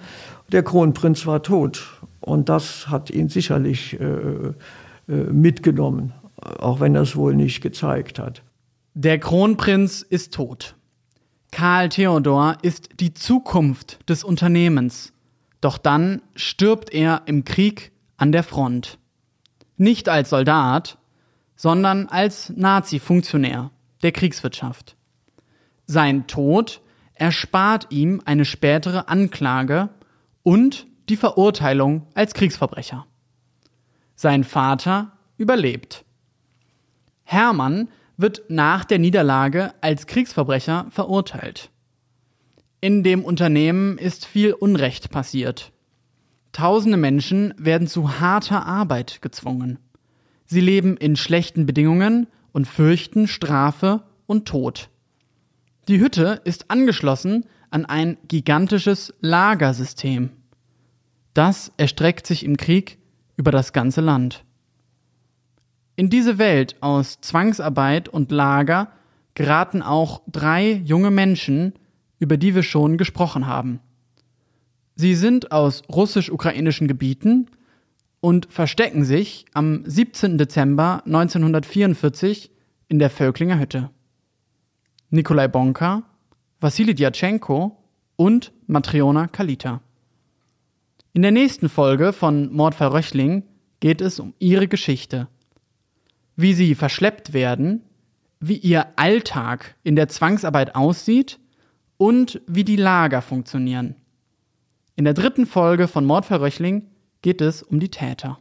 Der 0.52 0.64
Kronprinz 0.64 1.28
war 1.28 1.44
tot 1.44 2.02
und 2.20 2.50
das 2.50 2.90
hat 2.90 3.12
ihn 3.12 3.30
sicherlich 3.30 4.00
äh, 4.00 4.06
äh, 4.06 4.54
mitgenommen, 5.08 6.14
auch 6.38 6.80
wenn 6.80 6.96
er 6.96 7.02
es 7.02 7.16
wohl 7.16 7.36
nicht 7.36 7.62
gezeigt 7.62 8.18
hat. 8.18 8.42
Der 8.96 9.20
Kronprinz 9.20 10.02
ist 10.02 10.34
tot. 10.34 10.76
Karl 11.52 11.90
Theodor 11.90 12.58
ist 12.62 12.90
die 13.00 13.14
Zukunft 13.14 14.00
des 14.10 14.24
Unternehmens. 14.24 15.14
Doch 15.62 15.78
dann 15.78 16.22
stirbt 16.36 16.94
er 16.94 17.24
im 17.26 17.44
Krieg 17.44 17.92
an 18.18 18.32
der 18.32 18.44
Front. 18.44 18.98
Nicht 19.78 20.10
als 20.10 20.30
Soldat, 20.30 20.98
sondern 21.60 22.08
als 22.08 22.54
Nazi-Funktionär 22.56 23.70
der 24.02 24.14
Kriegswirtschaft. 24.14 24.96
Sein 25.86 26.26
Tod 26.26 26.80
erspart 27.16 27.88
ihm 27.90 28.22
eine 28.24 28.46
spätere 28.46 29.10
Anklage 29.10 29.90
und 30.42 30.88
die 31.10 31.18
Verurteilung 31.18 32.08
als 32.14 32.34
Kriegsverbrecher. 32.34 33.06
Sein 34.16 34.46
Vater 34.46 35.12
überlebt. 35.36 36.06
Hermann 37.24 37.90
wird 38.16 38.44
nach 38.48 38.86
der 38.86 39.00
Niederlage 39.00 39.74
als 39.82 40.08
Kriegsverbrecher 40.08 40.86
verurteilt. 40.92 41.72
In 42.80 43.04
dem 43.04 43.26
Unternehmen 43.26 43.98
ist 43.98 44.26
viel 44.26 44.54
Unrecht 44.54 45.10
passiert. 45.10 45.74
Tausende 46.54 46.96
Menschen 46.98 47.54
werden 47.58 47.90
zu 47.90 48.22
harter 48.22 48.66
Arbeit 48.66 49.22
gezwungen. 49.22 49.78
Sie 50.52 50.62
leben 50.62 50.98
in 50.98 51.16
schlechten 51.16 51.68
Bedingungen 51.68 52.26
und 52.54 52.66
fürchten 52.66 53.28
Strafe 53.28 54.02
und 54.26 54.48
Tod. 54.48 54.90
Die 55.88 56.00
Hütte 56.00 56.42
ist 56.44 56.72
angeschlossen 56.72 57.46
an 57.70 57.86
ein 57.86 58.18
gigantisches 58.28 59.14
Lagersystem. 59.22 60.32
Das 61.36 61.72
erstreckt 61.78 62.26
sich 62.26 62.44
im 62.44 62.58
Krieg 62.58 62.98
über 63.38 63.52
das 63.52 63.74
ganze 63.74 64.02
Land. 64.02 64.44
In 65.96 66.10
diese 66.10 66.40
Welt 66.40 66.78
aus 66.82 67.22
Zwangsarbeit 67.22 68.10
und 68.10 68.32
Lager 68.32 68.92
geraten 69.36 69.84
auch 69.84 70.24
drei 70.26 70.82
junge 70.84 71.12
Menschen, 71.12 71.74
über 72.18 72.38
die 72.38 72.56
wir 72.56 72.64
schon 72.64 72.98
gesprochen 72.98 73.46
haben. 73.46 73.82
Sie 74.96 75.14
sind 75.14 75.52
aus 75.52 75.84
russisch-ukrainischen 75.90 76.88
Gebieten 76.88 77.52
und 78.22 78.48
verstecken 78.50 79.06
sich 79.06 79.46
am 79.54 79.84
17. 79.86 80.38
Dezember 80.38 81.04
1944 81.06 82.52
in 82.88 83.00
der 83.00 83.10
Völklinger 83.10 83.60
Hütte. 83.60 83.90
Nikolai 85.10 85.48
Bonka, 85.48 86.04
Wassili 86.60 86.94
Djatschenko 86.94 87.78
und 88.16 88.52
Matriona 88.68 89.28
Kalita. 89.28 89.82
In 91.14 91.22
der 91.22 91.32
nächsten 91.32 91.70
Folge 91.70 92.14
von 92.14 92.54
Mordfall 92.54 92.90
Röchling 92.90 93.44
geht 93.80 94.02
es 94.02 94.20
um 94.20 94.34
ihre 94.40 94.68
Geschichte. 94.68 95.28
Wie 96.36 96.54
sie 96.54 96.76
verschleppt 96.76 97.34
werden, 97.34 97.82
wie 98.40 98.58
ihr 98.58 98.88
Alltag 98.98 99.76
in 99.84 99.96
der 99.96 100.08
Zwangsarbeit 100.08 100.76
aussieht 100.76 101.40
und 101.98 102.42
wie 102.48 102.64
die 102.64 102.76
Lager 102.76 103.22
funktionieren. 103.22 103.96
In 104.96 105.06
der 105.06 105.14
dritten 105.14 105.46
Folge 105.46 105.88
von 105.88 106.06
Mordfall 106.06 106.40
Röchling 106.40 106.89
geht 107.22 107.42
es 107.42 107.64
um 107.64 107.80
die 107.80 107.90
Täter. 107.90 108.40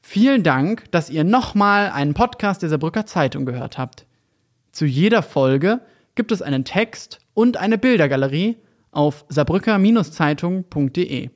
Vielen 0.00 0.42
Dank, 0.42 0.90
dass 0.90 1.10
ihr 1.10 1.24
nochmal 1.24 1.90
einen 1.90 2.14
Podcast 2.14 2.62
der 2.62 2.70
Saarbrücker 2.70 3.06
Zeitung 3.06 3.44
gehört 3.44 3.78
habt. 3.78 4.06
Zu 4.72 4.86
jeder 4.86 5.22
Folge 5.22 5.80
gibt 6.14 6.32
es 6.32 6.42
einen 6.42 6.64
Text 6.64 7.20
und 7.34 7.58
eine 7.58 7.78
Bildergalerie 7.78 8.56
auf 8.90 9.24
saarbrücker-zeitung.de. 9.28 11.30